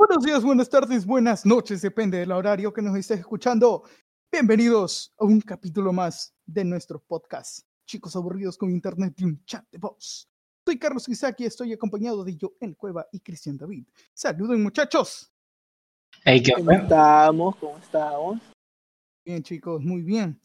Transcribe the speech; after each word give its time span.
Buenos 0.00 0.24
días, 0.24 0.42
buenas 0.42 0.70
tardes, 0.70 1.04
buenas 1.04 1.44
noches, 1.44 1.82
depende 1.82 2.16
del 2.16 2.32
horario 2.32 2.72
que 2.72 2.80
nos 2.80 2.96
estés 2.96 3.18
escuchando. 3.18 3.82
Bienvenidos 4.32 5.12
a 5.18 5.26
un 5.26 5.42
capítulo 5.42 5.92
más 5.92 6.34
de 6.46 6.64
nuestro 6.64 7.00
podcast. 7.00 7.66
Chicos 7.84 8.16
aburridos 8.16 8.56
con 8.56 8.70
internet 8.70 9.12
y 9.18 9.24
un 9.24 9.44
chat 9.44 9.62
de 9.70 9.76
voz. 9.76 10.26
Soy 10.64 10.78
Carlos 10.78 11.06
Isaac 11.06 11.40
y 11.40 11.44
estoy 11.44 11.74
acompañado 11.74 12.24
de 12.24 12.34
Joel 12.40 12.78
Cueva 12.78 13.08
y 13.12 13.20
Cristian 13.20 13.58
David. 13.58 13.88
Saluden 14.14 14.62
muchachos. 14.62 15.34
Hey, 16.24 16.42
¿qué 16.42 16.54
¿Cómo 16.54 16.70
estamos? 16.70 17.56
¿Cómo 17.56 17.76
estamos? 17.76 18.40
Bien 19.22 19.42
chicos, 19.42 19.82
muy 19.84 20.00
bien. 20.00 20.40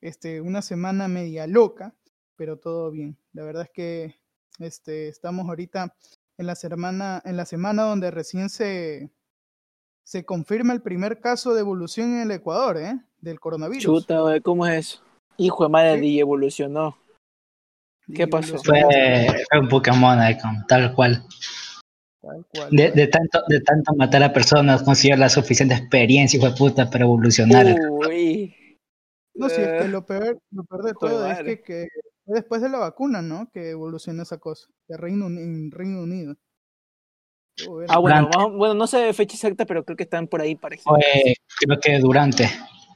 Este, 0.00 0.40
una 0.40 0.62
semana 0.62 1.08
media 1.08 1.48
loca, 1.48 1.96
pero 2.36 2.60
todo 2.60 2.92
bien. 2.92 3.18
La 3.32 3.42
verdad 3.42 3.64
es 3.64 3.70
que 3.70 4.14
este, 4.60 5.08
estamos 5.08 5.48
ahorita 5.48 5.96
en 6.40 6.46
la 6.46 6.54
semana, 6.54 7.20
en 7.26 7.36
la 7.36 7.44
semana 7.44 7.82
donde 7.82 8.10
recién 8.10 8.48
se, 8.48 9.10
se 10.02 10.24
confirma 10.24 10.72
el 10.72 10.80
primer 10.80 11.20
caso 11.20 11.52
de 11.52 11.60
evolución 11.60 12.14
en 12.14 12.22
el 12.22 12.30
Ecuador, 12.30 12.78
¿eh? 12.78 12.98
Del 13.20 13.38
coronavirus. 13.38 13.84
Chuta, 13.84 14.20
güey, 14.20 14.40
¿cómo 14.40 14.66
es 14.66 14.78
eso? 14.78 15.02
Hijo 15.36 15.64
de 15.64 15.68
madre, 15.68 16.00
¿Sí? 16.00 16.06
y 16.06 16.20
evolucionó. 16.20 16.96
¿Qué 18.14 18.26
pasó? 18.26 18.56
Fue, 18.56 18.82
fue 19.50 19.60
un 19.60 19.68
Pokémon 19.68 20.18
Icon, 20.30 20.64
tal 20.66 20.94
cual. 20.94 21.22
tal 22.22 22.46
cual. 22.54 22.70
De, 22.70 22.90
de 22.90 23.06
tanto, 23.08 23.42
de 23.46 23.60
tanto 23.60 23.94
matar 23.94 24.22
a 24.22 24.32
personas, 24.32 24.82
consiguió 24.82 25.18
la 25.18 25.28
suficiente 25.28 25.74
experiencia, 25.74 26.38
hijo 26.38 26.48
de 26.48 26.56
puta, 26.56 26.88
para 26.88 27.04
evolucionar. 27.04 27.66
Uy. 27.90 28.56
No, 29.34 29.48
sí, 29.50 29.60
es 29.60 29.68
que 29.68 29.78
Eh, 29.84 29.88
lo 29.88 30.06
peor, 30.06 30.40
lo 30.50 30.64
peor 30.64 30.84
de 30.84 30.94
todo 30.94 31.26
es 31.26 31.38
que, 31.42 31.60
que 31.60 31.88
después 32.34 32.62
de 32.62 32.68
la 32.68 32.78
vacuna, 32.78 33.22
¿no? 33.22 33.50
Que 33.52 33.70
evolucionó 33.70 34.22
esa 34.22 34.38
cosa, 34.38 34.68
de 34.88 34.96
Reino, 34.96 35.26
Uni- 35.26 35.42
en 35.42 35.70
Reino 35.70 36.02
Unido. 36.02 36.36
Ah, 37.88 37.98
bueno, 37.98 38.30
bueno, 38.56 38.74
no 38.74 38.86
sé 38.86 39.12
fecha 39.12 39.34
exacta, 39.34 39.66
pero 39.66 39.84
creo 39.84 39.96
que 39.96 40.04
están 40.04 40.26
por 40.28 40.40
ahí 40.40 40.54
parecidos. 40.56 40.96
Fue, 40.98 41.34
creo 41.58 41.78
que 41.80 41.98
durante 41.98 42.48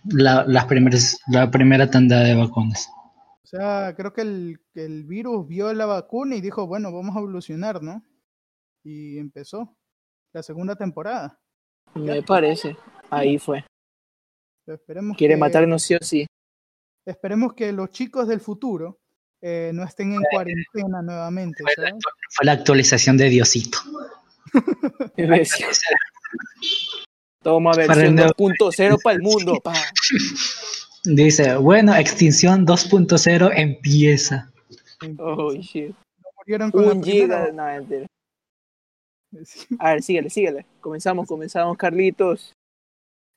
la, 0.07 0.45
las 0.47 0.65
primeras, 0.65 1.21
la 1.27 1.51
primera 1.51 1.91
tanda 1.91 2.21
de 2.21 2.35
vacunas. 2.35 2.89
O 3.43 3.47
sea, 3.47 3.95
creo 3.95 4.13
que 4.13 4.23
el, 4.23 4.61
que 4.73 4.85
el 4.87 5.05
virus 5.05 5.47
vio 5.47 5.73
la 5.75 5.85
vacuna 5.87 6.35
y 6.37 6.41
dijo, 6.41 6.67
bueno, 6.67 6.93
vamos 6.93 7.15
a 7.15 7.19
evolucionar, 7.19 7.83
¿no? 7.83 8.03
Y 8.83 9.19
empezó 9.19 9.77
la 10.33 10.43
segunda 10.43 10.77
temporada. 10.77 11.39
Me 11.95 12.23
parece. 12.23 12.77
Ahí 13.11 13.39
fue. 13.39 13.65
Pero 14.65 14.77
Esperemos 14.77 15.17
Quiere 15.17 15.35
que, 15.35 15.41
matarnos 15.41 15.83
sí 15.83 15.95
o 15.95 15.99
sí. 16.01 16.27
esperemos 17.07 17.53
que 17.53 17.71
los 17.71 17.91
chicos 17.91 18.27
del 18.29 18.41
futuro 18.41 18.99
eh, 19.47 19.73
no 19.75 19.85
estén 19.85 20.15
en 20.15 20.23
cuarentena 20.33 21.03
nuevamente, 21.03 21.63
Fue 21.63 21.75
la, 21.77 21.91
¿sabes? 21.91 22.05
fue 22.31 22.47
la 22.47 22.53
actualización 22.53 23.19
de 23.19 23.29
Diosito. 23.29 23.77
Toma 27.43 27.73
versión 27.77 27.95
Para 27.95 28.07
el 28.07 28.17
2.0 28.17 29.03
para 29.03 29.17
el 29.17 29.23
mundo. 29.23 29.61
pa. 29.63 29.75
Dice, 31.05 31.57
bueno, 31.57 31.95
extinción 31.95 32.67
2.0 32.67 33.53
empieza. 33.55 34.51
Oh, 35.19 35.53
shit. 35.53 35.95
Murieron 36.39 36.71
con 36.71 36.87
la 36.87 36.93
Un 36.95 37.05
giga. 37.05 37.53
No. 37.53 37.65
A 39.79 39.91
ver, 39.91 40.03
síguele, 40.03 40.31
síguele. 40.31 40.65
Comenzamos, 40.81 41.29
comenzamos, 41.29 41.77
Carlitos. 41.77 42.55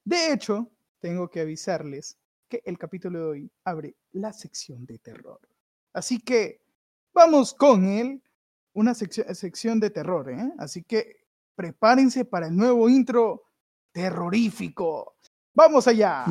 De 0.06 0.32
hecho, 0.32 0.70
tengo 1.02 1.28
que 1.30 1.42
avisarles 1.42 2.16
que 2.50 2.62
el 2.64 2.78
capítulo 2.78 3.20
de 3.20 3.26
hoy 3.26 3.52
abre 3.66 3.96
la 4.14 4.32
sección 4.32 4.86
de 4.86 5.00
terror. 5.00 5.42
Así 5.98 6.20
que 6.20 6.62
vamos 7.12 7.56
con 7.56 7.84
él, 7.84 8.22
una 8.74 8.94
sección, 8.94 9.80
de 9.80 9.90
terror, 9.90 10.30
¿eh? 10.30 10.54
Así 10.60 10.84
que 10.84 11.26
prepárense 11.56 12.24
para 12.24 12.50
el 12.50 12.56
nuevo 12.56 12.88
intro 12.88 13.46
terrorífico. 13.92 15.16
¡Vamos 15.56 15.88
allá! 15.88 16.26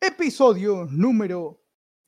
Episodio 0.00 0.88
número 0.90 1.60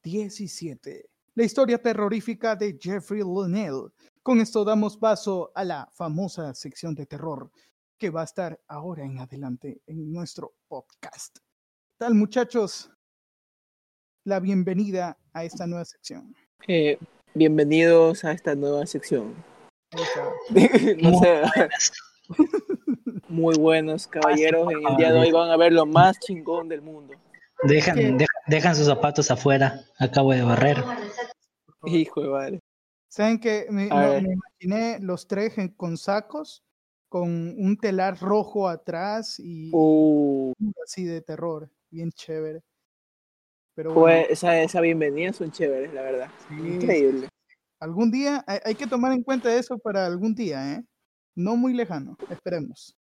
17. 0.02 1.09
La 1.36 1.44
historia 1.44 1.78
terrorífica 1.78 2.56
de 2.56 2.76
Jeffrey 2.80 3.22
Linnell. 3.22 3.92
Con 4.20 4.40
esto 4.40 4.64
damos 4.64 4.96
paso 4.96 5.52
a 5.54 5.62
la 5.62 5.88
famosa 5.92 6.52
sección 6.54 6.94
de 6.96 7.06
terror 7.06 7.52
que 7.98 8.10
va 8.10 8.22
a 8.22 8.24
estar 8.24 8.60
ahora 8.66 9.04
en 9.04 9.18
adelante 9.18 9.80
en 9.86 10.12
nuestro 10.12 10.54
podcast. 10.66 11.38
Tal 11.98 12.14
muchachos, 12.14 12.90
la 14.24 14.40
bienvenida 14.40 15.18
a 15.32 15.44
esta 15.44 15.68
nueva 15.68 15.84
sección. 15.84 16.34
Eh, 16.66 16.98
bienvenidos 17.34 18.24
a 18.24 18.32
esta 18.32 18.54
nueva 18.56 18.84
sección. 18.86 19.34
No 21.00 21.10
Muy 21.10 21.18
sé. 21.20 21.42
Muy 23.28 23.56
buenos 23.56 24.08
caballeros. 24.08 24.68
En 24.72 24.84
el 24.84 24.96
día 24.96 25.12
de 25.12 25.20
hoy 25.20 25.30
van 25.30 25.50
a 25.50 25.56
ver 25.56 25.72
lo 25.72 25.86
más 25.86 26.18
chingón 26.18 26.68
del 26.68 26.82
mundo. 26.82 27.14
Dejan. 27.62 28.18
Dejan, 28.50 28.74
sus 28.76 28.86
zapatos 28.86 29.30
afuera. 29.30 29.80
Acabo 29.98 30.32
de 30.32 30.42
barrer. 30.42 30.76
Hijo 31.84 32.20
de 32.20 32.28
madre. 32.28 32.60
¿Saben 33.08 33.40
que 33.40 33.66
me, 33.70 33.86
no, 33.88 33.96
me 34.20 34.34
imaginé 34.34 34.98
los 35.00 35.26
tres 35.26 35.56
en- 35.58 35.68
con 35.70 35.96
sacos, 35.96 36.62
con 37.08 37.28
un 37.58 37.76
telar 37.76 38.18
rojo 38.20 38.68
atrás 38.68 39.40
y 39.40 39.70
Uh, 39.72 40.52
así 40.84 41.04
de 41.04 41.20
terror, 41.22 41.68
bien 41.90 42.12
chévere. 42.12 42.60
Pero 43.74 43.94
bueno, 43.94 44.24
pues 44.26 44.38
esa, 44.38 44.60
esa 44.60 44.80
bienvenida 44.80 45.32
son 45.32 45.50
chéveres, 45.50 45.92
la 45.94 46.02
verdad. 46.02 46.28
sí, 46.48 46.54
Increíble. 46.54 47.28
algún 47.80 48.10
día 48.10 48.44
hay, 48.46 48.58
hay 48.64 48.74
que 48.74 48.86
tomar 48.86 49.12
en 49.12 49.22
cuenta 49.22 49.52
eso 49.54 49.78
para 49.78 50.06
algún 50.06 50.34
día, 50.34 50.72
¿eh? 50.74 50.84
No 51.34 51.56
muy 51.56 51.72
lejano, 51.72 52.16
esperemos. 52.28 52.94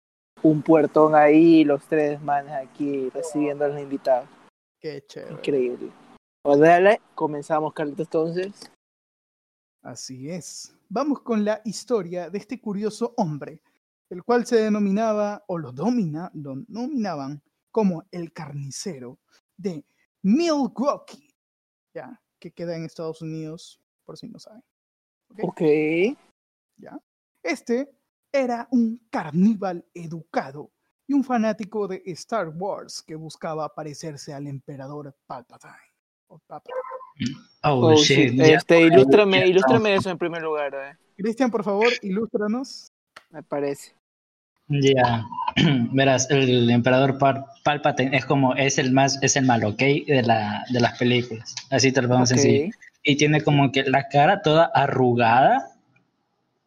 Un 0.42 0.62
puertón 0.62 1.14
ahí, 1.14 1.64
los 1.64 1.82
tres 1.86 2.22
manes 2.22 2.52
aquí 2.52 3.10
recibiendo 3.10 3.64
a 3.64 3.68
los 3.68 3.80
invitados. 3.80 4.28
Qué 4.80 5.04
chévere. 5.06 5.34
Increíble. 5.34 5.92
Pues 6.42 6.60
dale, 6.60 7.00
comenzamos, 7.14 7.72
Carlitos, 7.72 8.06
entonces. 8.06 8.70
Así 9.82 10.30
es. 10.30 10.74
Vamos 10.88 11.20
con 11.20 11.44
la 11.44 11.60
historia 11.64 12.30
de 12.30 12.38
este 12.38 12.60
curioso 12.60 13.12
hombre, 13.16 13.60
el 14.08 14.22
cual 14.22 14.46
se 14.46 14.56
denominaba, 14.56 15.44
o 15.48 15.58
lo, 15.58 15.72
domina, 15.72 16.30
lo 16.34 16.56
nominaban 16.68 17.42
como 17.70 18.04
el 18.10 18.32
carnicero 18.32 19.18
de 19.56 19.84
Milwaukee, 20.22 21.34
ya, 21.94 22.20
que 22.38 22.52
queda 22.52 22.76
en 22.76 22.84
Estados 22.84 23.20
Unidos, 23.20 23.80
por 24.04 24.16
si 24.16 24.28
no 24.28 24.38
saben. 24.38 24.62
¿ok? 25.30 25.40
Ok. 25.42 25.60
¿ya? 26.76 26.98
Este 27.42 27.90
era 28.32 28.68
un 28.70 29.06
carníval 29.10 29.84
educado 29.92 30.70
y 31.08 31.14
un 31.14 31.24
fanático 31.24 31.88
de 31.88 32.02
Star 32.06 32.50
Wars 32.50 33.02
que 33.02 33.14
buscaba 33.16 33.74
parecerse 33.74 34.32
al 34.34 34.46
emperador 34.46 35.14
Palpatine. 35.26 35.72
o 36.28 36.38
Palpatine. 36.46 36.74
Oh, 37.64 37.88
Oh, 37.92 37.94
shit. 37.96 38.38
Este, 38.38 38.82
ilústrame, 38.82 39.46
ilústrame 39.48 39.94
eso 39.94 40.10
en 40.10 40.18
primer 40.18 40.42
lugar, 40.42 40.72
eh, 40.74 40.96
Cristian, 41.16 41.50
por 41.50 41.64
favor, 41.64 41.88
ilústranos. 42.02 42.92
me 43.30 43.42
parece. 43.42 43.94
Ya, 44.68 45.26
verás, 45.92 46.30
el 46.30 46.68
emperador 46.68 47.18
Palpatine 47.64 48.14
es 48.14 48.26
como, 48.26 48.54
es 48.54 48.76
el 48.78 48.92
más, 48.92 49.18
es 49.22 49.34
el 49.36 49.46
malo, 49.46 49.70
¿ok? 49.70 49.78
De, 49.78 50.22
la, 50.24 50.62
de 50.70 50.78
las 50.80 50.98
películas, 50.98 51.54
así 51.70 51.90
te 51.90 52.02
lo 52.02 52.08
vamos 52.08 52.30
a 52.30 52.34
decir. 52.34 52.70
Y 53.02 53.16
tiene 53.16 53.42
como 53.42 53.72
que 53.72 53.84
la 53.84 54.08
cara 54.08 54.42
toda 54.42 54.70
arrugada, 54.74 55.70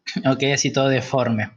ok, 0.28 0.42
así 0.52 0.72
todo 0.72 0.88
deforme. 0.88 1.50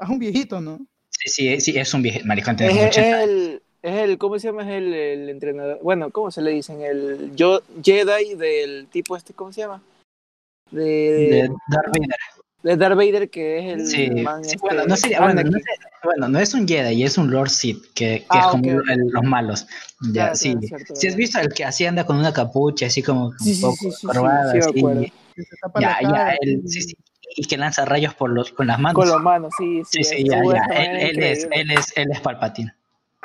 Es 0.00 0.08
un 0.08 0.18
viejito, 0.18 0.60
¿no? 0.62 0.78
Sí, 1.24 1.30
sí, 1.30 1.60
sí, 1.60 1.78
es 1.78 1.94
un 1.94 2.02
viejo, 2.02 2.24
maricón, 2.24 2.56
Es, 2.58 2.68
como 2.68 2.82
es 2.82 2.88
80 2.88 3.22
el, 3.24 3.62
es 3.82 3.94
el, 3.94 4.18
¿cómo 4.18 4.38
se 4.38 4.48
llama? 4.48 4.62
Es 4.62 4.68
el, 4.76 4.92
el 4.92 5.28
entrenador. 5.28 5.78
Bueno, 5.82 6.10
¿cómo 6.10 6.30
se 6.30 6.42
le 6.42 6.50
dicen? 6.50 6.80
El 6.82 7.32
yo, 7.36 7.62
Jedi 7.82 8.34
del 8.34 8.88
tipo 8.90 9.16
este, 9.16 9.32
¿cómo 9.32 9.52
se 9.52 9.60
llama? 9.62 9.82
De, 10.70 10.82
de 10.82 11.48
Darth 11.68 11.88
Vader. 11.92 12.16
de 12.62 12.76
Darth 12.76 12.96
Vader, 12.96 13.30
que 13.30 13.58
es 13.58 13.74
el 13.74 13.86
Sí, 13.86 14.10
man 14.22 14.42
sí, 14.44 14.50
este, 14.54 14.58
bueno, 14.62 14.84
no 14.86 14.96
sería- 14.96 15.20
bueno, 15.20 15.42
no 15.42 15.50
sé- 15.58 15.64
bueno, 16.04 16.28
no 16.28 16.38
es 16.40 16.54
un 16.54 16.66
Jedi, 16.66 17.04
es 17.04 17.18
un 17.18 17.30
Lord 17.30 17.50
Sith, 17.50 17.84
que, 17.94 18.20
que 18.20 18.26
Ah, 18.30 18.40
es 18.40 18.46
como 18.46 18.78
ok, 18.78 18.80
ok. 18.80 18.90
el- 18.90 19.08
los 19.10 19.22
malos. 19.24 19.66
Ya, 20.00 20.12
Claro, 20.12 20.34
sí. 20.36 20.56
cierto, 20.62 20.94
Si 20.96 21.06
has 21.06 21.14
verdad. 21.14 21.18
visto 21.18 21.38
al 21.38 21.52
que 21.54 21.64
así 21.64 21.86
anda 21.86 22.04
con 22.06 22.16
una 22.16 22.32
capucha, 22.32 22.86
así 22.86 23.02
como 23.02 23.26
un 23.26 23.60
poco 23.60 23.76
sí, 23.76 23.90
sí, 23.92 23.98
sí, 24.00 24.06
así, 24.08 25.12
Ya, 25.78 25.98
ya, 26.02 26.26
así. 26.26 26.62
sí, 26.66 26.82
sí, 26.82 26.96
y 27.36 27.44
que 27.46 27.56
lanza 27.56 27.84
rayos 27.84 28.14
por 28.14 28.30
los, 28.30 28.52
con 28.52 28.66
las 28.66 28.78
manos. 28.78 28.94
Con 28.94 29.08
las 29.08 29.20
manos, 29.20 29.52
sí, 29.58 29.82
Sí, 29.84 30.04
sí. 30.04 30.24
ya, 30.28 30.42
ya. 30.44 30.64
Él, 30.74 30.96
es 30.96 31.04
él 31.16 31.22
es, 31.22 31.48
él 31.50 31.70
es, 31.70 31.96
él 31.96 32.10
es 32.12 32.20
Palpatine. 32.20 32.74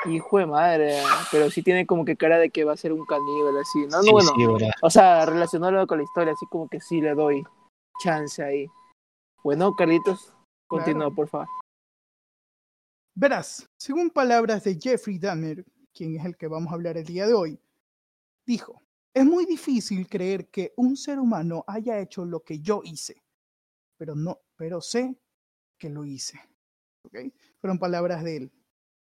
Hijo 0.06 0.38
de 0.38 0.46
madre, 0.46 0.96
pero 1.32 1.50
sí 1.50 1.64
tiene 1.64 1.86
como 1.88 2.06
que 2.06 2.16
cara 2.16 2.38
de 2.38 2.50
que 2.52 2.64
va 2.64 2.74
a 2.74 2.78
ser 2.78 2.94
un 2.94 3.06
caníbal, 3.06 3.58
así. 3.58 3.80
No, 3.88 4.02
Sí, 4.02 4.08
no, 4.08 4.12
bueno. 4.14 4.32
sí, 4.36 4.46
bro. 4.46 4.58
O 4.84 4.90
sea, 4.90 5.26
relacionarlo 5.26 5.88
con 5.88 5.98
la 5.98 6.04
historia, 6.04 6.34
así 6.34 6.46
como 6.52 6.68
que 6.70 6.80
sí 6.80 7.02
le 7.02 7.16
doy 7.16 7.44
chance 8.04 8.44
ahí. 8.44 8.68
Bueno, 9.44 9.76
Carlitos, 9.76 10.34
continúa, 10.68 11.06
Claro. 11.06 11.16
por 11.16 11.28
favor. 11.30 11.48
Verás, 13.16 13.68
según 13.78 14.12
palabras 14.12 14.64
de 14.64 14.78
Jeffrey 14.80 15.18
Dahmer, 15.18 15.66
quien 15.94 16.16
es 16.20 16.26
el 16.26 16.38
que 16.38 16.48
vamos 16.48 16.72
a 16.72 16.76
hablar 16.76 16.98
el 16.98 17.06
día 17.06 17.26
de 17.26 17.34
hoy, 17.34 17.60
dijo, 18.46 18.82
es 19.14 19.26
muy 19.26 19.46
difícil 19.46 20.08
creer 20.08 20.48
que 20.50 20.74
un 20.78 20.96
ser 20.96 21.20
humano 21.20 21.64
haya 21.68 22.00
hecho 22.00 22.24
lo 22.24 22.42
que 22.42 22.60
yo 22.60 22.82
hice, 22.84 23.24
pero 23.98 24.16
no, 24.16 24.40
pero 24.56 24.82
sé 24.82 25.16
que 25.78 25.90
lo 25.90 26.06
hice. 26.06 26.40
¿Ok? 27.04 27.18
Fueron 27.60 27.80
palabras 27.80 28.24
de 28.24 28.38
él 28.38 28.52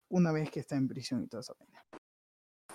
una 0.09 0.33
vez 0.33 0.51
que 0.51 0.61
está 0.61 0.77
en 0.77 0.89
prisión 0.89 1.23
y 1.23 1.27
toda 1.27 1.43
esa 1.43 1.55
pena. 1.55 1.85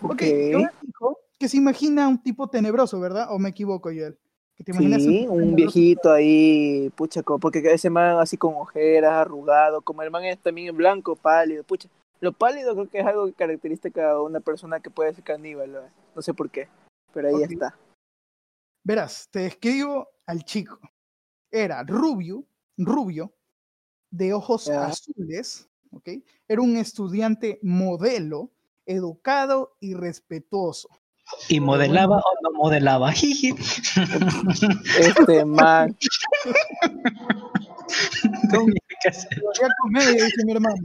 Ok. 0.01 0.21
Joel 0.51 0.69
dijo 0.81 1.19
que 1.38 1.50
se 1.50 1.57
imagina 1.57 2.07
un 2.07 2.21
tipo 2.21 2.50
tenebroso, 2.50 3.00
¿verdad? 3.00 3.27
¿O 3.29 3.39
me 3.39 3.50
equivoco, 3.50 3.89
Joel? 3.89 4.17
Que 4.56 4.63
te 4.63 4.71
imaginas 4.71 5.03
Sí, 5.03 5.27
un 5.27 5.53
viejito 5.53 6.12
ahí, 6.12 6.89
pucha, 6.95 7.21
porque 7.23 7.59
ese 7.59 7.89
man 7.89 8.19
así 8.19 8.38
con 8.38 8.56
ojeras, 8.56 9.11
arrugado, 9.11 9.81
como 9.81 10.01
el 10.01 10.11
man 10.11 10.23
es 10.23 10.39
también 10.39 10.75
blanco, 10.75 11.18
pálido, 11.18 11.63
pucha. 11.63 11.89
Lo 12.21 12.31
pálido 12.31 12.73
creo 12.73 12.89
que 12.89 13.00
es 13.00 13.06
algo 13.06 13.31
característica 13.33 14.13
de 14.13 14.19
una 14.19 14.39
persona 14.39 14.79
que 14.79 14.89
puede 14.89 15.13
ser 15.13 15.25
caníbal, 15.25 15.73
¿no? 15.73 15.81
no 16.15 16.21
sé 16.21 16.33
por 16.33 16.50
qué, 16.50 16.69
pero 17.13 17.27
ahí 17.27 17.44
Ok. 17.44 17.51
está. 17.51 17.77
Verás, 18.85 19.27
te 19.29 19.39
describo 19.39 20.07
al 20.25 20.45
chico. 20.45 20.79
Era 21.56 21.84
rubio, 21.84 22.46
rubio, 22.78 23.34
de 24.12 24.34
ojos 24.34 24.69
azules, 24.69 25.69
¿ok? 25.90 26.10
Era 26.50 26.62
un 26.62 26.75
estudiante 26.75 27.60
modelo, 27.62 28.52
educado 28.86 29.78
y 29.80 29.94
respetuoso. 29.94 30.90
¿Y 31.48 31.62
modelaba 31.62 32.18
o 32.18 32.34
no 32.44 32.52
modelaba? 32.57 33.10
Jiji. 33.13 33.56
Este 35.00 35.46
man, 35.46 35.98
Hacía 39.07 39.69
comedia, 39.81 40.25
dice 40.25 40.46
mi 40.46 40.52
hermano. 40.52 40.75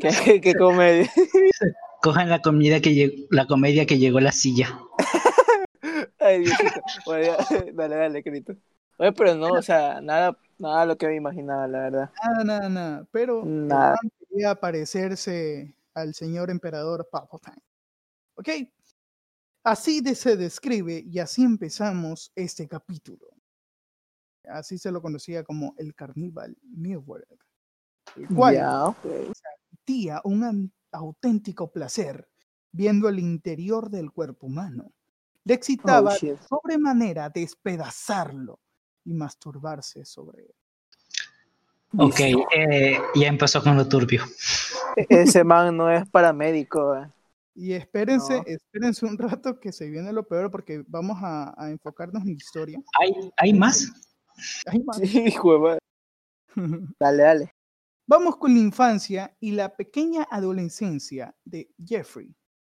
que 0.00 0.54
comedia. 0.54 1.10
Cojan 2.02 2.30
la 2.30 2.40
comida 2.40 2.80
que 2.80 2.94
llegó, 2.94 3.26
la 3.30 3.46
comedia 3.46 3.84
que 3.84 3.98
llegó 3.98 4.18
a 4.18 4.22
la 4.22 4.32
silla. 4.32 4.80
Ay, 6.18 6.38
Diosito. 6.38 6.80
Bueno, 7.04 7.24
ya, 7.26 7.72
dale, 7.74 7.96
dale, 7.96 8.22
Crito. 8.22 8.56
Oye, 9.00 9.12
pero 9.12 9.34
no, 9.34 9.46
o 9.54 9.62
sea, 9.62 9.98
nada, 10.02 10.36
nada 10.58 10.84
lo 10.84 10.98
que 10.98 11.06
me 11.06 11.16
imaginaba, 11.16 11.66
la 11.66 11.78
verdad. 11.80 12.10
Nada, 12.22 12.44
nada, 12.44 12.68
nada. 12.68 13.08
Pero 13.10 13.42
Nada. 13.46 13.96
quería 14.28 14.54
parecerse 14.54 15.74
al 15.94 16.12
señor 16.12 16.50
emperador 16.50 17.08
Palpatine. 17.10 17.62
¿Ok? 18.34 18.48
Así 19.64 20.02
de- 20.02 20.14
se 20.14 20.36
describe 20.36 21.02
y 21.06 21.18
así 21.18 21.42
empezamos 21.42 22.30
este 22.34 22.68
capítulo. 22.68 23.26
Así 24.44 24.76
se 24.76 24.92
lo 24.92 25.00
conocía 25.00 25.44
como 25.44 25.74
el 25.78 25.94
carníbal 25.94 26.54
Milward. 26.62 27.24
El 28.16 28.28
cual 28.28 28.58
ok. 28.84 29.32
sentía 29.70 30.20
un 30.24 30.70
auténtico 30.92 31.72
placer 31.72 32.28
viendo 32.70 33.08
el 33.08 33.18
interior 33.18 33.88
del 33.88 34.10
cuerpo 34.12 34.46
humano. 34.46 34.92
Le 35.44 35.54
excitaba 35.54 36.12
Oh, 36.22 36.36
sobremanera 36.50 37.30
despedazarlo 37.30 38.60
y 39.10 39.14
masturbarse 39.14 40.04
sobre 40.04 40.42
él. 40.42 40.54
Ok, 41.98 42.20
eh, 42.20 42.98
ya 43.16 43.26
empezó 43.26 43.60
con 43.62 43.76
lo 43.76 43.88
turbio. 43.88 44.22
"E- 44.96 45.06
Ese 45.08 45.42
man 45.42 45.76
no 45.76 45.90
es 45.90 46.08
paramédico, 46.08 46.94
eh. 46.96 47.10
Y 47.56 47.72
espérense, 47.72 48.36
No. 48.36 48.42
espérense 48.46 49.04
un 49.04 49.18
rato 49.18 49.58
que 49.58 49.72
se 49.72 49.88
viene 49.90 50.12
lo 50.12 50.22
peor 50.26 50.50
porque 50.52 50.84
vamos 50.86 51.18
a, 51.20 51.52
a 51.60 51.68
enfocarnos 51.70 52.22
en 52.22 52.28
la 52.28 52.34
historia. 52.34 52.80
¿Hay, 53.00 53.12
¿Hay 53.36 53.52
más? 53.52 53.90
Ay, 54.66 54.78
madre. 54.84 55.06
Sí, 55.06 55.18
hijo 55.26 55.52
de 55.54 55.58
madre. 55.58 55.80
Dale, 57.00 57.22
dale. 57.24 57.54
Vamos 58.06 58.36
con 58.36 58.52
la 58.54 58.60
infancia 58.60 59.36
y 59.40 59.50
la 59.52 59.74
pequeña 59.74 60.26
adolescencia 60.30 61.34
de 61.44 61.70
Jeffrey. 61.84 62.32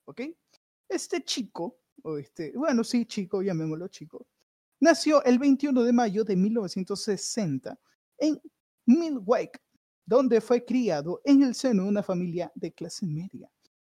¿Ok? 0.04 0.20
Este 0.88 1.22
chico, 1.24 1.78
o 2.02 2.16
este, 2.16 2.52
bueno, 2.56 2.84
sí, 2.84 3.04
chico, 3.06 3.42
llamémoslo 3.42 3.88
chico, 3.88 4.26
nació 4.80 5.22
el 5.24 5.38
21 5.38 5.82
de 5.82 5.92
mayo 5.92 6.24
de 6.24 6.34
1960 6.36 7.78
en 8.18 8.40
Milwaukee, 8.86 9.60
donde 10.04 10.40
fue 10.40 10.64
criado 10.64 11.20
en 11.24 11.42
el 11.42 11.54
seno 11.54 11.84
de 11.84 11.88
una 11.90 12.02
familia 12.02 12.50
de 12.54 12.72
clase 12.72 13.06
media, 13.06 13.48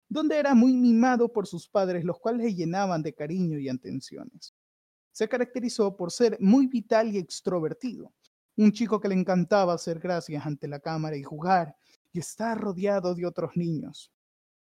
donde 0.09 0.37
era 0.37 0.55
muy 0.55 0.75
mimado 0.75 1.33
por 1.33 1.47
sus 1.47 1.69
padres, 1.69 2.05
los 2.05 2.21
cuales 2.21 2.47
le 2.47 2.55
llenaban 2.55 3.03
de 3.03 3.15
cariño 3.15 3.59
y 3.59 3.69
atenciones. 3.69 4.55
Se 5.11 5.29
caracterizó 5.29 5.97
por 5.97 6.13
ser 6.13 6.37
muy 6.41 6.67
vital 6.67 7.13
y 7.13 7.19
extrovertido, 7.19 8.13
un 8.57 8.71
chico 8.71 9.01
que 9.01 9.09
le 9.09 9.15
encantaba 9.15 9.75
hacer 9.75 9.99
gracias 9.99 10.47
ante 10.47 10.69
la 10.69 10.79
cámara 10.79 11.17
y 11.17 11.23
jugar 11.23 11.75
y 12.13 12.21
estar 12.21 12.61
rodeado 12.61 13.15
de 13.15 13.27
otros 13.27 13.57
niños. 13.57 14.13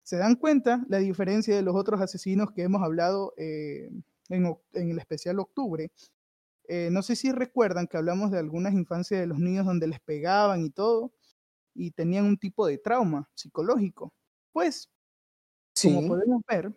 ¿Se 0.03 0.17
dan 0.17 0.37
cuenta 0.37 0.85
la 0.89 0.99
diferencia 0.99 1.55
de 1.55 1.63
los 1.63 1.75
otros 1.75 2.01
asesinos 2.01 2.53
que 2.53 2.63
hemos 2.63 2.83
hablado 2.83 3.35
eh, 3.37 3.91
en, 4.31 4.57
en 4.73 4.91
el 4.91 4.99
especial 4.99 5.39
octubre? 5.39 5.91
Eh, 6.69 6.89
no 6.93 7.03
sé 7.03 7.17
si 7.17 7.33
recuerdan 7.33 7.87
que 7.87 7.97
hablamos 7.97 8.31
de 8.31 8.39
algunas 8.39 8.73
infancias 8.75 9.21
de 9.21 9.27
los 9.27 9.39
niños 9.39 9.67
donde 9.67 9.87
les 9.89 10.01
pegaban 10.01 10.65
y 10.65 10.71
todo 10.71 11.13
y 11.75 11.91
tenían 11.91 12.25
un 12.27 12.39
tipo 12.39 12.67
de 12.67 12.79
trauma 12.79 13.29
psicológico. 13.35 14.13
Pues, 14.53 14.89
como 15.83 16.01
Sí. 16.03 16.09
podemos 16.09 16.43
ver, 16.49 16.73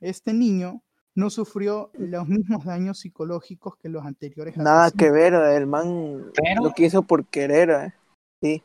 este 0.00 0.32
niño 0.32 0.82
no 1.14 1.28
sufrió 1.30 1.90
los 1.94 2.26
mismos 2.28 2.64
daños 2.64 2.98
psicológicos 3.00 3.76
que 3.76 3.88
los 3.90 4.04
anteriores 4.04 4.56
Nada 4.56 4.90
que 4.90 5.10
ver, 5.10 5.34
el 5.34 5.66
man 5.66 6.30
Pero- 6.34 6.64
lo 6.64 6.72
que 6.72 6.86
hizo 6.86 7.02
por 7.02 7.26
querer, 7.26 7.70
eh. 7.70 7.94
Sí. 8.42 8.62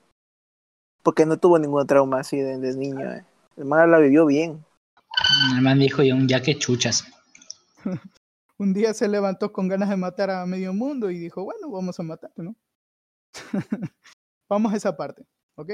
Porque 1.04 1.26
no 1.26 1.38
tuvo 1.38 1.60
ningún 1.60 1.86
trauma 1.88 2.20
así 2.22 2.38
de, 2.40 2.58
de 2.58 2.76
niño, 2.76 3.12
eh. 3.14 3.26
El 3.58 3.66
man 3.66 3.90
la 3.92 4.00
vivió 4.00 4.26
bien. 4.26 4.64
El 5.56 5.62
man 5.62 5.80
dijo, 5.80 6.04
"Y 6.04 6.12
un 6.12 6.28
ya 6.28 6.42
que 6.42 6.58
chuchas. 6.58 7.06
un 8.58 8.74
día 8.74 8.94
se 8.94 9.08
levantó 9.08 9.52
con 9.52 9.68
ganas 9.68 9.90
de 9.90 9.98
matar 9.98 10.30
a 10.32 10.46
medio 10.46 10.74
mundo 10.74 11.12
y 11.12 11.20
dijo, 11.20 11.44
bueno, 11.44 11.70
vamos 11.70 12.00
a 12.00 12.04
matarlo, 12.04 12.44
¿no? 12.44 12.56
vamos 14.50 14.74
a 14.74 14.78
esa 14.78 14.98
parte, 14.98 15.26
¿ok? 15.56 15.74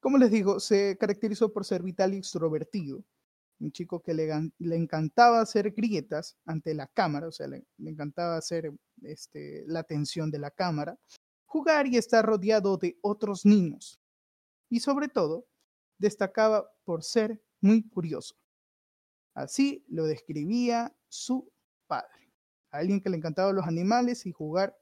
Como 0.00 0.16
les 0.16 0.30
digo, 0.30 0.60
se 0.60 0.96
caracterizó 0.98 1.52
por 1.52 1.64
ser 1.64 1.82
vital 1.82 2.14
y 2.14 2.18
extrovertido. 2.18 3.04
Un 3.58 3.72
chico 3.72 4.00
que 4.00 4.14
le, 4.14 4.30
le 4.58 4.76
encantaba 4.76 5.40
hacer 5.40 5.72
grietas 5.72 6.38
ante 6.46 6.72
la 6.72 6.86
cámara, 6.86 7.28
o 7.28 7.32
sea, 7.32 7.46
le, 7.46 7.66
le 7.76 7.90
encantaba 7.90 8.36
hacer 8.36 8.72
este, 9.02 9.64
la 9.66 9.80
atención 9.80 10.30
de 10.30 10.38
la 10.38 10.50
cámara, 10.50 10.98
jugar 11.44 11.86
y 11.86 11.98
estar 11.98 12.24
rodeado 12.24 12.78
de 12.78 12.96
otros 13.02 13.44
niños. 13.44 14.00
Y 14.70 14.80
sobre 14.80 15.08
todo, 15.08 15.46
destacaba 15.98 16.70
por 16.84 17.02
ser 17.04 17.42
muy 17.60 17.86
curioso. 17.86 18.39
Así 19.34 19.84
lo 19.88 20.04
describía 20.04 20.94
su 21.08 21.50
padre. 21.86 22.32
Alguien 22.70 23.00
que 23.00 23.10
le 23.10 23.16
encantaban 23.16 23.54
los 23.56 23.66
animales 23.66 24.26
y 24.26 24.32
jugar. 24.32 24.76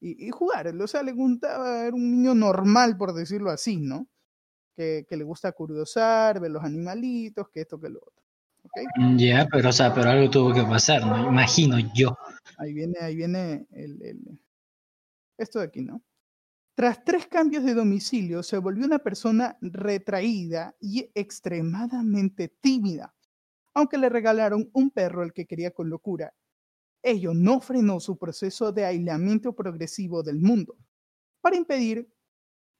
Y, 0.00 0.26
y 0.26 0.30
jugar, 0.30 0.68
o 0.68 0.86
sea, 0.86 1.02
le 1.02 1.12
gustaba, 1.12 1.84
era 1.86 1.94
un 1.96 2.10
niño 2.10 2.34
normal, 2.34 2.96
por 2.96 3.12
decirlo 3.12 3.50
así, 3.50 3.78
¿no? 3.78 4.08
Que, 4.76 5.04
que 5.08 5.16
le 5.16 5.24
gusta 5.24 5.50
curiosar, 5.50 6.38
ver 6.38 6.52
los 6.52 6.62
animalitos, 6.62 7.48
que 7.50 7.62
esto, 7.62 7.80
que 7.80 7.88
lo 7.88 7.98
otro. 7.98 8.24
¿Ok? 8.62 8.72
Ya, 9.16 9.46
pero 9.50 9.70
o 9.70 9.72
sea, 9.72 9.92
pero 9.92 10.10
algo 10.10 10.30
tuvo 10.30 10.54
que 10.54 10.62
pasar, 10.62 11.04
¿no? 11.04 11.28
Imagino 11.28 11.78
yo. 11.94 12.16
Ahí 12.58 12.72
viene, 12.72 12.98
ahí 13.00 13.16
viene 13.16 13.66
el, 13.72 14.00
el- 14.02 14.40
esto 15.36 15.58
de 15.58 15.64
aquí, 15.66 15.82
¿no? 15.82 16.02
Tras 16.76 17.02
tres 17.04 17.26
cambios 17.26 17.64
de 17.64 17.74
domicilio, 17.74 18.44
se 18.44 18.58
volvió 18.58 18.86
una 18.86 19.00
persona 19.00 19.58
retraída 19.60 20.76
y 20.80 21.10
extremadamente 21.14 22.48
tímida. 22.60 23.16
Aunque 23.78 23.96
le 23.98 24.08
regalaron 24.08 24.68
un 24.72 24.90
perro 24.90 25.22
al 25.22 25.32
que 25.32 25.46
quería 25.46 25.70
con 25.70 25.88
locura, 25.88 26.34
ello 27.02 27.32
no 27.32 27.60
frenó 27.60 28.00
su 28.00 28.18
proceso 28.18 28.72
de 28.72 28.84
aislamiento 28.84 29.54
progresivo 29.54 30.22
del 30.22 30.40
mundo. 30.40 30.76
Para 31.40 31.56
impedir 31.56 32.12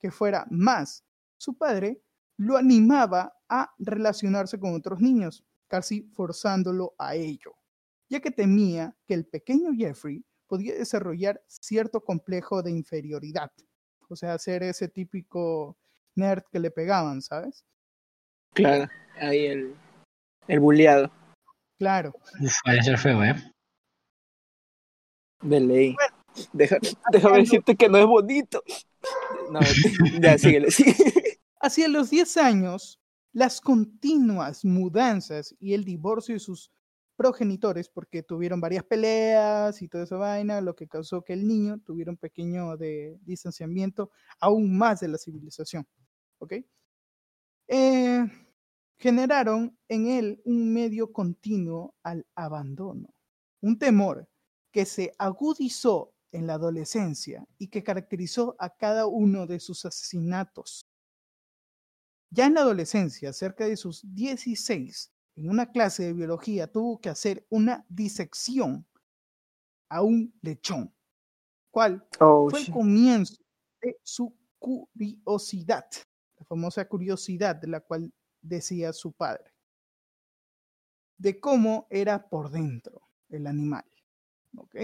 que 0.00 0.10
fuera 0.10 0.46
más, 0.50 1.04
su 1.36 1.56
padre 1.56 2.02
lo 2.36 2.56
animaba 2.56 3.32
a 3.48 3.72
relacionarse 3.78 4.58
con 4.58 4.74
otros 4.74 5.00
niños, 5.00 5.44
casi 5.68 6.02
forzándolo 6.12 6.94
a 6.98 7.14
ello 7.14 7.58
ya 8.08 8.20
que 8.20 8.30
temía 8.30 8.96
que 9.06 9.14
el 9.14 9.26
pequeño 9.26 9.72
Jeffrey 9.76 10.24
podía 10.46 10.74
desarrollar 10.74 11.42
cierto 11.46 12.02
complejo 12.02 12.62
de 12.62 12.70
inferioridad, 12.70 13.52
o 14.08 14.16
sea, 14.16 14.38
ser 14.38 14.62
ese 14.62 14.88
típico 14.88 15.76
nerd 16.14 16.42
que 16.50 16.58
le 16.58 16.70
pegaban, 16.70 17.20
¿sabes? 17.20 17.64
Claro. 18.54 18.90
Ahí 19.20 19.44
el, 19.46 19.74
el 20.48 20.60
bulleado 20.60 21.12
Claro. 21.78 22.12
Uf, 22.40 22.54
puede 22.64 22.82
ser 22.82 22.98
feo, 22.98 23.22
¿eh? 23.22 23.34
de 25.42 25.60
ley. 25.60 25.96
Deja- 26.52 26.78
déjame 27.12 27.38
decirte 27.38 27.76
que 27.76 27.88
no 27.88 27.98
es 27.98 28.06
bonito. 28.06 28.62
No, 29.52 29.60
ya, 30.20 30.36
síguele. 30.38 30.68
Hacia 31.60 31.86
los 31.88 32.10
10 32.10 32.36
años, 32.36 33.00
las 33.32 33.60
continuas 33.60 34.64
mudanzas 34.64 35.54
y 35.60 35.74
el 35.74 35.84
divorcio 35.84 36.34
de 36.34 36.40
sus 36.40 36.72
progenitores, 37.16 37.88
porque 37.88 38.22
tuvieron 38.24 38.60
varias 38.60 38.84
peleas 38.84 39.80
y 39.82 39.88
toda 39.88 40.04
esa 40.04 40.16
vaina, 40.16 40.60
lo 40.60 40.74
que 40.74 40.88
causó 40.88 41.22
que 41.22 41.32
el 41.32 41.46
niño 41.46 41.78
tuviera 41.84 42.10
un 42.10 42.16
pequeño 42.16 42.76
de 42.76 43.18
distanciamiento 43.22 44.10
aún 44.40 44.76
más 44.76 45.00
de 45.00 45.08
la 45.08 45.18
civilización. 45.18 45.86
¿Ok? 46.38 46.54
Eh, 47.68 48.24
generaron 48.98 49.78
en 49.88 50.08
él 50.08 50.42
un 50.44 50.72
medio 50.72 51.12
continuo 51.12 51.94
al 52.02 52.26
abandono, 52.34 53.14
un 53.60 53.78
temor 53.78 54.28
que 54.72 54.84
se 54.84 55.14
agudizó 55.18 56.12
en 56.32 56.46
la 56.46 56.54
adolescencia 56.54 57.46
y 57.58 57.68
que 57.68 57.82
caracterizó 57.82 58.56
a 58.58 58.70
cada 58.70 59.06
uno 59.06 59.46
de 59.46 59.60
sus 59.60 59.84
asesinatos. 59.84 60.82
Ya 62.30 62.46
en 62.46 62.54
la 62.54 62.60
adolescencia, 62.60 63.32
cerca 63.32 63.66
de 63.66 63.76
sus 63.76 64.02
16, 64.14 65.10
en 65.36 65.48
una 65.48 65.70
clase 65.70 66.02
de 66.02 66.12
biología 66.12 66.70
tuvo 66.70 67.00
que 67.00 67.08
hacer 67.08 67.46
una 67.48 67.86
disección 67.88 68.86
a 69.88 70.02
un 70.02 70.34
lechón, 70.42 70.92
cual 71.70 72.06
Oh, 72.20 72.50
fue 72.50 72.60
el 72.60 72.70
comienzo 72.70 73.36
de 73.80 73.96
su 74.02 74.36
curiosidad, 74.58 75.86
la 76.36 76.44
famosa 76.44 76.86
curiosidad 76.86 77.56
de 77.56 77.68
la 77.68 77.80
cual 77.80 78.12
decía 78.40 78.92
su 78.92 79.12
padre, 79.12 79.52
de 81.16 81.40
cómo 81.40 81.86
era 81.90 82.28
por 82.28 82.50
dentro 82.50 83.02
el 83.28 83.46
animal. 83.46 83.84
¿ok? 84.56 84.76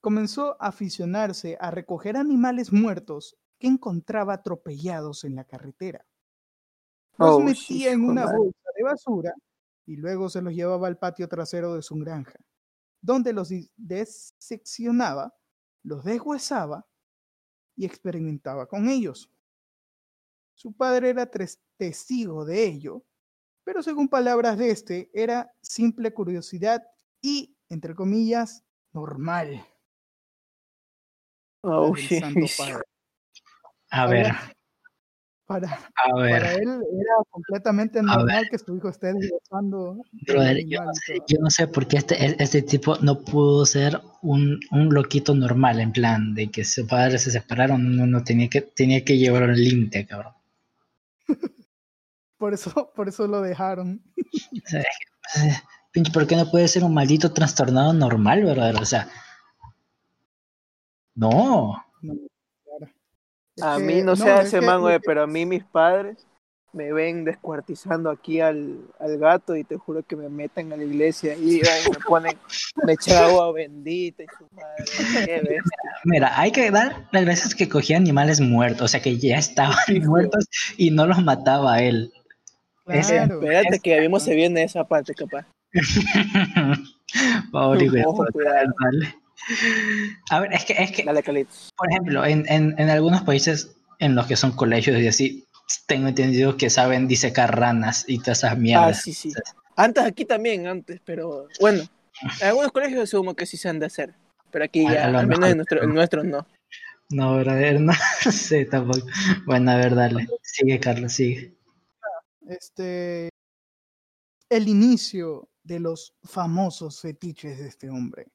Comenzó 0.00 0.56
a 0.60 0.68
aficionarse 0.68 1.56
a 1.60 1.70
recoger 1.70 2.16
animales 2.16 2.72
muertos 2.72 3.36
que 3.58 3.66
encontraba 3.68 4.34
atropellados 4.34 5.24
en 5.24 5.34
la 5.36 5.44
carretera. 5.44 6.04
Los 7.16 7.36
Oh, 7.36 7.40
metía 7.40 7.92
en 7.92 8.04
una 8.04 8.26
bolsa 8.26 8.68
de 8.76 8.82
basura 8.82 9.34
y 9.86 9.96
luego 9.96 10.28
se 10.28 10.42
los 10.42 10.52
llevaba 10.52 10.88
al 10.88 10.98
patio 10.98 11.28
trasero 11.28 11.74
de 11.74 11.82
su 11.82 11.94
granja, 11.96 12.38
donde 13.00 13.32
los 13.32 13.50
dis- 13.50 13.70
diseccionaba, 13.76 15.32
los 15.82 16.04
deshuesaba 16.04 16.86
y 17.76 17.86
experimentaba 17.86 18.66
con 18.66 18.88
ellos. 18.88 19.30
Su 20.54 20.72
padre 20.72 21.10
era 21.10 21.26
tres- 21.30 21.60
testigo 21.76 22.44
de 22.44 22.64
ello, 22.64 23.04
pero 23.64 23.82
según 23.82 24.08
palabras 24.08 24.58
de 24.58 24.70
este, 24.70 25.10
era 25.14 25.52
simple 25.62 26.12
curiosidad 26.12 26.82
y, 27.20 27.56
entre 27.68 27.94
comillas, 27.94 28.64
normal. 28.92 29.66
Oh, 31.62 31.92
para 31.92 32.02
shit. 32.02 32.24
A 33.90 34.06
ver, 34.06 34.32
Para, 35.46 35.68
a 35.68 36.10
para 36.10 36.22
ver, 36.22 36.42
él 36.60 36.68
era 36.68 37.14
completamente 37.30 38.02
normal 38.02 38.48
que 38.50 38.58
su 38.58 38.76
hijo 38.76 38.88
esté 38.88 39.12
brother, 40.26 40.66
yo 40.66 40.82
no 40.82 40.92
sé, 40.94 41.14
todo. 41.16 41.26
yo 41.28 41.38
no 41.40 41.50
sé 41.50 41.68
por 41.68 41.86
qué 41.86 41.98
este, 41.98 42.42
este 42.42 42.62
tipo 42.62 42.96
no 43.02 43.20
pudo 43.20 43.64
ser 43.64 44.00
un, 44.22 44.58
un 44.72 44.92
loquito 44.92 45.34
normal, 45.34 45.80
en 45.80 45.92
plan, 45.92 46.34
de 46.34 46.50
que 46.50 46.64
sus 46.64 46.86
padres 46.86 47.22
se 47.22 47.30
separaron, 47.30 47.96
no, 47.96 48.06
no 48.06 48.24
tenía 48.24 48.48
que, 48.48 48.62
tenía 48.62 49.04
que 49.04 49.16
llevarlo 49.16 49.52
al 49.52 49.62
límite, 49.62 50.06
cabrón. 50.06 50.34
Por 52.44 52.52
eso, 52.52 52.70
por 52.94 53.08
eso 53.08 53.26
lo 53.26 53.40
dejaron. 53.40 54.02
Eh, 54.74 54.84
pinche, 55.92 56.12
¿por 56.12 56.26
qué 56.26 56.36
no 56.36 56.50
puede 56.50 56.68
ser 56.68 56.84
un 56.84 56.92
maldito 56.92 57.32
trastornado 57.32 57.94
normal, 57.94 58.44
verdad? 58.44 58.74
O 58.82 58.84
sea, 58.84 59.08
no. 61.14 61.82
No, 62.02 62.14
claro. 62.64 62.92
Es 63.56 63.62
A 63.62 63.76
que- 63.78 63.82
mí 63.84 64.02
no 64.02 64.14
sé 64.14 64.26
no, 64.26 64.32
a 64.34 64.40
es 64.42 64.48
ese 64.48 64.60
que 64.60 64.66
man, 64.66 64.76
lo 64.76 64.82
güey, 64.82 64.96
que- 64.98 65.04
pero 65.06 65.22
a 65.22 65.26
mí 65.26 65.46
mis 65.46 65.64
padres 65.64 66.26
me 66.74 66.92
ven 66.92 67.24
descuartizando 67.24 68.10
aquí 68.10 68.40
al, 68.40 68.80
al 68.98 69.16
gato 69.16 69.54
y 69.56 69.62
te 69.64 69.76
juro 69.78 70.02
que 70.02 70.16
me 70.16 70.28
meten 70.28 70.72
a 70.72 70.76
la 70.76 70.82
iglesia 70.84 71.34
y, 71.36 71.60
ay, 71.66 71.82
me 71.90 71.98
ponen, 72.08 72.36
me 72.84 72.92
echan 72.92 73.24
agua 73.24 73.52
bendita 73.52 74.22
y 74.24 74.26
su 74.36 74.46
madre. 74.54 75.60
Mira, 76.04 76.38
hay 76.38 76.50
que 76.52 76.70
dar 76.70 77.08
las 77.12 77.24
gracias 77.24 77.54
que 77.54 77.70
cogía 77.70 77.96
animales 77.96 78.40
muertos, 78.40 78.82
o 78.82 78.88
sea, 78.88 79.00
que 79.00 79.16
ya 79.18 79.38
estaban 79.38 79.76
muertos 80.04 80.46
y 80.76 80.90
no 80.90 81.06
los 81.06 81.22
mataba 81.24 81.80
él. 81.80 82.12
Claro. 82.84 83.40
Espérate 83.40 83.78
que 83.80 84.00
mismo 84.00 84.20
se 84.20 84.34
viene 84.34 84.62
esa 84.62 84.84
parte, 84.84 85.14
capaz. 85.14 85.46
Pobre 87.52 87.88
cuidado. 87.88 88.26
dale. 88.78 89.14
A 90.30 90.40
ver, 90.40 90.52
es 90.52 90.64
que, 90.64 90.72
es 90.74 90.92
que 90.92 91.04
Dale, 91.04 91.22
por 91.76 91.90
ejemplo, 91.90 92.24
en, 92.24 92.44
en, 92.48 92.74
en 92.78 92.90
algunos 92.90 93.22
países 93.22 93.74
en 93.98 94.14
los 94.14 94.26
que 94.26 94.36
son 94.36 94.52
colegios 94.52 94.98
y 95.00 95.08
así, 95.08 95.44
tengo 95.86 96.08
entendido 96.08 96.56
que 96.56 96.70
saben 96.70 97.08
disecar 97.08 97.58
ranas 97.58 98.04
y 98.08 98.18
todas 98.18 98.38
esas 98.38 98.52
Ah, 98.52 98.56
mierdas. 98.56 99.02
sí, 99.02 99.12
sí. 99.12 99.32
Antes 99.76 100.04
aquí 100.04 100.24
también, 100.24 100.66
antes, 100.66 101.00
pero 101.04 101.48
bueno, 101.60 101.82
en 102.40 102.46
algunos 102.48 102.72
colegios 102.72 103.02
asumo 103.04 103.34
que 103.34 103.44
sí 103.46 103.56
se 103.56 103.68
han 103.68 103.80
de 103.80 103.86
hacer, 103.86 104.14
pero 104.50 104.64
aquí 104.64 104.84
ya, 104.84 105.06
al 105.06 105.26
menos 105.26 105.50
en 105.50 105.56
nuestro, 105.56 105.82
en 105.82 105.94
nuestro 105.94 106.24
no. 106.24 106.46
No, 107.10 107.38
brother, 107.38 107.80
no 107.80 107.92
sé 108.32 108.64
tampoco. 108.66 109.06
Bueno, 109.46 109.72
a 109.72 109.76
ver, 109.76 109.94
dale. 109.94 110.26
Sigue, 110.42 110.78
Carlos, 110.80 111.12
sigue. 111.12 111.52
Este, 112.46 113.28
el 114.48 114.68
inicio 114.68 115.48
de 115.62 115.80
los 115.80 116.14
famosos 116.22 117.00
fetiches 117.00 117.58
de 117.58 117.68
este 117.68 117.90
hombre. 117.90 118.30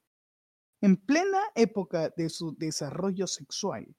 En 0.82 0.96
plena 0.96 1.40
época 1.54 2.10
de 2.16 2.28
su 2.28 2.56
desarrollo 2.56 3.26
sexual, 3.26 3.94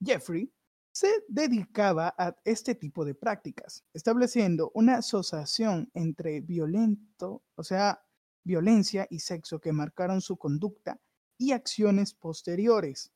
Jeffrey 0.00 0.52
se 0.92 1.08
dedicaba 1.26 2.14
a 2.16 2.36
este 2.44 2.76
tipo 2.76 3.04
de 3.04 3.16
prácticas, 3.16 3.84
estableciendo 3.92 4.70
una 4.74 4.98
asociación 4.98 5.90
entre 5.92 6.40
violento, 6.40 7.42
o 7.56 7.64
sea, 7.64 8.04
violencia 8.44 9.06
y 9.10 9.18
sexo 9.18 9.60
que 9.60 9.72
marcaron 9.72 10.20
su 10.20 10.36
conducta 10.36 11.00
y 11.36 11.50
acciones 11.50 12.14
posteriores. 12.14 13.12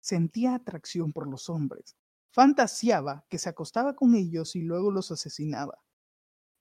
Sentía 0.00 0.54
atracción 0.54 1.12
por 1.12 1.28
los 1.28 1.50
hombres, 1.50 1.96
fantaseaba 2.30 3.24
que 3.28 3.38
se 3.38 3.48
acostaba 3.48 3.94
con 3.94 4.14
ellos 4.14 4.56
y 4.56 4.62
luego 4.62 4.90
los 4.90 5.10
asesinaba. 5.10 5.78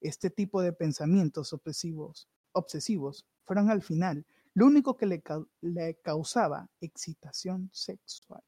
Este 0.02 0.30
tipo 0.30 0.62
de 0.62 0.74
pensamientos 0.74 1.54
obsesivos, 1.54 2.30
obsesivos 2.52 3.26
fueron 3.44 3.70
al 3.70 3.82
final 3.82 4.26
lo 4.54 4.66
único 4.66 4.98
que 4.98 5.06
le, 5.06 5.24
le 5.62 5.96
causaba 6.02 6.70
excitación 6.82 7.70
sexual. 7.74 8.42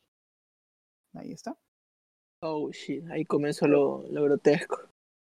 Ahí 1.14 1.32
está, 1.32 1.58
Oh, 2.42 2.72
shit, 2.72 3.04
ahí 3.12 3.26
comenzó 3.26 3.68
lo, 3.68 4.06
lo 4.10 4.24
grotesco. 4.24 4.80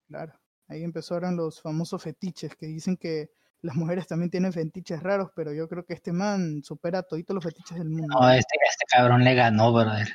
claro. 0.07 0.33
Ahí 0.67 0.83
empezaron 0.83 1.35
los 1.35 1.61
famosos 1.61 2.01
fetiches 2.01 2.55
que 2.55 2.67
dicen 2.67 2.95
que 2.95 3.31
las 3.61 3.75
mujeres 3.75 4.07
también 4.07 4.29
tienen 4.29 4.53
fetiches 4.53 5.01
raros, 5.03 5.29
pero 5.35 5.51
yo 5.51 5.67
creo 5.67 5.83
que 5.85 5.93
este 5.93 6.13
man 6.13 6.63
supera 6.63 7.03
toditos 7.03 7.33
los 7.33 7.43
fetiches 7.43 7.77
del 7.77 7.89
mundo. 7.89 8.07
No, 8.19 8.29
este, 8.29 8.55
este 8.69 8.85
cabrón 8.87 9.23
le 9.23 9.33
ganó, 9.35 9.73
brother. 9.73 10.07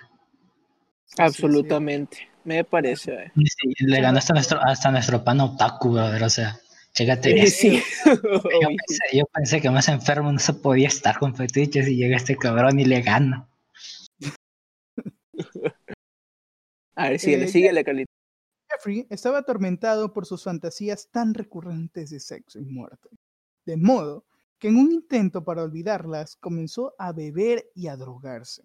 Sí, 1.06 1.12
sí, 1.12 1.16
sí. 1.16 1.22
Absolutamente, 1.22 2.18
me 2.44 2.64
parece. 2.64 3.12
eh. 3.14 3.32
Sí, 3.36 3.72
le 3.86 4.00
ganó 4.00 4.18
hasta 4.18 4.34
nuestro, 4.34 4.60
hasta 4.62 4.90
nuestro 4.90 5.22
pan 5.24 5.40
otaku, 5.40 5.92
brother. 5.92 6.22
O 6.24 6.30
sea, 6.30 6.58
chécate. 6.92 7.42
Eh, 7.42 7.46
sí. 7.46 7.82
Yo 8.04 8.12
pensé, 8.60 9.02
yo 9.12 9.24
pensé 9.32 9.60
que 9.60 9.70
más 9.70 9.88
enfermo 9.88 10.32
no 10.32 10.38
se 10.38 10.52
podía 10.52 10.88
estar 10.88 11.18
con 11.18 11.34
fetiches 11.34 11.88
y 11.88 11.96
llega 11.96 12.16
este 12.16 12.36
cabrón 12.36 12.78
y 12.80 12.84
le 12.84 13.00
gana. 13.02 13.48
A 16.96 17.10
ver, 17.10 17.20
síguele, 17.20 17.44
Eh, 17.44 17.48
síguele, 17.48 17.84
Calito. 17.84 18.10
Jeffrey 18.70 19.06
estaba 19.10 19.38
atormentado 19.38 20.12
por 20.12 20.26
sus 20.26 20.42
fantasías 20.42 21.08
tan 21.10 21.34
recurrentes 21.34 22.10
de 22.10 22.18
sexo 22.20 22.58
y 22.58 22.64
muerte, 22.64 23.08
de 23.64 23.76
modo 23.76 24.24
que 24.58 24.68
en 24.68 24.76
un 24.76 24.90
intento 24.90 25.44
para 25.44 25.62
olvidarlas 25.62 26.36
comenzó 26.36 26.94
a 26.98 27.12
beber 27.12 27.70
y 27.74 27.86
a 27.88 27.96
drogarse. 27.96 28.62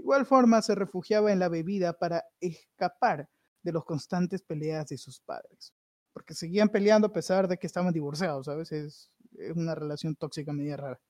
De 0.00 0.02
igual 0.02 0.24
forma 0.24 0.62
se 0.62 0.74
refugiaba 0.74 1.30
en 1.30 1.38
la 1.38 1.50
bebida 1.50 1.92
para 1.92 2.24
escapar 2.40 3.28
de 3.62 3.72
las 3.74 3.84
constantes 3.84 4.42
peleas 4.42 4.86
de 4.88 4.96
sus 4.96 5.20
padres, 5.20 5.74
porque 6.14 6.32
seguían 6.32 6.70
peleando 6.70 7.08
a 7.08 7.12
pesar 7.12 7.46
de 7.48 7.58
que 7.58 7.66
estaban 7.66 7.92
divorciados, 7.92 8.46
¿sabes? 8.46 8.72
Es, 8.72 9.12
es 9.32 9.54
una 9.54 9.74
relación 9.74 10.16
tóxica 10.16 10.54
media 10.54 10.78
rara. 10.78 11.00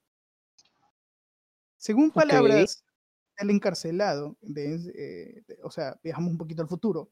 Según 1.76 2.10
palabras 2.10 2.84
del 3.38 3.50
encarcelado, 3.50 4.36
de, 4.40 4.74
eh, 4.94 5.42
de- 5.46 5.58
o 5.62 5.70
sea, 5.70 5.98
viajamos 6.02 6.30
un 6.32 6.38
poquito 6.38 6.62
al 6.62 6.68
futuro, 6.68 7.10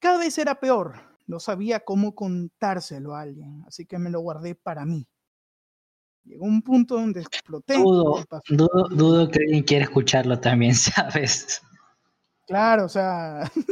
cada 0.00 0.18
vez 0.18 0.38
era 0.38 0.60
peor. 0.60 1.18
No 1.26 1.40
sabía 1.40 1.80
cómo 1.80 2.14
contárselo 2.14 3.14
a 3.14 3.22
alguien, 3.22 3.64
así 3.66 3.86
que 3.86 3.98
me 3.98 4.10
lo 4.10 4.20
guardé 4.20 4.54
para 4.56 4.84
mí. 4.86 5.08
Llegó 6.24 6.44
un 6.44 6.60
punto 6.62 6.94
donde 6.96 7.20
exploté. 7.20 7.74
Dudo, 7.78 8.24
dudo, 8.48 8.88
dudo 8.90 9.30
que 9.30 9.38
alguien 9.40 9.62
quiera 9.62 9.84
escucharlo 9.84 10.38
también, 10.38 10.74
¿sabes? 10.74 11.62
Claro, 12.46 12.84
o 12.84 12.88
sea, 12.88 13.50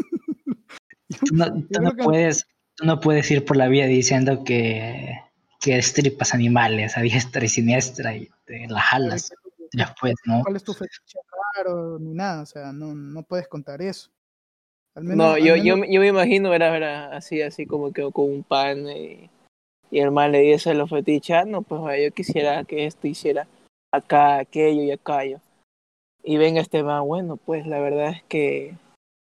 Tú 1.25 1.35
no, 1.35 1.47
tú 1.47 1.97
puedes, 2.03 2.47
tú 2.75 2.85
no 2.85 2.99
puedes 3.01 3.31
ir 3.31 3.45
por 3.45 3.57
la 3.57 3.69
vida 3.69 3.87
diciendo 3.87 4.43
que, 4.45 5.17
que 5.61 5.79
estripas 5.79 6.35
animales 6.35 6.97
a 6.97 7.01
diestra 7.01 7.45
y 7.45 7.49
siniestra 7.49 8.17
y 8.17 8.29
te 8.45 8.67
las 8.69 8.83
jalas 8.83 9.33
después, 9.73 10.15
¿no? 10.25 10.43
¿cuál 10.43 10.57
es 10.57 10.65
tu 10.65 10.75
fetiche 10.75 11.19
raro? 11.57 11.99
Ni 12.01 12.13
nada, 12.13 12.43
o 12.43 12.47
sea, 12.47 12.73
no, 12.73 12.93
no 12.95 13.23
puedes 13.23 13.47
contar 13.49 13.81
eso. 13.83 14.11
Al 14.97 15.05
menos- 15.05 15.17
No, 15.17 15.39
yo, 15.39 15.55
yo, 15.57 15.77
menos- 15.77 15.89
yo 15.93 16.01
me 16.01 16.09
imagino, 16.09 16.53
era, 16.53 16.77
era 16.77 17.17
así, 17.17 17.41
así 17.41 17.67
como 17.67 17.93
que 17.93 18.03
con 18.13 18.31
un 18.31 18.43
pan 18.43 18.87
y, 18.89 19.31
y 19.91 20.01
el 20.01 20.11
man 20.11 20.33
le 20.33 20.41
dice 20.41 20.71
a 20.71 20.75
los 20.75 20.91
fetiches, 20.91 21.37
ah, 21.37 21.45
no, 21.45 21.63
pues 21.63 21.81
yo 22.03 22.11
quisiera 22.13 22.65
que 22.65 22.87
esto 22.87 23.07
hiciera 23.07 23.47
acá, 23.93 24.39
aquello 24.39 24.83
y 24.83 24.91
acá 24.91 25.25
yo. 25.25 25.39
Y 26.23 26.37
venga 26.39 26.61
este 26.61 26.83
man, 26.83 27.07
bueno, 27.07 27.37
pues 27.37 27.67
la 27.67 27.79
verdad 27.79 28.11
es 28.11 28.23
que 28.25 28.75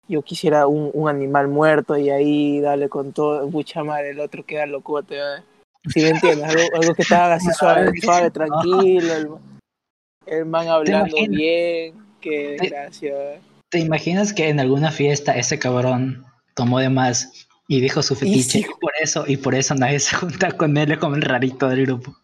yo 0.09 0.23
quisiera 0.23 0.67
un, 0.67 0.91
un 0.95 1.09
animal 1.09 1.49
muerto 1.49 1.97
y 1.97 2.11
ahí 2.11 2.61
darle 2.61 2.89
con 2.89 3.13
todo, 3.13 3.49
mucha 3.49 3.83
madre, 3.83 4.11
el 4.11 4.21
otro 4.21 4.45
queda 4.45 4.67
locote, 4.67 5.17
¿eh? 5.17 5.43
Si 5.89 6.01
me 6.01 6.11
entiendes, 6.11 6.49
algo, 6.49 6.63
algo 6.81 6.95
que 6.95 7.03
estaba 7.03 7.35
así 7.35 7.49
suave, 7.59 7.91
suave 8.01 8.31
tranquilo, 8.31 9.15
el, 9.15 9.29
el 10.27 10.47
man 10.47 10.69
hablando 10.69 11.17
bien, 11.29 11.95
qué 12.21 12.57
desgracia. 12.61 13.35
¿eh? 13.35 13.41
¿Te 13.69 13.81
imaginas 13.81 14.33
que 14.33 14.49
en 14.49 14.61
alguna 14.61 14.93
fiesta 14.93 15.37
ese 15.37 15.59
cabrón 15.59 16.25
tomó 16.55 16.79
de 16.79 16.89
más 16.89 17.49
y 17.69 17.81
dijo 17.81 18.03
su 18.03 18.15
fetiche 18.17 18.61
sí. 18.61 18.61
y 18.61 18.81
por 18.81 18.93
eso 19.01 19.25
y 19.27 19.37
por 19.37 19.55
eso 19.55 19.75
nadie 19.75 20.01
se 20.01 20.17
junta 20.17 20.53
con 20.53 20.77
él 20.77 20.93
es 20.93 20.99
como 20.99 21.17
el 21.17 21.23
rarito 21.23 21.69
del 21.69 21.87
grupo? 21.87 22.17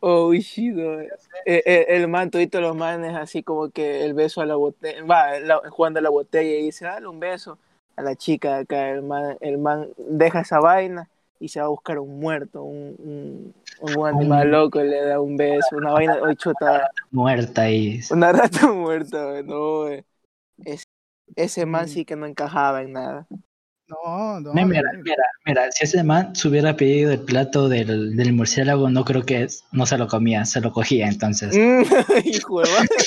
Oh, 0.00 0.32
shit, 0.32 0.74
¿no? 0.74 1.00
Eh, 1.00 1.10
eh, 1.44 1.86
el 1.88 2.06
man, 2.08 2.30
todito 2.30 2.60
los 2.60 2.76
manes, 2.76 3.14
así 3.16 3.42
como 3.42 3.70
que 3.70 4.04
el 4.04 4.14
beso 4.14 4.40
a 4.40 4.46
la 4.46 4.54
botella, 4.54 5.02
va, 5.04 5.40
la- 5.40 5.60
jugando 5.70 5.98
a 5.98 6.02
la 6.02 6.10
botella 6.10 6.56
y 6.58 6.62
dice, 6.64 6.84
dale 6.84 7.08
un 7.08 7.18
beso 7.18 7.58
a 7.96 8.02
la 8.02 8.14
chica 8.14 8.58
acá, 8.58 8.90
el 8.90 9.02
man, 9.02 9.36
el 9.40 9.58
man 9.58 9.88
deja 9.96 10.40
esa 10.40 10.60
vaina 10.60 11.08
y 11.40 11.48
se 11.48 11.58
va 11.60 11.66
a 11.66 11.68
buscar 11.70 11.98
un 11.98 12.20
muerto, 12.20 12.62
un, 12.62 12.94
un, 12.98 13.54
un 13.96 14.06
animal 14.06 14.50
loco, 14.50 14.80
le 14.82 15.00
da 15.04 15.20
un 15.20 15.36
beso, 15.36 15.76
una 15.76 15.92
vaina, 15.92 16.20
hoy 16.22 16.36
chota, 16.36 16.92
Muerta 17.10 17.70
y 17.70 18.00
una 18.08 18.32
rata 18.32 18.66
muerta, 18.72 19.42
no, 19.42 19.82
güey. 19.82 20.04
Es- 20.64 20.84
ese 21.36 21.66
man 21.66 21.88
sí 21.88 22.04
que 22.06 22.16
no 22.16 22.26
encajaba 22.26 22.82
en 22.82 22.92
nada. 22.94 23.28
No, 23.88 24.40
no. 24.40 24.52
No, 24.54 24.66
mira, 24.66 24.82
mira, 25.02 25.24
mira, 25.46 25.72
si 25.72 25.84
ese 25.84 26.02
man 26.02 26.34
se 26.34 26.48
hubiera 26.48 26.76
pedido 26.76 27.10
el 27.12 27.20
plato 27.20 27.68
del, 27.68 28.16
del 28.16 28.32
murciélago, 28.34 28.90
no 28.90 29.04
creo 29.04 29.24
que 29.24 29.46
no 29.72 29.86
se 29.86 29.96
lo 29.96 30.06
comía, 30.06 30.44
se 30.44 30.60
lo 30.60 30.72
cogía 30.72 31.08
entonces. 31.08 31.56
Mm, 31.56 31.82
Hijo 32.24 32.60
de 32.62 32.70
madre. 32.70 32.88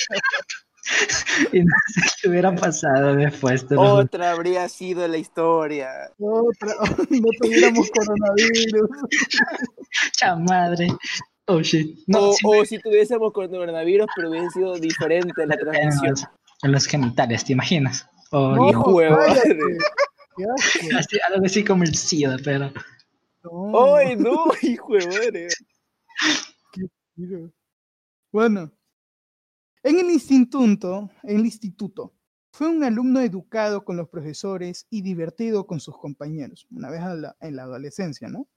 Y 1.54 1.60
no 1.62 1.72
sé 1.94 2.02
qué 2.22 2.30
hubiera 2.30 2.54
pasado 2.54 3.16
después. 3.16 3.64
juro. 3.64 3.82
Otra 3.82 4.32
habría 4.32 4.68
sido 4.68 5.08
la 5.08 5.18
historia. 5.18 5.88
Otra, 6.20 6.74
no 7.10 7.28
tuviéramos 7.40 7.90
coronavirus. 7.92 8.90
Cha 10.18 10.36
madre. 10.36 10.88
Oh 11.46 11.62
shit. 11.62 11.98
No, 12.08 12.30
o, 12.30 12.34
sí, 12.34 12.42
o 12.46 12.66
si 12.66 12.80
tuviésemos 12.80 13.32
coronavirus, 13.32 14.08
pero 14.16 14.30
hubiese 14.32 14.50
sido 14.50 14.76
diferente 14.80 15.46
la 15.46 15.54
en, 15.54 15.60
transmisión. 15.62 16.10
los, 16.10 16.28
en 16.64 16.72
los 16.72 16.86
genitales, 16.88 17.46
¿te 17.46 17.54
imaginas? 17.54 18.08
O 18.32 18.56
No, 18.56 18.72
Qué 20.80 20.90
así, 20.98 21.18
algo 21.34 21.46
así 21.46 21.64
como 21.64 21.84
el 21.84 21.96
SIDA, 21.96 22.38
pero. 22.44 22.72
No, 23.44 23.96
¡Ay, 23.96 24.16
no! 24.16 24.46
¡Hijo 24.62 24.94
de 24.94 25.08
madre! 25.08 25.48
mira. 27.16 27.40
Bueno, 28.32 28.72
en 29.84 30.00
el 30.00 30.10
instituto, 30.12 31.10
en 31.24 31.40
el 31.40 31.46
instituto, 31.46 32.14
fue 32.54 32.68
un 32.68 32.84
alumno 32.84 33.20
educado 33.22 33.84
con 33.84 33.98
los 33.98 34.10
profesores 34.10 34.86
y 34.90 35.02
divertido 35.02 35.66
con 35.66 35.80
sus 35.80 35.98
compañeros, 35.98 36.68
una 36.72 36.90
vez 36.90 37.02
la- 37.02 37.36
en 37.40 37.56
la 37.56 37.64
adolescencia, 37.64 38.28
¿no? 38.28 38.48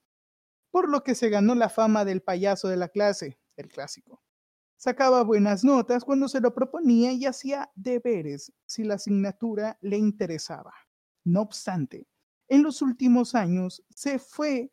Por 0.71 0.89
lo 0.89 1.03
que 1.03 1.15
se 1.15 1.29
ganó 1.29 1.55
la 1.55 1.69
fama 1.69 2.05
del 2.05 2.21
payaso 2.21 2.67
de 2.67 2.77
la 2.77 2.89
clase, 2.89 3.39
el 3.55 3.67
clásico. 3.69 4.21
Sacaba 4.77 5.23
buenas 5.23 5.63
notas 5.63 6.03
cuando 6.03 6.27
se 6.27 6.41
lo 6.41 6.53
proponía 6.53 7.13
y 7.13 7.25
hacía 7.25 7.71
deberes 7.75 8.51
si 8.65 8.83
la 8.83 8.95
asignatura 8.95 9.77
le 9.81 9.97
interesaba. 9.97 10.73
No 11.25 11.41
obstante, 11.41 12.07
en 12.47 12.61
los 12.63 12.81
últimos 12.83 13.33
años 13.35 13.83
se 13.89 14.19
fue 14.19 14.71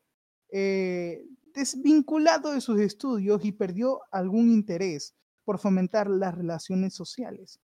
eh, 0.51 1.25
desvinculado 1.55 2.53
de 2.53 2.61
sus 2.61 2.79
estudios 2.79 3.45
y 3.45 3.53
perdió 3.53 4.01
algún 4.11 4.51
interés 4.51 5.15
por 5.45 5.59
fomentar 5.59 6.09
las 6.11 6.35
relaciones 6.35 6.95
sociales. 6.95 7.59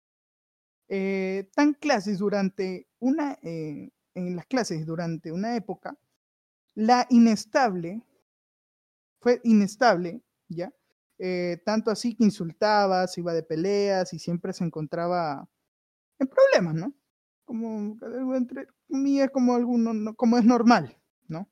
Eh, 0.88 1.48
tan 1.54 1.74
clases 1.74 2.18
durante 2.18 2.88
una, 3.00 3.38
eh, 3.42 3.90
en 4.14 4.36
las 4.36 4.46
clases 4.46 4.86
durante 4.86 5.32
una 5.32 5.56
época, 5.56 5.98
la 6.74 7.06
inestable 7.10 8.02
fue 9.20 9.40
inestable, 9.44 10.22
¿ya? 10.48 10.72
Eh, 11.18 11.58
tanto 11.64 11.90
así 11.90 12.14
que 12.14 12.24
insultaba, 12.24 13.06
se 13.08 13.20
iba 13.20 13.32
de 13.32 13.42
peleas 13.42 14.12
y 14.12 14.18
siempre 14.18 14.52
se 14.52 14.64
encontraba 14.64 15.48
en 16.20 16.28
problemas, 16.28 16.74
¿no? 16.76 16.94
Como 17.46 17.96
entre 18.36 18.66
comillas, 18.88 19.30
como 19.30 19.54
alguno, 19.54 20.14
como 20.14 20.36
es 20.36 20.44
normal, 20.44 21.00
¿no? 21.28 21.48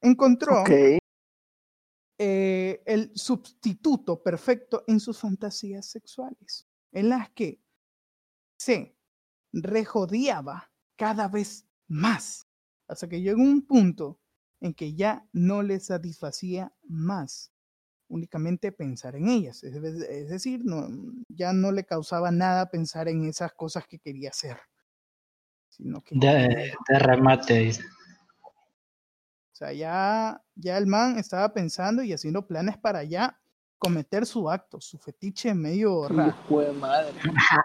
Encontró 0.00 0.62
eh, 2.18 2.82
el 2.86 3.10
sustituto 3.16 4.22
perfecto 4.22 4.84
en 4.86 5.00
sus 5.00 5.18
fantasías 5.18 5.86
sexuales, 5.86 6.68
en 6.92 7.08
las 7.08 7.30
que 7.30 7.60
se 8.58 8.96
rejodeaba 9.52 10.70
cada 10.96 11.28
vez 11.28 11.66
más, 11.88 12.46
hasta 12.86 13.08
que 13.08 13.20
llegó 13.20 13.42
un 13.42 13.62
punto 13.62 14.20
en 14.60 14.74
que 14.74 14.94
ya 14.94 15.28
no 15.32 15.62
le 15.62 15.80
satisfacía 15.80 16.72
más 16.84 17.51
únicamente 18.12 18.72
pensar 18.72 19.16
en 19.16 19.28
ellas, 19.28 19.64
es, 19.64 19.80
de- 19.80 20.20
es 20.22 20.28
decir, 20.28 20.60
no, 20.64 20.86
ya 21.28 21.52
no 21.54 21.72
le 21.72 21.84
causaba 21.84 22.30
nada 22.30 22.70
pensar 22.70 23.08
en 23.08 23.24
esas 23.24 23.52
cosas 23.54 23.86
que 23.88 23.98
quería 23.98 24.28
hacer, 24.28 24.58
sino 25.70 26.02
que 26.02 26.14
De, 26.18 26.72
de 26.88 26.98
remate. 26.98 27.70
O 28.42 29.54
sea, 29.54 29.72
ya, 29.72 30.42
ya 30.54 30.76
el 30.76 30.86
man 30.86 31.18
estaba 31.18 31.52
pensando 31.54 32.02
y 32.02 32.12
haciendo 32.12 32.46
planes 32.46 32.76
para 32.78 33.02
ya 33.04 33.38
cometer 33.78 34.26
su 34.26 34.50
acto, 34.50 34.80
su 34.80 34.98
fetiche 34.98 35.54
medio 35.54 36.08
raro. 36.08 36.34
Hijo 36.46 36.60
de 36.60 36.72
madre. 36.72 37.12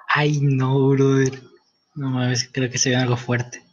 Ay, 0.08 0.40
no, 0.42 0.90
brother. 0.90 1.42
No 1.96 2.10
mames, 2.10 2.50
creo 2.54 2.70
que 2.70 2.78
se 2.78 2.90
ve 2.92 2.96
algo 2.96 3.18
fuerte. 3.18 3.64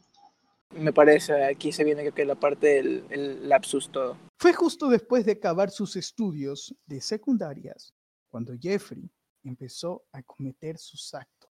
Me 0.77 0.93
parece, 0.93 1.45
aquí 1.45 1.73
se 1.73 1.85
viene 1.85 2.11
que 2.13 2.25
la 2.25 2.35
parte 2.35 2.67
del 2.67 3.05
el 3.11 3.49
lapsus 3.49 3.91
todo. 3.91 4.19
Fue 4.39 4.53
justo 4.53 4.89
después 4.89 5.25
de 5.25 5.33
acabar 5.33 5.71
sus 5.71 5.97
estudios 5.97 6.75
de 6.87 7.01
secundarias 7.01 7.95
cuando 8.29 8.55
Jeffrey 8.61 9.09
empezó 9.45 10.05
a 10.13 10.23
cometer 10.23 10.77
sus 10.79 11.15
actos. 11.15 11.51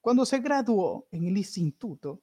Cuando 0.00 0.26
se 0.26 0.38
graduó 0.40 1.06
en 1.10 1.26
el 1.26 1.36
instituto, 1.36 2.22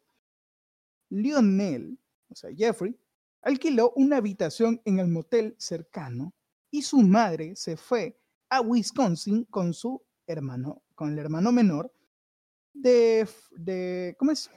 Lionel, 1.09 1.99
o 2.29 2.35
sea, 2.35 2.51
Jeffrey, 2.55 2.95
alquiló 3.41 3.93
una 3.95 4.17
habitación 4.17 4.81
en 4.85 4.99
el 4.99 5.07
motel 5.07 5.55
cercano 5.57 6.33
y 6.69 6.81
su 6.81 6.97
madre 6.99 7.55
se 7.55 7.77
fue 7.77 8.19
a 8.49 8.61
Wisconsin 8.61 9.45
con 9.45 9.73
su 9.73 10.03
hermano, 10.25 10.83
con 10.95 11.13
el 11.13 11.19
hermano 11.19 11.51
menor 11.51 11.91
de, 12.73 13.27
de 13.51 14.15
¿cómo 14.19 14.31
es? 14.31 14.49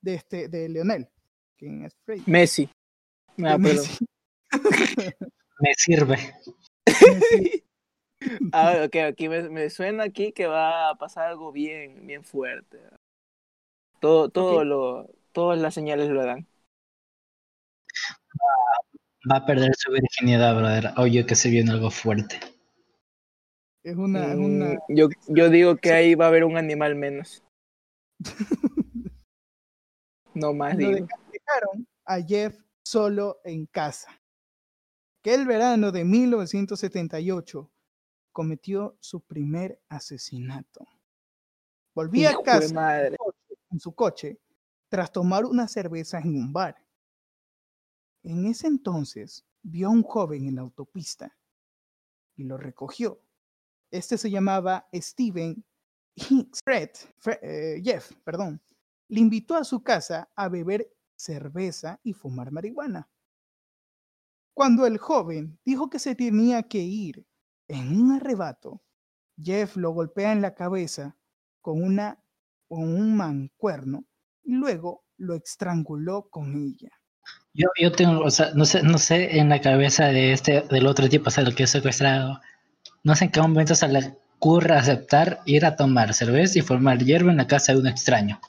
De 0.00 0.14
este, 0.14 0.48
de 0.48 0.68
Lionel, 0.68 1.08
quien 1.56 1.84
es 1.84 1.94
Freddy. 2.04 2.22
Messi. 2.26 2.68
Ah. 3.44 3.58
Messi. 3.58 4.06
Me 5.60 5.74
sirve. 5.76 6.16
Messi. 6.86 7.64
Ah, 8.52 8.82
ok, 8.84 8.96
aquí 8.96 9.30
me, 9.30 9.48
me 9.48 9.70
suena 9.70 10.04
aquí 10.04 10.32
que 10.32 10.46
va 10.46 10.90
a 10.90 10.94
pasar 10.96 11.28
algo 11.28 11.52
bien, 11.52 12.06
bien 12.06 12.22
fuerte. 12.22 12.78
Todo, 13.98 14.28
todo 14.28 14.62
lo, 14.64 15.10
todas 15.32 15.58
las 15.58 15.72
señales 15.72 16.10
lo 16.10 16.24
dan. 16.24 16.46
Va 19.30 19.36
a 19.36 19.46
perder 19.46 19.74
su 19.74 19.92
virginidad, 19.92 20.56
brother. 20.56 20.92
Oye, 20.96 21.24
que 21.26 21.34
se 21.34 21.50
viene 21.50 21.70
algo 21.70 21.90
fuerte. 21.90 22.40
Es 23.82 23.96
una, 23.96 24.32
es 24.32 24.38
una, 24.38 24.74
Mm, 24.74 24.78
yo, 24.88 25.08
yo 25.28 25.48
digo 25.48 25.76
que 25.76 25.92
ahí 25.92 26.14
va 26.14 26.26
a 26.26 26.28
haber 26.28 26.44
un 26.44 26.56
animal 26.56 26.94
menos. 26.94 27.42
No 30.40 30.52
más 30.52 30.74
lo 30.76 30.88
digo. 30.88 31.06
dejaron 31.32 31.86
a 32.04 32.20
Jeff 32.22 32.58
solo 32.82 33.40
en 33.44 33.66
casa. 33.66 34.10
Que 35.22 35.34
el 35.34 35.46
verano 35.46 35.92
de 35.92 36.04
1978 36.04 37.70
cometió 38.32 38.96
su 39.00 39.20
primer 39.20 39.80
asesinato. 39.88 40.86
Volvía 41.94 42.30
a 42.30 42.42
casa 42.42 42.72
madre. 42.72 43.16
en 43.70 43.78
su 43.80 43.92
coche 43.94 44.40
tras 44.88 45.12
tomar 45.12 45.44
una 45.44 45.68
cerveza 45.68 46.18
en 46.18 46.34
un 46.36 46.52
bar. 46.52 46.76
En 48.22 48.46
ese 48.46 48.66
entonces 48.66 49.44
vio 49.62 49.88
a 49.88 49.90
un 49.90 50.02
joven 50.02 50.46
en 50.46 50.56
la 50.56 50.62
autopista 50.62 51.36
y 52.36 52.44
lo 52.44 52.56
recogió. 52.56 53.20
Este 53.90 54.16
se 54.18 54.30
llamaba 54.30 54.88
Steven 54.94 55.64
Hicks. 56.16 56.60
Fred, 56.64 56.90
Fre- 57.22 57.38
eh, 57.42 57.80
Jeff, 57.84 58.12
perdón, 58.24 58.60
le 59.10 59.20
invitó 59.20 59.56
a 59.56 59.64
su 59.64 59.82
casa 59.82 60.30
a 60.36 60.48
beber 60.48 60.88
cerveza 61.16 62.00
y 62.02 62.12
fumar 62.12 62.52
marihuana. 62.52 63.08
Cuando 64.54 64.86
el 64.86 64.98
joven 64.98 65.58
dijo 65.64 65.90
que 65.90 65.98
se 65.98 66.14
tenía 66.14 66.62
que 66.62 66.78
ir 66.78 67.26
en 67.68 68.00
un 68.00 68.12
arrebato, 68.12 68.82
Jeff 69.42 69.76
lo 69.76 69.90
golpea 69.90 70.32
en 70.32 70.42
la 70.42 70.54
cabeza 70.54 71.16
con, 71.60 71.82
una, 71.82 72.22
con 72.68 72.82
un 72.82 73.16
mancuerno 73.16 74.04
y 74.44 74.54
luego 74.54 75.04
lo 75.16 75.34
estranguló 75.34 76.28
con 76.30 76.54
ella. 76.54 76.90
Yo, 77.52 77.68
yo 77.80 77.90
tengo, 77.90 78.20
o 78.20 78.30
sea, 78.30 78.52
no 78.54 78.64
sé, 78.64 78.82
no 78.82 78.98
sé 78.98 79.38
en 79.38 79.48
la 79.48 79.60
cabeza 79.60 80.06
de 80.06 80.32
este, 80.32 80.62
del 80.62 80.86
otro 80.86 81.08
tipo, 81.08 81.28
o 81.28 81.30
sea, 81.30 81.42
el 81.44 81.54
que 81.54 81.64
es 81.64 81.70
secuestrado, 81.70 82.40
no 83.02 83.16
sé 83.16 83.24
en 83.24 83.32
qué 83.32 83.40
momento 83.40 83.74
se 83.74 83.88
le 83.88 84.16
ocurre 84.36 84.74
aceptar 84.74 85.40
ir 85.44 85.66
a 85.66 85.76
tomar 85.76 86.14
cerveza 86.14 86.58
y 86.58 86.62
formar 86.62 86.98
hierba 86.98 87.30
en 87.30 87.38
la 87.38 87.46
casa 87.46 87.72
de 87.72 87.80
un 87.80 87.88
extraño? 87.88 88.40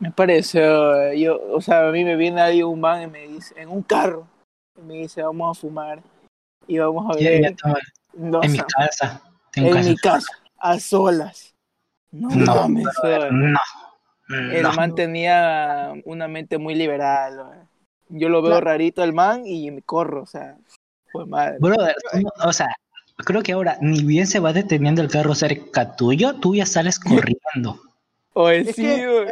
Me 0.00 0.10
parece, 0.10 0.60
eh, 0.64 1.20
yo, 1.20 1.38
o 1.52 1.60
sea, 1.60 1.86
a 1.88 1.92
mí 1.92 2.04
me 2.04 2.16
viene 2.16 2.40
ahí 2.40 2.62
un 2.62 2.80
man 2.80 3.02
y 3.02 3.06
me 3.06 3.28
dice, 3.28 3.54
en 3.60 3.68
un 3.68 3.82
carro, 3.82 4.26
y 4.78 4.82
me 4.82 4.94
dice, 4.94 5.22
vamos 5.22 5.56
a 5.58 5.60
fumar 5.60 6.02
y 6.66 6.78
vamos 6.78 7.04
a 7.04 7.18
tomar 7.18 7.54
No, 8.14 8.42
en 8.42 8.50
o 8.50 8.52
mi 8.52 8.58
casa. 8.60 9.22
Tengo 9.52 9.68
en 9.68 9.74
casa. 9.74 9.88
mi 9.90 9.96
casa, 9.96 10.32
a 10.58 10.80
solas. 10.80 11.54
No, 12.10 12.28
No, 12.30 12.54
mames, 12.54 12.86
brother, 13.02 13.32
no. 13.32 13.58
El 14.28 14.62
no. 14.62 14.72
man 14.72 14.94
tenía 14.94 15.92
una 16.04 16.28
mente 16.28 16.56
muy 16.56 16.74
liberal. 16.74 17.66
Yo 18.08 18.28
lo 18.28 18.40
veo 18.42 18.60
rarito 18.60 19.02
al 19.02 19.12
man 19.12 19.46
y 19.46 19.70
me 19.70 19.82
corro, 19.82 20.22
o 20.22 20.26
sea, 20.26 20.56
pues 21.12 21.26
madre. 21.28 21.58
Brother, 21.60 21.94
o 22.44 22.52
sea, 22.52 22.68
creo 23.18 23.42
que 23.42 23.52
ahora 23.52 23.76
ni 23.80 24.02
bien 24.02 24.26
se 24.26 24.40
va 24.40 24.52
deteniendo 24.52 25.02
el 25.02 25.10
carro 25.10 25.34
cerca 25.34 25.94
tuyo, 25.94 26.34
tú 26.40 26.54
ya 26.54 26.64
sales 26.64 26.98
corriendo. 27.54 27.78
Oye, 28.32 28.60
Es 28.60 28.76
sí, 28.76 28.82
que-. 28.82 29.26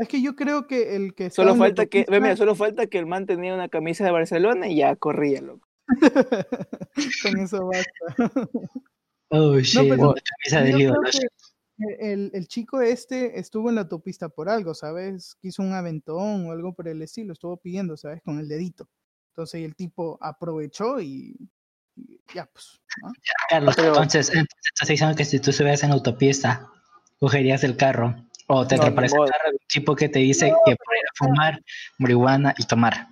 Es 0.00 0.08
que 0.08 0.22
yo 0.22 0.34
creo 0.34 0.66
que 0.66 0.96
el 0.96 1.14
que 1.14 1.30
Solo 1.30 1.54
falta 1.56 1.86
que, 1.86 2.06
ve, 2.08 2.20
mira, 2.20 2.36
solo 2.36 2.54
falta 2.54 2.86
que 2.86 2.98
el 2.98 3.06
man 3.06 3.26
tenía 3.26 3.54
una 3.54 3.68
camisa 3.68 4.04
de 4.04 4.10
Barcelona 4.10 4.66
y 4.68 4.76
ya 4.76 4.96
corría, 4.96 5.40
loco. 5.42 5.68
Con 7.22 7.38
eso 7.38 7.66
basta. 7.66 7.90
Oh, 9.32 9.56
shit, 9.60 9.88
pero 9.88 10.10
una 10.10 10.20
camisa 10.42 10.62
de 10.64 10.72
Yo 10.72 10.76
lío, 10.78 10.92
creo 10.94 11.02
¿no? 11.78 11.88
el, 12.00 12.30
el 12.34 12.48
chico 12.48 12.80
este 12.80 13.38
estuvo 13.38 13.68
en 13.68 13.76
la 13.76 13.82
autopista 13.82 14.28
por 14.28 14.48
algo, 14.48 14.74
¿sabes? 14.74 15.36
Quiso 15.40 15.62
un 15.62 15.72
aventón 15.72 16.46
o 16.46 16.50
algo 16.50 16.74
por 16.74 16.88
el 16.88 17.00
estilo, 17.00 17.32
estuvo 17.32 17.56
pidiendo, 17.56 17.96
¿sabes? 17.96 18.22
Con 18.24 18.40
el 18.40 18.48
dedito. 18.48 18.88
Entonces 19.32 19.62
el 19.64 19.76
tipo 19.76 20.18
aprovechó 20.20 21.00
y, 21.00 21.36
y 21.94 22.20
ya, 22.34 22.46
pues. 22.46 22.80
¿no? 23.04 23.12
Carlos, 23.48 23.76
Pero- 23.76 23.88
entonces, 23.90 24.30
entonces 24.30 24.58
estás 24.74 24.88
diciendo 24.88 25.14
que 25.16 25.24
si 25.24 25.38
tú 25.38 25.50
estuvieras 25.50 25.84
en 25.84 25.92
autopista, 25.92 26.66
cogerías 27.20 27.62
el 27.62 27.76
carro 27.76 28.16
o 28.52 28.66
te 28.66 28.76
No, 28.76 28.84
de 28.84 28.90
un 28.90 29.28
tipo 29.68 29.94
que 29.94 30.08
te 30.08 30.18
dice 30.18 30.46
que 30.64 30.76
para 30.76 30.98
ir 30.98 31.06
a 31.06 31.14
fumar 31.16 31.60
marihuana 31.98 32.54
y 32.58 32.64
tomar 32.66 33.06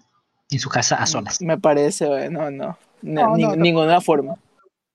en 0.51 0.59
su 0.59 0.69
casa 0.69 0.97
a 0.97 1.07
solas. 1.07 1.41
Me 1.41 1.57
parece, 1.59 2.29
no, 2.29 2.51
no. 2.51 2.77
No, 3.03 3.29
No, 3.29 3.37
ni- 3.37 3.43
no, 3.45 3.57
ninguna 3.57 4.01
forma. 4.01 4.35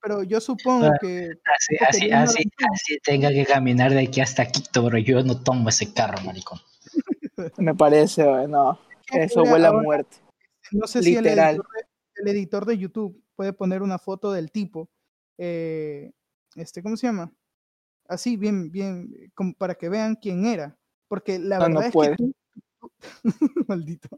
Pero 0.01 0.21
yo 0.23 0.41
supongo 0.41 0.87
Ah. 0.87 0.97
que 0.99 1.29
Así, 1.55 1.77
así, 1.79 2.11
así, 2.11 2.43
así 2.73 2.97
tenga 3.05 3.29
que 3.29 3.45
caminar 3.45 3.91
de 3.91 4.01
aquí 4.01 4.19
hasta 4.19 4.45
Quito, 4.45 4.83
pero 4.83 4.97
yo 4.97 5.23
no 5.23 5.41
tomo 5.41 5.69
ese 5.69 5.93
carro, 5.93 6.21
maricón. 6.25 6.59
Me 7.57 7.73
parece, 7.73 8.23
no. 8.49 8.77
Eso 9.11 9.43
huele 9.43 9.67
a 9.67 9.71
muerte. 9.71 10.17
no 10.71 10.87
sé 10.87 11.01
si 11.03 11.15
el 11.15 11.23
Literal. 11.23 11.55
editor, 11.55 11.67
de, 11.73 12.21
el 12.21 12.27
editor 12.35 12.65
de 12.65 12.77
YouTube 12.77 13.23
puede 13.35 13.53
poner 13.53 13.81
una 13.81 13.97
foto 13.97 14.31
del 14.33 14.51
tipo. 14.51 14.89
eh, 15.37 16.11
este, 16.55 16.83
¿cómo 16.83 16.97
se 16.97 17.07
llama? 17.07 17.31
Así, 18.07 18.37
bien, 18.37 18.71
bien, 18.71 19.09
como 19.33 19.53
para 19.53 19.75
que 19.75 19.89
vean 19.89 20.15
quién 20.15 20.45
era. 20.45 20.77
Porque 21.07 21.39
la 21.39 21.59
No, 21.59 21.69
no 21.69 21.75
verdad 21.75 21.87
es 21.87 21.93
puede. 21.93 22.09
que 22.11 22.15
tú- 22.17 22.33
Maldito. 23.67 24.09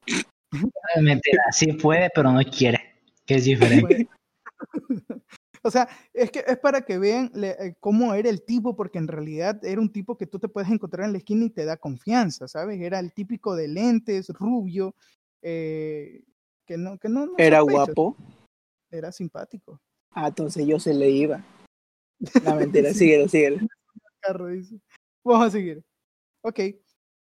Mentira, 1.01 1.43
sí 1.51 1.73
puede, 1.73 2.09
pero 2.13 2.31
no 2.31 2.41
quiere, 2.43 2.79
que 3.25 3.35
es 3.35 3.45
diferente. 3.45 4.07
O 5.63 5.71
sea, 5.71 5.89
es 6.13 6.29
que 6.29 6.43
es 6.45 6.59
para 6.59 6.81
que 6.81 6.99
vean 6.99 7.31
le- 7.33 7.55
eh, 7.59 7.75
cómo 7.79 8.13
era 8.13 8.29
el 8.29 8.43
tipo, 8.45 8.75
porque 8.75 8.99
en 8.99 9.07
realidad 9.07 9.65
era 9.65 9.81
un 9.81 9.91
tipo 9.91 10.15
que 10.15 10.27
tú 10.27 10.37
te 10.37 10.47
puedes 10.47 10.69
encontrar 10.69 11.07
en 11.07 11.13
la 11.13 11.17
esquina 11.17 11.45
y 11.45 11.49
te 11.49 11.65
da 11.65 11.75
confianza, 11.75 12.47
¿sabes? 12.47 12.79
Era 12.79 12.99
el 12.99 13.11
típico 13.13 13.55
de 13.55 13.67
lentes, 13.67 14.29
rubio, 14.29 14.93
eh, 15.41 16.21
que 16.67 16.77
no, 16.77 16.99
que 16.99 17.09
no, 17.09 17.25
no 17.25 17.33
Era 17.39 17.61
guapo. 17.61 18.15
Era 18.91 19.11
simpático. 19.11 19.81
Ah, 20.11 20.27
entonces 20.27 20.67
yo 20.67 20.79
se 20.79 20.93
le 20.93 21.09
iba. 21.09 21.43
La 22.43 22.55
mentira, 22.55 22.89
Sí. 22.93 22.99
síguelo, 22.99 23.27
síguelo. 23.27 23.57
Carro 24.21 24.47
dice. 24.47 24.79
Vamos 25.23 25.47
a 25.47 25.51
seguir. 25.51 25.83
Ok. 26.41 26.59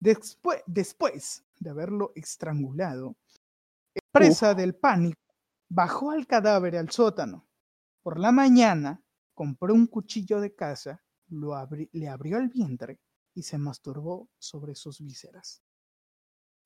Después, 0.01 0.63
después 0.67 1.45
de 1.61 1.71
haberlo 1.71 2.13
estrangulado, 2.17 3.17
presa 4.11 4.55
del 4.55 4.75
pánico, 4.75 5.21
bajó 5.69 6.11
al 6.11 6.27
cadáver 6.27 6.77
al 6.77 6.91
sótano. 6.91 7.47
Por 8.03 8.19
la 8.19 8.33
mañana, 8.33 9.03
compró 9.35 9.73
un 9.75 9.87
cuchillo 9.87 10.41
de 10.41 10.55
caza, 10.55 11.03
lo 11.29 11.53
abri- 11.55 11.89
le 11.93 12.09
abrió 12.09 12.39
el 12.39 12.49
vientre 12.49 12.99
y 13.35 13.45
se 13.45 13.59
masturbó 13.59 14.29
sobre 14.39 14.75
sus 14.75 15.01
vísceras. 15.01 15.63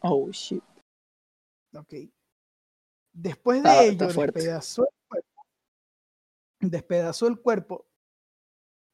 Oh, 0.00 0.30
shit. 0.30 0.64
Ok. 1.74 1.94
Después 3.12 3.62
de 3.62 3.86
ello, 3.88 4.06
despedazó 4.08 4.84
el 4.84 4.94
cuerpo. 5.08 5.42
Despedazó 6.60 7.26
el 7.28 7.40
cuerpo, 7.40 7.86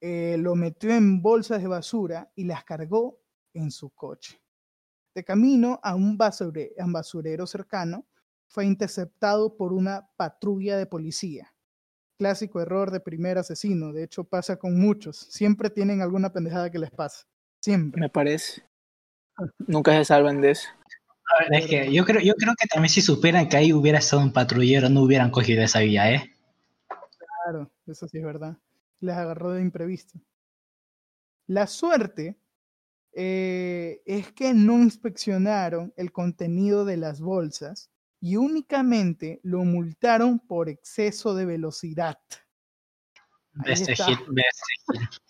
eh, 0.04 0.36
lo 0.36 0.56
metió 0.56 0.90
en 0.90 1.22
bolsas 1.22 1.62
de 1.62 1.68
basura 1.68 2.28
y 2.34 2.42
las 2.44 2.64
cargó 2.64 3.20
en 3.54 3.70
su 3.70 3.90
coche. 3.90 4.42
De 5.14 5.22
camino 5.22 5.78
a 5.82 5.94
un, 5.94 6.18
basure- 6.18 6.72
a 6.76 6.84
un 6.84 6.92
basurero 6.92 7.46
cercano, 7.46 8.04
fue 8.48 8.66
interceptado 8.66 9.56
por 9.56 9.72
una 9.72 10.08
patrulla 10.16 10.76
de 10.76 10.86
policía. 10.86 11.54
Clásico 12.18 12.60
error 12.60 12.90
de 12.90 12.98
primer 13.00 13.38
asesino, 13.38 13.92
de 13.92 14.02
hecho 14.04 14.24
pasa 14.24 14.56
con 14.56 14.78
muchos. 14.78 15.16
Siempre 15.16 15.70
tienen 15.70 16.02
alguna 16.02 16.32
pendejada 16.32 16.70
que 16.70 16.78
les 16.80 16.90
pasa. 16.90 17.24
Siempre. 17.60 18.00
Me 18.00 18.08
parece. 18.08 18.62
Nunca 19.66 19.92
se 19.92 20.04
salvan 20.04 20.40
de 20.40 20.50
eso. 20.50 20.68
A 21.38 21.44
ver, 21.44 21.62
Es 21.62 21.66
que 21.68 21.92
yo 21.92 22.04
creo, 22.04 22.20
yo 22.20 22.34
creo 22.34 22.54
que 22.58 22.66
también 22.66 22.90
si 22.90 23.00
supieran 23.00 23.48
que 23.48 23.56
ahí 23.56 23.72
hubiera 23.72 23.98
estado 24.00 24.20
un 24.22 24.32
patrullero, 24.32 24.88
no 24.88 25.02
hubieran 25.02 25.30
cogido 25.30 25.62
esa 25.62 25.78
vía, 25.78 26.12
¿eh? 26.12 26.32
Claro, 27.44 27.70
eso 27.86 28.08
sí 28.08 28.18
es 28.18 28.24
verdad. 28.24 28.56
Les 29.02 29.14
agarró 29.16 29.52
de 29.52 29.60
imprevisto. 29.60 30.18
La 31.48 31.66
suerte 31.66 32.38
eh, 33.12 34.00
es 34.06 34.32
que 34.32 34.54
no 34.54 34.78
inspeccionaron 34.78 35.92
el 35.96 36.12
contenido 36.12 36.84
de 36.84 36.96
las 36.96 37.20
bolsas 37.20 37.90
y 38.20 38.36
únicamente 38.36 39.40
lo 39.42 39.64
multaron 39.64 40.38
por 40.38 40.68
exceso 40.68 41.34
de 41.34 41.44
velocidad. 41.44 42.18
Hit. 43.66 44.18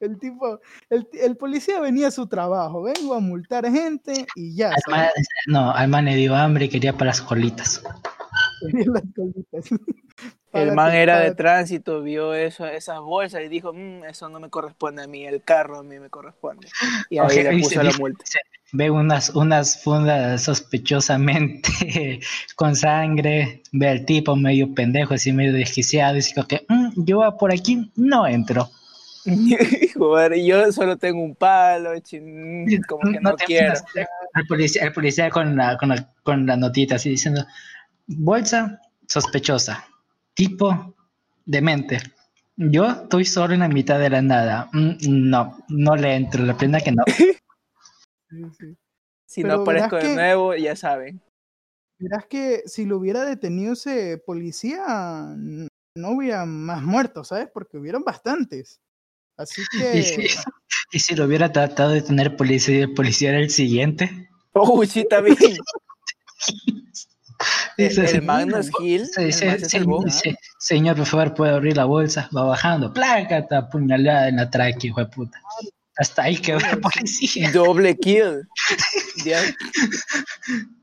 El 0.00 0.16
tipo, 0.20 0.60
el, 0.90 1.08
el 1.12 1.36
policía 1.36 1.80
venía 1.80 2.06
a 2.06 2.10
su 2.12 2.28
trabajo, 2.28 2.82
vengo 2.82 3.14
a 3.14 3.18
multar 3.20 3.68
gente 3.68 4.28
y 4.36 4.54
ya. 4.54 4.68
Al 4.68 4.74
man- 4.88 5.08
¿sabes? 5.08 5.28
no, 5.48 5.72
al 5.72 5.88
man 5.88 6.04
le 6.04 6.14
dio 6.14 6.36
hambre 6.36 6.66
y 6.66 6.68
quería 6.68 6.92
para 6.92 7.06
las 7.06 7.20
colitas. 7.20 7.82
Las 8.86 9.02
colitas. 9.16 9.70
El 10.52 10.72
man 10.72 10.94
era 10.94 11.20
de 11.20 11.34
tránsito, 11.34 12.00
vio 12.02 12.32
eso, 12.34 12.66
esas 12.66 13.00
bolsas 13.00 13.42
y 13.44 13.48
dijo, 13.48 13.72
"Mm, 13.74 14.04
eso 14.04 14.28
no 14.30 14.40
me 14.40 14.48
corresponde 14.48 15.02
a 15.02 15.06
mí, 15.06 15.24
el 15.26 15.42
carro 15.42 15.78
a 15.78 15.82
mí 15.82 15.98
me 16.00 16.08
corresponde. 16.08 16.68
Y 17.10 17.18
ahí 17.18 17.26
Ok, 17.26 17.32
le 17.32 17.50
dice- 17.50 17.62
puso 17.68 17.82
la 17.82 17.88
dice- 17.90 17.98
multa. 18.00 18.24
Ve 18.72 18.90
unas, 18.90 19.30
unas 19.30 19.82
fundas 19.82 20.42
sospechosamente 20.42 21.70
con 22.56 22.76
sangre, 22.76 23.62
ve 23.72 23.88
al 23.88 24.04
tipo 24.04 24.36
medio 24.36 24.74
pendejo, 24.74 25.14
así 25.14 25.32
medio 25.32 25.52
desquiciado, 25.52 26.14
y 26.14 26.16
dice 26.16 26.34
que 26.48 26.64
"Mm, 26.68 27.04
yo 27.04 27.36
por 27.38 27.52
aquí 27.52 27.90
no 27.96 28.26
entro. 28.26 28.68
Joder, 29.96 30.34
yo 30.42 30.72
solo 30.72 30.96
tengo 30.96 31.22
un 31.22 31.34
palo, 31.34 31.98
chin, 32.00 32.66
como 32.88 33.10
que 33.12 33.20
no 33.20 33.34
te 33.36 33.44
quiero. 33.44 33.74
El 34.34 34.46
policía, 34.46 34.82
el 34.84 34.92
policía 34.92 35.30
con, 35.30 35.56
la, 35.56 35.76
con, 35.76 35.88
la, 35.90 36.08
con 36.22 36.46
la 36.46 36.56
notita 36.56 36.94
así 36.96 37.10
diciendo, 37.10 37.44
bolsa 38.06 38.80
sospechosa, 39.06 39.84
tipo 40.38 40.94
demente. 41.44 41.98
Yo 42.56 42.86
estoy 42.86 43.24
solo 43.24 43.54
en 43.54 43.60
la 43.60 43.68
mitad 43.68 43.98
de 43.98 44.08
la 44.10 44.22
nada. 44.22 44.68
Mm, 44.72 44.96
No, 45.30 45.58
no 45.68 45.96
le 45.96 46.14
entro, 46.14 46.44
la 46.44 46.56
prenda 46.56 46.80
que 46.80 46.92
no. 46.92 47.02
Sí, 48.30 48.42
sí. 48.58 48.76
Si 49.26 49.42
Pero 49.42 49.56
no 49.56 49.62
aparezco 49.62 49.96
de 49.96 50.02
que- 50.02 50.14
nuevo, 50.14 50.54
ya 50.54 50.76
saben. 50.76 51.20
Verás 51.98 52.26
que 52.26 52.62
si 52.66 52.84
lo 52.84 52.98
hubiera 52.98 53.24
detenido 53.24 53.72
ese 53.72 54.18
policía, 54.18 54.84
no 54.86 56.10
hubiera 56.10 56.44
más 56.46 56.82
muertos, 56.82 57.28
¿sabes? 57.28 57.48
Porque 57.52 57.78
hubieron 57.78 58.04
bastantes. 58.04 58.80
Así 59.36 59.62
Y 59.72 60.02
si, 60.02 60.16
que, 60.16 60.28
y 60.92 60.98
si 61.00 61.14
lo 61.16 61.24
hubiera 61.24 61.50
tratado 61.50 61.90
de 61.92 62.02
tener 62.02 62.36
policía 62.36 62.76
y 62.76 62.80
el 62.82 62.92
policía 62.94 63.30
era 63.30 63.38
el 63.40 63.50
siguiente. 63.50 64.28
Oh, 64.52 64.84
sí, 64.84 65.06
también. 65.08 65.36
El, 67.76 68.22
Magnus 68.22 68.70
Hill, 68.80 69.06
Se 69.06 69.20
el 69.20 69.26
dice, 69.28 69.46
man 69.46 69.58
se 69.60 69.64
"Se- 69.64 69.78
salvó. 69.78 70.04
dice, 70.04 70.36
señor, 70.58 70.96
por 70.96 71.06
favor, 71.06 71.34
puede 71.34 71.52
abrir 71.54 71.76
la 71.76 71.84
bolsa. 71.84 72.28
Va 72.36 72.44
bajando. 72.44 72.92
Plácata, 72.92 73.58
apuñalada 73.58 74.28
en 74.28 74.36
la 74.36 74.50
tráquea, 74.50 74.88
hijo 74.90 75.00
de 75.00 75.06
puta. 75.06 75.40
Hasta 75.96 76.22
ahí 76.24 76.36
quedó 76.36 76.58
la 76.60 76.76
policía. 76.76 77.50
Doble 77.52 77.96
kill. 77.96 78.42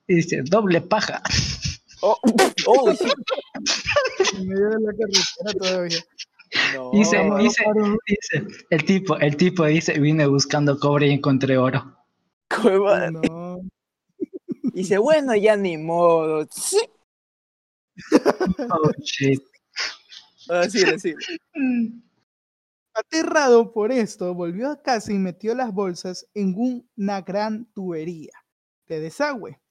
Dice, 0.07 0.41
doble 0.43 0.81
paja. 0.81 1.21
Oh, 2.01 2.17
oh, 2.67 2.93
medio 4.45 4.69
de 4.69 4.79
la 4.79 4.91
carretera 4.91 5.53
todavía. 5.59 5.99
No, 6.75 6.91
Dice, 6.91 7.23
no, 7.27 7.37
dice, 7.39 7.63
no. 7.75 7.97
dice, 8.05 8.47
el 8.69 8.85
tipo, 8.85 9.17
el 9.17 9.35
tipo 9.35 9.65
dice, 9.65 9.99
vine 9.99 10.27
buscando 10.27 10.77
cobre 10.79 11.07
y 11.07 11.11
encontré 11.11 11.57
oro. 11.57 11.97
cueva. 12.61 13.09
No. 13.11 13.21
Dice, 14.75 14.97
bueno, 14.97 15.33
ya 15.37 15.55
ni 15.55 15.77
modo. 15.77 16.45
Sí. 16.51 16.81
Oh, 18.69 18.91
shit. 19.01 19.41
Así, 20.49 20.83
así. 20.83 21.15
Aterrado 22.93 23.71
por 23.71 23.93
esto, 23.93 24.33
volvió 24.33 24.69
a 24.69 24.81
casa 24.81 25.13
y 25.13 25.17
metió 25.17 25.55
las 25.55 25.71
bolsas 25.73 26.27
en 26.33 26.53
una 26.57 27.21
gran 27.21 27.71
tubería 27.73 28.33
de 28.87 28.99
desagüe 28.99 29.61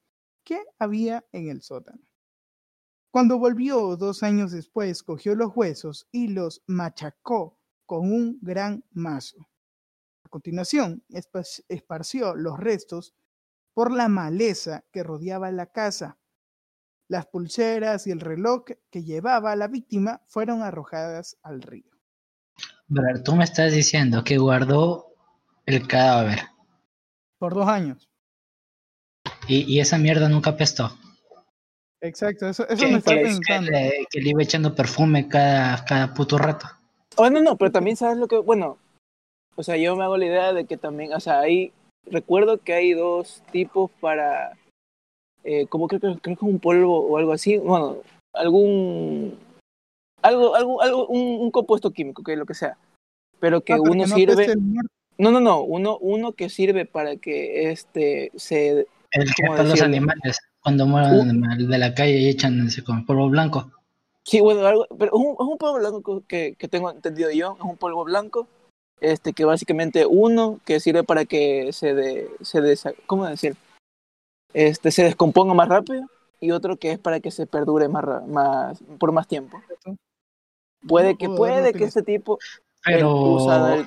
que 0.43 0.63
había 0.79 1.23
en 1.33 1.51
el 1.51 1.61
sótano. 1.61 2.01
Cuando 3.11 3.39
volvió 3.39 3.97
dos 3.99 4.23
años 4.23 4.53
después, 4.53 5.03
cogió 5.03 5.35
los 5.35 5.55
huesos 5.55 6.09
y 6.13 6.29
los 6.29 6.63
machacó 6.67 7.59
con 7.85 8.11
un 8.11 8.39
gran 8.41 8.83
mazo. 8.93 9.51
A 10.25 10.31
continuación, 10.31 11.05
esparció 11.69 12.35
los 12.35 12.59
restos 12.59 13.15
por 13.75 13.93
la 13.93 14.09
maleza 14.09 14.85
que 14.93 15.03
rodeaba 15.03 15.51
la 15.51 15.67
casa. 15.67 16.19
Las 17.09 17.27
pulseras 17.27 18.07
y 18.07 18.13
el 18.13 18.21
reloj 18.21 18.65
que 18.91 19.03
llevaba 19.03 19.55
la 19.57 19.69
víctima 19.69 20.23
fueron 20.27 20.63
arrojadas 20.63 21.37
al 21.43 21.61
río. 21.61 21.91
Pero 22.89 23.23
tú 23.23 23.35
me 23.35 23.45
estás 23.45 23.73
diciendo 23.73 24.25
que 24.25 24.39
guardó 24.39 25.09
el 25.67 25.87
cadáver. 25.87 26.41
Por 27.39 27.55
dos 27.55 27.69
años. 27.69 28.09
Y, 29.47 29.79
esa 29.81 29.99
mierda 29.99 30.29
nunca 30.29 30.51
apestó. 30.51 30.97
Exacto, 32.01 32.49
eso, 32.49 32.67
eso 32.69 32.89
me 32.89 32.99
está 32.99 33.13
pensando. 33.13 33.71
Que 34.11 34.21
le, 34.21 34.31
iba 34.31 34.43
echando 34.43 34.75
perfume 34.75 35.29
cada, 35.29 35.85
cada 35.85 36.15
puto 36.15 36.39
rato. 36.39 36.67
Oh, 37.17 37.29
no, 37.29 37.41
no, 37.41 37.57
pero 37.57 37.71
también 37.71 37.97
sabes 37.97 38.19
lo 38.19 38.27
que, 38.27 38.37
bueno, 38.39 38.79
o 39.57 39.63
sea, 39.63 39.77
yo 39.77 39.95
me 39.97 40.05
hago 40.05 40.17
la 40.17 40.27
idea 40.27 40.53
de 40.53 40.67
que 40.67 40.77
también, 40.77 41.13
o 41.13 41.21
sea, 41.21 41.41
hay, 41.41 41.73
recuerdo 42.07 42.59
que 42.59 42.75
hay 42.75 42.93
dos 42.93 43.43
tipos 43.53 43.91
para, 44.01 44.57
eh, 45.45 45.67
como 45.67 45.89
creo, 45.89 46.01
creo, 46.01 46.19
creo 46.19 46.37
que 46.37 46.45
un 46.45 46.59
polvo 46.59 47.01
o 47.01 47.19
algo 47.19 47.33
así, 47.33 47.59
bueno, 47.59 47.99
algún 48.33 49.39
algo, 50.23 50.55
algo, 50.55 50.83
algo 50.83 51.07
un, 51.09 51.41
un, 51.43 51.51
compuesto 51.51 51.91
químico, 51.91 52.23
que 52.23 52.37
lo 52.37 52.47
que 52.47 52.55
sea, 52.55 52.79
pero 53.41 53.61
que 53.61 53.75
ah, 53.75 53.81
uno 53.81 54.07
sirve. 54.07 54.55
No, 55.17 55.31
no, 55.31 55.39
no, 55.39 55.61
uno, 55.61 55.99
uno 55.99 56.33
que 56.33 56.49
sirve 56.49 56.87
para 56.87 57.17
que 57.17 57.71
este 57.71 58.33
se. 58.35 58.87
El 59.11 59.35
que 59.35 59.47
para 59.47 59.63
los 59.65 59.81
animales, 59.81 60.39
cuando 60.61 60.87
mueren 60.87 61.43
de 61.69 61.79
la 61.79 61.95
calle 61.95 62.19
y 62.19 62.29
echan 62.29 62.67
ese 62.67 62.83
con 62.83 63.05
polvo 63.07 63.29
blanco. 63.29 63.71
Sí, 64.25 64.41
bueno, 64.41 64.67
algo, 64.67 64.87
pero 64.99 65.15
es 65.15 65.21
un, 65.21 65.33
es 65.35 65.47
un 65.47 65.59
polvo 65.59 65.79
blanco 65.79 66.25
que, 66.27 66.57
que 66.59 66.69
tengo 66.69 66.91
entendido 66.91 67.31
yo, 67.31 67.57
es 67.59 67.63
un 67.63 67.77
polvo 67.77 68.05
blanco, 68.05 68.49
este 69.13 69.33
que 69.33 69.45
básicamente 69.45 70.07
uno 70.07 70.61
que 70.65 70.81
sirve 70.81 71.05
para 71.05 71.25
que 71.25 71.73
se 71.73 71.95
de, 71.95 72.31
se 72.41 72.61
de, 72.61 72.79
¿cómo 73.07 73.27
decir? 73.27 73.57
Este 74.53 74.91
se 74.91 75.05
descomponga 75.05 75.55
más 75.55 75.69
rápido 75.69 76.07
y 76.41 76.51
otro 76.51 76.77
que 76.77 76.93
es 76.93 76.99
para 76.99 77.21
que 77.21 77.31
se 77.31 77.47
perdure 77.47 77.89
más, 77.89 78.27
más 78.27 78.83
por 78.99 79.13
más 79.13 79.27
tiempo. 79.27 79.61
Puede 80.87 81.17
que, 81.17 81.29
puede 81.29 81.73
que 81.73 81.85
ese 81.85 82.03
tipo 82.03 82.39
pero, 82.85 83.39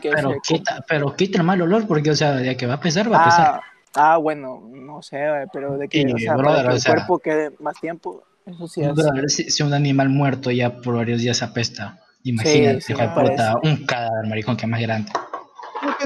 pero, 0.01 0.35
quita, 0.41 0.83
pero 0.87 1.15
quita 1.15 1.37
el 1.37 1.43
mal 1.43 1.61
olor 1.61 1.87
porque, 1.87 2.09
o 2.09 2.15
sea, 2.15 2.31
de 2.33 2.57
que 2.57 2.65
va 2.65 2.75
a 2.75 2.79
pesar, 2.79 3.11
va 3.11 3.21
a 3.21 3.25
pesar. 3.25 3.61
Ah, 3.95 4.13
ah 4.13 4.17
bueno, 4.17 4.67
no 4.73 5.03
sé, 5.03 5.19
pero 5.53 5.77
de 5.77 5.87
que, 5.87 6.11
o 6.11 6.17
sea, 6.17 6.33
el 6.33 6.83
cuerpo 6.83 7.19
quede 7.19 7.51
más 7.59 7.79
tiempo, 7.79 8.23
eso 8.45 8.67
sí 8.67 8.81
es. 8.81 9.55
si, 9.55 9.61
un 9.61 9.73
animal 9.73 10.09
muerto 10.09 10.49
ya 10.49 10.81
por 10.81 10.95
varios 10.95 11.21
días 11.21 11.43
apesta, 11.43 11.99
imagínate, 12.29 12.81
sí, 12.81 12.93
un 12.93 13.85
cadáver, 13.85 14.27
maricón, 14.27 14.57
que 14.57 14.65
es 14.65 14.69
más 14.69 14.81
grande. 14.81 15.11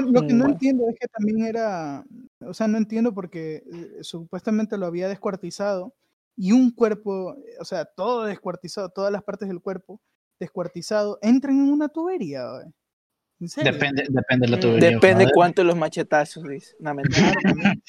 Lo 0.06 0.26
que, 0.26 0.34
no 0.34 0.44
mm, 0.44 0.50
entiendo 0.50 0.88
es 0.88 0.96
que 0.98 1.08
también 1.08 1.46
era, 1.46 2.04
o 2.40 2.54
sea, 2.54 2.68
no 2.68 2.78
entiendo 2.78 3.14
porque 3.14 3.62
eh, 3.72 3.98
supuestamente 4.02 4.76
lo 4.76 4.86
había 4.86 5.08
descuartizado 5.08 5.94
y 6.36 6.52
un 6.52 6.70
cuerpo, 6.70 7.36
o 7.58 7.64
sea, 7.64 7.84
todo 7.84 8.24
descuartizado, 8.24 8.90
todas 8.90 9.12
las 9.12 9.22
partes 9.22 9.48
del 9.48 9.60
cuerpo, 9.60 10.00
descuartizado 10.38 11.18
entren 11.22 11.56
en 11.56 11.72
una 11.72 11.88
tubería. 11.88 12.44
Depende, 13.38 14.04
depende 14.08 14.46
de 14.46 14.48
la 14.48 14.60
tubería. 14.60 14.90
Depende 14.90 15.28
cuánto 15.32 15.64
los 15.64 15.76
machetazos, 15.76 16.44
dice. 16.44 16.76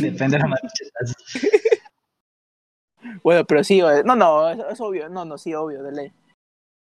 depende 0.00 0.36
de 0.36 0.38
los 0.38 0.48
machetazos. 0.48 1.16
bueno, 3.22 3.44
pero 3.46 3.62
sí, 3.62 3.80
no, 4.04 4.16
no, 4.16 4.50
es, 4.50 4.80
obvio, 4.80 5.08
no, 5.08 5.24
no, 5.24 5.38
sí, 5.38 5.54
obvio, 5.54 5.82
de 5.82 5.92
ley. 5.92 6.12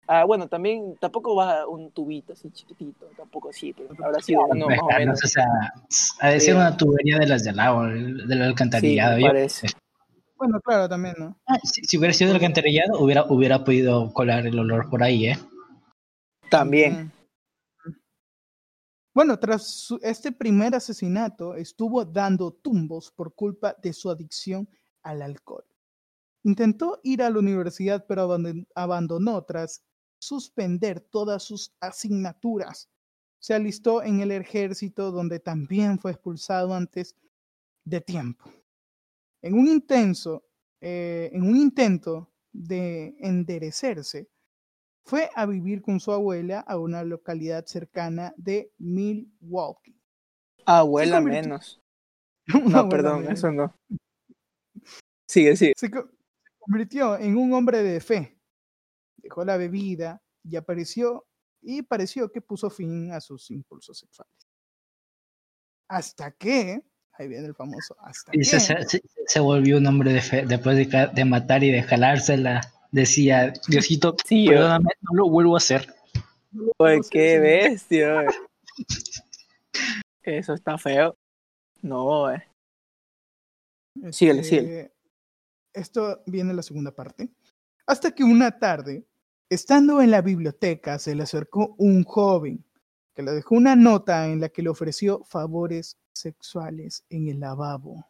Ah, 0.07 0.23
bueno, 0.23 0.47
también 0.47 0.95
tampoco 0.99 1.35
va 1.35 1.67
un 1.67 1.91
tubito 1.91 2.31
así 2.31 2.49
chiquitito, 2.49 3.07
tampoco 3.17 3.49
así, 3.49 3.73
pero 3.73 3.89
habrá 4.05 4.21
sido 4.21 4.41
uno 4.49 4.67
más 4.67 4.79
o 4.79 4.87
menos. 4.97 5.23
O 5.23 5.27
sea, 5.27 5.45
ha 6.21 6.29
de 6.29 6.39
ser 6.39 6.55
una 6.55 6.77
tubería 6.77 7.19
de 7.19 7.27
las 7.27 7.43
del 7.43 7.59
agua, 7.59 7.89
del 7.89 8.41
alcantarillado. 8.41 9.17
Sí, 9.17 9.23
parece. 9.23 9.67
Bueno, 10.37 10.61
claro, 10.61 10.87
también, 10.87 11.15
¿no? 11.17 11.37
Ah, 11.47 11.57
si, 11.63 11.97
hubiera 11.97 12.13
sido 12.13 12.29
el 12.29 12.35
alcantarillado, 12.35 12.99
hubiera, 12.99 13.25
hubiera 13.27 13.63
podido 13.63 14.13
colar 14.13 14.47
el 14.47 14.57
olor 14.57 14.89
por 14.89 15.03
ahí, 15.03 15.27
¿eh? 15.27 15.37
También. 16.49 17.11
Bueno, 19.13 19.37
tras 19.39 19.89
este 20.03 20.31
primer 20.31 20.75
asesinato, 20.75 21.55
estuvo 21.55 22.05
dando 22.05 22.51
tumbos 22.51 23.11
por 23.11 23.33
culpa 23.33 23.75
de 23.81 23.91
su 23.91 24.09
adicción 24.11 24.69
al 25.01 25.23
alcohol. 25.23 25.65
Intentó 26.43 26.99
ir 27.03 27.23
a 27.23 27.29
la 27.29 27.39
universidad, 27.39 28.05
pero 28.07 28.29
abandonó 28.75 29.43
tras 29.43 29.83
suspender 30.19 30.99
todas 30.99 31.43
sus 31.43 31.73
asignaturas. 31.79 32.89
Se 33.39 33.53
alistó 33.53 34.03
en 34.03 34.19
el 34.19 34.31
ejército, 34.31 35.11
donde 35.11 35.39
también 35.39 35.99
fue 35.99 36.11
expulsado 36.11 36.73
antes 36.73 37.15
de 37.83 38.01
tiempo. 38.01 38.51
En 39.41 39.53
un, 39.53 39.67
intenso, 39.67 40.43
eh, 40.81 41.29
en 41.31 41.43
un 41.43 41.55
intento 41.55 42.31
de 42.51 43.15
enderecerse, 43.19 44.27
fue 45.05 45.29
a 45.35 45.45
vivir 45.45 45.81
con 45.81 45.99
su 45.99 46.11
abuela 46.11 46.59
a 46.59 46.77
una 46.77 47.03
localidad 47.03 47.65
cercana 47.65 48.33
de 48.35 48.73
Milwaukee. 48.77 49.97
Abuela 50.65 51.21
menos. 51.21 51.81
no, 52.47 52.89
perdón, 52.89 53.31
eso 53.31 53.51
no. 53.51 53.73
Sigue, 55.27 55.55
sigue. 55.55 55.73
Se 55.77 55.89
convirtió 56.59 57.17
en 57.17 57.37
un 57.37 57.53
hombre 57.53 57.83
de 57.83 58.01
fe. 58.01 58.36
Dejó 59.27 59.45
la 59.45 59.57
bebida 59.57 60.21
y 60.43 60.55
apareció 60.55 61.27
y 61.61 61.81
pareció 61.81 62.31
que 62.31 62.41
puso 62.41 62.69
fin 62.69 63.11
a 63.11 63.19
sus 63.19 63.51
impulsos 63.51 63.99
sexuales. 63.99 64.33
Hasta 65.89 66.31
que 66.31 66.81
Ahí 67.19 67.27
viene 67.27 67.47
el 67.47 67.55
famoso. 67.55 67.95
Hasta 67.99 68.31
y 68.33 68.43
se, 68.43 69.39
volvió 69.39 69.77
un 69.77 69.87
hombre 69.87 70.13
de 70.13 70.21
fe. 70.21 70.45
Después 70.45 70.77
de, 70.77 71.25
matar 71.25 71.63
y 71.63 71.71
de 71.71 71.81
jalársela, 71.81 72.61
decía: 72.91 73.53
Diosito, 73.67 74.15
perdóname, 74.15 74.91
no 75.01 75.17
lo 75.17 75.29
vuelvo 75.29 75.55
a 75.55 75.57
hacer. 75.57 75.95
Uy, 76.77 77.01
qué 77.09 77.39
bestia. 77.39 78.25
Eso 80.21 80.53
está 80.53 80.77
feo. 80.77 81.17
No, 81.81 82.31
eh. 82.31 82.43
Síguele, 84.11 84.43
síguele. 84.43 84.79
Este, 84.81 84.93
esto 85.73 86.23
viene 86.27 86.51
en 86.51 86.57
la 86.57 86.63
segunda 86.63 86.91
parte. 86.91 87.29
Hasta 87.87 88.11
que 88.11 88.23
una 88.23 88.59
tarde, 88.59 89.07
estando 89.49 90.01
en 90.01 90.11
la 90.11 90.21
biblioteca, 90.21 90.99
se 90.99 91.15
le 91.15 91.23
acercó 91.23 91.75
un 91.77 92.03
joven 92.03 92.63
que 93.13 93.23
le 93.23 93.31
dejó 93.31 93.55
una 93.55 93.75
nota 93.75 94.27
en 94.27 94.41
la 94.41 94.49
que 94.49 94.61
le 94.61 94.69
ofreció 94.69 95.23
favores 95.23 95.97
sexuales 96.13 97.03
en 97.09 97.27
el 97.29 97.39
lavabo. 97.39 98.05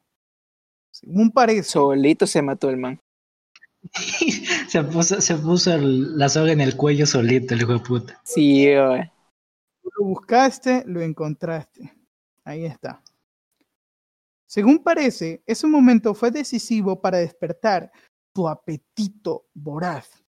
Según 0.92 1.32
parece. 1.32 1.64
Solito 1.64 2.28
se 2.28 2.42
mató 2.42 2.70
el 2.70 2.78
man. 2.78 3.02
se 4.68 4.84
puso, 4.84 5.22
se 5.22 5.36
puso 5.36 5.78
la 5.78 6.28
soga 6.28 6.52
en 6.52 6.62
el 6.62 6.76
cuello 6.76 7.06
solito, 7.06 7.54
el 7.54 7.62
hijo 7.62 7.74
de 7.74 7.80
puta. 7.80 8.22
Sí, 8.24 8.66
güey. 8.66 9.10
Lo 9.84 10.06
buscaste, 10.06 10.84
lo 10.86 11.02
encontraste. 11.02 11.94
Ahí 12.44 12.66
está. 12.66 13.02
Según 14.46 14.84
parece, 14.84 15.42
ese 15.46 15.68
momento 15.68 16.14
fue 16.14 16.32
decisivo 16.32 17.02
para 17.02 17.20
despertar 17.20 17.92
tu 18.34 18.48
apetito 18.48 19.46
voraz 19.54 20.27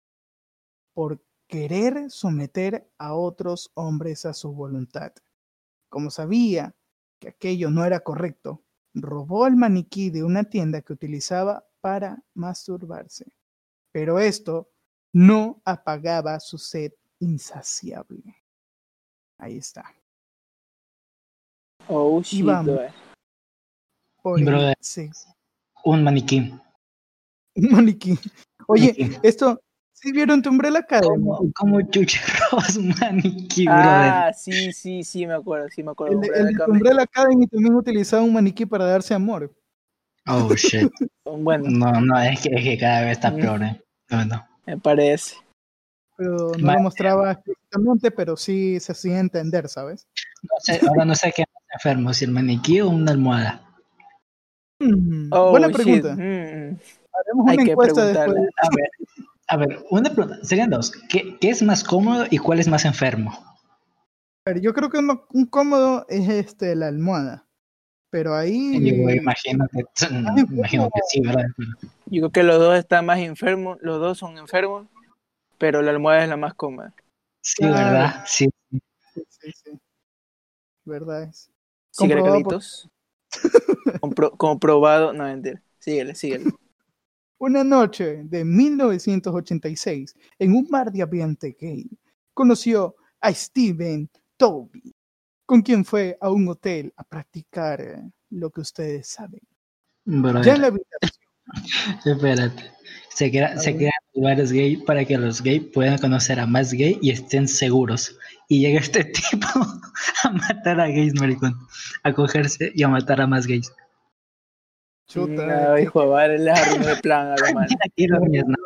por 0.94 1.24
querer 1.48 2.10
someter 2.10 2.90
a 2.98 3.14
otros 3.14 3.72
hombres 3.74 4.26
a 4.26 4.34
su 4.34 4.52
voluntad. 4.54 5.14
Como 5.90 6.10
sabía 6.10 6.76
que 7.20 7.30
aquello 7.30 7.70
no 7.70 7.86
era 7.86 8.00
correcto, 8.00 8.64
robó 8.94 9.48
el 9.48 9.56
maniquí 9.56 10.10
de 10.10 10.24
una 10.24 10.44
tienda 10.44 10.82
que 10.82 10.94
utilizaba 10.94 11.66
para 11.82 12.24
masturbarse. 12.34 13.34
Pero 13.92 14.20
esto 14.20 14.70
no 15.14 15.62
apagaba 15.66 16.40
su 16.40 16.58
sed 16.58 16.94
insaciable. 17.20 18.36
Ahí 19.38 19.58
está. 19.58 19.94
Oh, 21.88 22.22
shit. 22.22 22.46
Un 25.84 26.04
maniquí. 26.04 26.54
Un 27.56 27.72
maniquí. 27.72 28.18
Oye, 28.68 29.20
esto, 29.24 29.60
¿Sí 30.02 30.12
vieron 30.12 30.42
tu 30.42 30.50
Umbrella 30.50 30.80
Academy? 30.80 31.08
Como, 31.08 31.52
como 31.54 31.82
chucherros, 31.84 32.78
maniquí, 33.02 33.66
ah, 33.70 34.32
sí, 34.36 34.74
sí, 34.74 35.04
sí, 35.04 35.28
me 35.28 35.34
acuerdo, 35.34 35.68
sí 35.70 35.84
me 35.84 35.92
acuerdo. 35.92 36.20
El, 36.24 36.48
el 36.50 36.62
Umbrella 36.68 37.04
Academy 37.04 37.46
también 37.48 37.76
utilizaba 37.76 38.24
un 38.24 38.34
maniquí 38.34 38.66
para 38.66 38.86
darse 38.86 39.14
amor. 39.14 39.54
Oh, 40.28 40.54
shit. 40.56 40.90
bueno. 41.26 41.66
No, 41.70 42.02
no, 42.02 42.20
es 42.20 42.42
que, 42.42 42.50
es 42.56 42.64
que 42.64 42.78
cada 42.78 43.02
vez 43.02 43.12
está 43.12 43.34
peor, 43.36 43.62
¿eh? 43.64 43.80
No, 44.10 44.26
no. 44.26 44.48
Me 44.66 44.78
parece. 44.78 45.36
pero 46.18 46.52
no 46.58 46.74
lo 46.74 46.80
mostraba 46.80 47.32
explícitamente, 47.34 48.12
pero 48.12 48.36
sí 48.38 48.80
se 48.80 48.92
hacía 48.94 49.20
entender, 49.20 49.68
¿sabes? 49.70 50.08
No 50.44 50.50
sé, 50.60 50.80
ahora 50.88 51.06
no 51.06 51.16
sé 51.16 51.32
qué 51.36 51.44
más 51.44 51.64
enfermo, 51.74 52.14
si 52.14 52.26
el 52.26 52.32
maniquí 52.32 52.82
o 52.82 52.90
una 52.90 53.12
almohada. 53.12 53.68
Mm, 54.80 55.30
Oh, 55.32 55.52
Buena 55.52 55.70
pregunta. 55.70 56.16
Mm. 56.16 56.80
Haremos 57.14 57.48
Hay 57.48 57.56
una 57.58 57.66
que 57.66 57.72
encuesta 57.72 58.06
después. 58.06 58.38
A 58.58 58.70
ver, 58.76 58.90
a 59.52 59.58
ver, 59.58 59.84
una 59.90 60.10
pregunta, 60.10 60.40
serían 60.44 60.70
dos. 60.70 60.92
¿Qué, 61.10 61.38
qué 61.40 61.50
es 61.50 61.62
más 61.62 61.84
cómodo 61.84 62.26
y 62.30 62.38
cuál 62.38 62.60
es 62.60 62.68
más 62.68 62.86
enfermo? 62.86 63.32
A 64.46 64.52
ver, 64.52 64.62
yo 64.62 64.74
creo 64.74 64.90
que 64.90 64.98
uno- 65.00 65.26
un 65.34 65.46
cómodo 65.46 66.06
es 66.10 66.28
este 66.30 66.76
la 66.76 66.88
almohada. 66.88 67.46
Pero 68.10 68.36
ahí 68.36 68.80
Digo, 68.80 69.10
imagino 69.10 69.66
que, 69.72 69.84
imagino 70.54 70.90
que 70.90 71.00
sí, 71.10 71.22
¿verdad? 71.22 71.46
Yo 72.08 72.22
creo 72.22 72.32
que 72.32 72.44
los 72.44 72.60
dos 72.60 72.78
están 72.78 73.06
más 73.06 73.20
enfermos, 73.20 73.78
los 73.82 74.00
dos 74.00 74.18
son 74.18 74.38
enfermos, 74.38 74.88
pero 75.58 75.82
la 75.82 75.92
almohada 75.92 76.24
es 76.24 76.30
la 76.30 76.38
más 76.38 76.54
cómoda. 76.54 76.94
Sí, 77.42 77.64
Claro. 77.64 77.74
¿verdad? 77.92 78.24
Sí. 78.28 78.50
sí, 79.14 79.24
sí, 79.30 79.52
sí. 79.64 79.72
Verdad 80.86 81.24
es. 81.24 81.50
Síguele, 81.92 82.22
Comprobado 82.22 82.44
por- 82.44 82.54
Carlitos. 82.54 82.90
Compro- 84.02 84.38
comprobado, 84.38 85.14
no 85.14 85.24
mentira. 85.26 85.62
Síguele, 85.80 86.16
síguele. 86.16 86.52
Una 87.42 87.64
noche 87.64 88.22
de 88.26 88.46
1986, 88.46 90.16
en 90.38 90.54
un 90.54 90.68
bar 90.70 90.92
de 90.92 91.02
ambiente 91.02 91.58
gay, 91.60 91.90
conoció 92.36 92.96
a 93.20 93.34
Steven 93.34 94.08
Toby, 94.38 94.94
con 95.48 95.64
quien 95.64 95.84
fue 95.84 96.16
a 96.22 96.30
un 96.30 96.48
hotel 96.48 96.94
a 96.98 97.04
practicar 97.04 97.82
eh, 97.82 98.00
lo 98.30 98.52
que 98.52 98.62
ustedes 98.62 99.08
saben. 99.08 99.42
Ya 100.44 100.54
en 100.56 100.62
la 100.62 100.68
habitación, 100.68 101.12
espérate. 102.06 102.64
Se, 103.10 103.30
crea- 103.32 103.58
se 103.58 103.76
crean 103.76 103.92
lugares 104.14 104.52
gay 104.52 104.78
para 104.78 105.04
que 105.04 105.18
los 105.18 105.42
gays 105.42 105.64
puedan 105.74 105.98
conocer 105.98 106.40
a 106.40 106.46
más 106.46 106.72
gay 106.74 107.00
y 107.02 107.10
estén 107.10 107.48
seguros. 107.48 108.16
Y 108.50 108.62
llega 108.62 108.80
este 108.80 109.04
tipo 109.32 109.48
a 110.24 110.30
matar 110.32 110.80
a 110.80 110.88
gays, 110.88 111.14
maricón. 111.20 111.56
A 112.04 112.14
cogerse 112.14 112.72
y 112.76 112.84
a 112.84 112.88
matar 112.88 113.20
a 113.20 113.26
más 113.28 113.48
gays. 113.48 113.72
Chuta, 115.13 115.45
No, 115.71 115.78
hijo 115.80 116.02
de 116.02 116.08
madre, 116.08 116.39
les 116.39 116.58
arruinó 116.60 116.89
el 116.89 117.02
plan 117.02 117.28
a 117.32 117.36
la 117.36 117.54
mano. 117.54 117.67
Aquí 117.86 118.08
lo 118.08 118.19
mío, 118.21 118.43
no. 118.47 118.58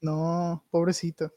no, 0.00 0.64
pobrecito. 0.70 1.32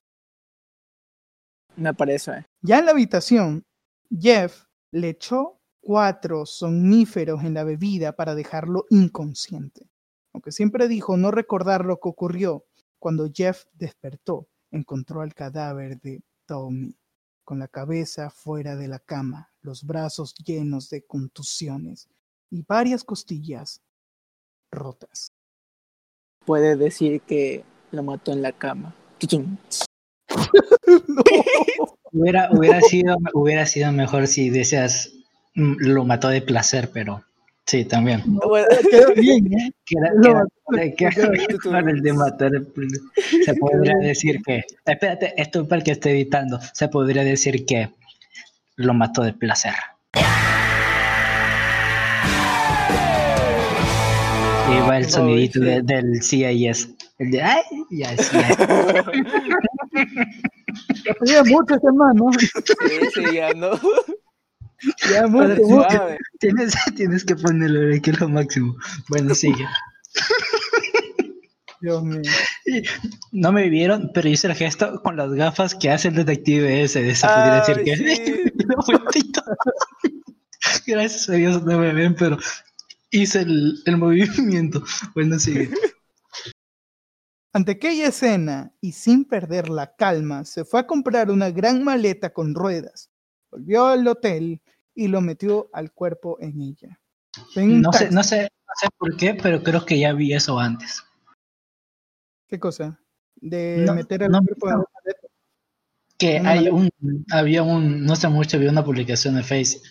Me 1.76 1.94
parece. 1.94 2.32
eh. 2.32 2.46
Ya 2.62 2.80
en 2.80 2.86
la 2.86 2.92
habitación, 2.92 3.66
Jeff 4.10 4.66
le 4.92 5.10
echó 5.10 5.60
cuatro 5.80 6.46
somníferos 6.46 7.44
en 7.44 7.54
la 7.54 7.64
bebida 7.64 8.14
para 8.16 8.36
dejarlo 8.36 8.86
inconsciente. 8.90 9.90
Aunque 10.34 10.52
siempre 10.52 10.88
dijo 10.88 11.18
no 11.18 11.32
recordar 11.32 11.86
lo 11.86 12.00
que 12.00 12.10
ocurrió, 12.10 12.66
cuando 13.00 13.30
Jeff 13.34 13.66
despertó, 13.74 14.48
encontró 14.70 15.24
el 15.24 15.34
cadáver 15.34 16.00
de 16.00 16.24
Tommy, 16.46 16.96
con 17.44 17.60
la 17.60 17.68
cabeza 17.68 18.30
fuera 18.30 18.76
de 18.76 18.88
la 18.88 19.00
cama, 19.00 19.52
los 19.62 19.84
brazos 19.84 20.36
llenos 20.36 20.90
de 20.90 21.06
contusiones 21.06 22.08
y 22.50 22.62
varias 22.64 23.04
costillas 23.04 23.82
rotas. 24.72 25.32
Puede 26.46 26.76
decir 26.76 27.22
que 27.22 27.64
lo 27.92 28.04
mató 28.04 28.32
en 28.32 28.42
la 28.42 28.52
cama. 28.52 28.96
No. 31.08 31.24
Hubiera, 32.14 32.50
hubiera, 32.52 32.82
sido, 32.82 33.16
hubiera 33.34 33.66
sido 33.66 33.92
mejor 33.94 34.28
si 34.28 34.50
decías 34.50 35.12
mm, 35.56 35.76
lo 35.80 36.04
mató 36.04 36.28
de 36.28 36.42
placer, 36.42 36.90
pero 36.94 37.24
sí, 37.66 37.86
también. 37.86 38.22
Bueno, 38.26 38.68
Quedó 38.92 39.14
bien, 39.14 39.46
¿eh? 39.54 39.72
Que 39.86 39.96
era- 39.98 40.12
Lo 40.16 40.22
que 40.22 40.30
era- 40.30 40.40
mató- 40.44 40.96
que 40.98 41.06
era- 41.06 41.48
Tutum. 41.48 41.72
para 41.72 41.92
el 41.92 42.02
de 42.02 42.14
matar, 42.14 42.52
se 43.46 43.54
podría 43.56 43.96
decir 43.98 44.42
que, 44.46 44.64
espérate, 44.86 45.34
esto 45.42 45.62
es 45.62 45.68
para 45.68 45.80
el 45.80 45.84
que 45.86 45.92
esté 45.92 46.12
editando, 46.12 46.60
se 46.74 46.88
podría 46.90 47.24
decir 47.24 47.66
que 47.66 47.90
lo 48.76 48.94
mató 48.94 49.22
de 49.24 49.32
placer. 49.34 49.74
El 54.90 55.10
sonidito 55.10 55.60
de- 55.60 55.82
del 55.82 56.24
CIS. 56.24 56.90
El 57.20 57.32
de 57.32 57.42
ay, 57.42 57.62
ya 57.92 58.14
es, 58.14 58.32
ya 61.26 61.44
mucho 61.44 61.76
ese 61.76 61.92
man, 61.94 62.16
¿no? 62.16 62.32
sí, 62.34 62.48
sí, 63.14 63.22
ya 63.36 63.54
no. 63.54 63.72
Ya 65.12 65.28
mucho. 65.28 65.86
Tienes, 66.40 66.74
tienes 66.96 67.24
que 67.24 67.36
ponerlo 67.36 68.02
que 68.02 68.10
es 68.12 68.20
lo 68.20 68.30
máximo. 68.30 68.76
Bueno, 69.10 69.36
sigue. 69.36 69.68
Dios 71.82 72.04
mío. 72.04 72.22
No 73.32 73.52
me 73.52 73.70
vieron, 73.70 74.10
pero 74.14 74.28
hice 74.30 74.48
el 74.48 74.56
gesto 74.56 75.02
con 75.04 75.18
las 75.18 75.32
gafas 75.34 75.76
que 75.76 75.92
hace 75.92 76.08
el 76.08 76.16
detective 76.16 76.82
ese. 76.84 77.02
De 77.02 77.08
decir 77.10 77.30
que. 77.84 78.52
Gracias 80.88 81.30
a 81.30 81.34
Dios 81.34 81.64
no 81.64 81.78
me 81.80 81.94
ven, 81.94 82.16
pero 82.16 82.38
hice 83.12 83.42
el, 83.42 83.82
el 83.86 83.98
movimiento. 83.98 84.84
Bueno, 85.14 85.38
sigue. 85.40 85.70
Ante 87.54 87.74
aquella 87.74 88.08
escena, 88.08 88.74
y 88.80 88.94
sin 88.94 89.26
perder 89.26 89.68
la 89.70 89.94
calma, 89.96 90.46
se 90.46 90.64
fue 90.64 90.80
a 90.80 90.88
comprar 90.88 91.30
una 91.30 91.52
gran 91.52 91.84
maleta 91.84 92.32
con 92.32 92.56
ruedas, 92.56 93.12
volvió 93.52 93.88
al 93.88 94.08
hotel 94.08 94.62
y 94.96 95.08
lo 95.10 95.20
metió 95.20 95.70
al 95.74 95.92
cuerpo 95.92 96.38
en 96.40 96.62
ella. 96.62 97.00
En 97.56 97.82
No 97.82 97.92
sé, 97.92 98.10
no 98.10 98.24
sé, 98.24 98.44
no 98.44 98.74
sé 98.80 98.88
por 98.98 99.18
qué, 99.18 99.34
pero 99.34 99.62
creo 99.64 99.86
que 99.86 100.00
ya 100.00 100.14
vi 100.14 100.34
eso 100.34 100.58
antes. 100.60 101.04
¿Qué 102.48 102.58
cosa? 102.58 102.98
De 103.36 103.84
No, 103.86 103.96
meter 103.96 104.30
no, 104.30 104.40
cuerpo 104.42 104.68
en 104.70 104.74
no. 104.76 104.80
la 104.80 104.86
maleta. 105.04 105.28
Que 106.18 106.38
hay 106.38 106.42
maleta. 106.70 106.74
un, 106.74 106.90
había 107.32 107.64
un, 107.64 108.06
no 108.06 108.16
sé 108.16 108.30
mucho, 108.30 108.56
había 108.58 108.70
una 108.72 108.86
publicación 108.86 109.36
de 109.36 109.44
Face 109.44 109.82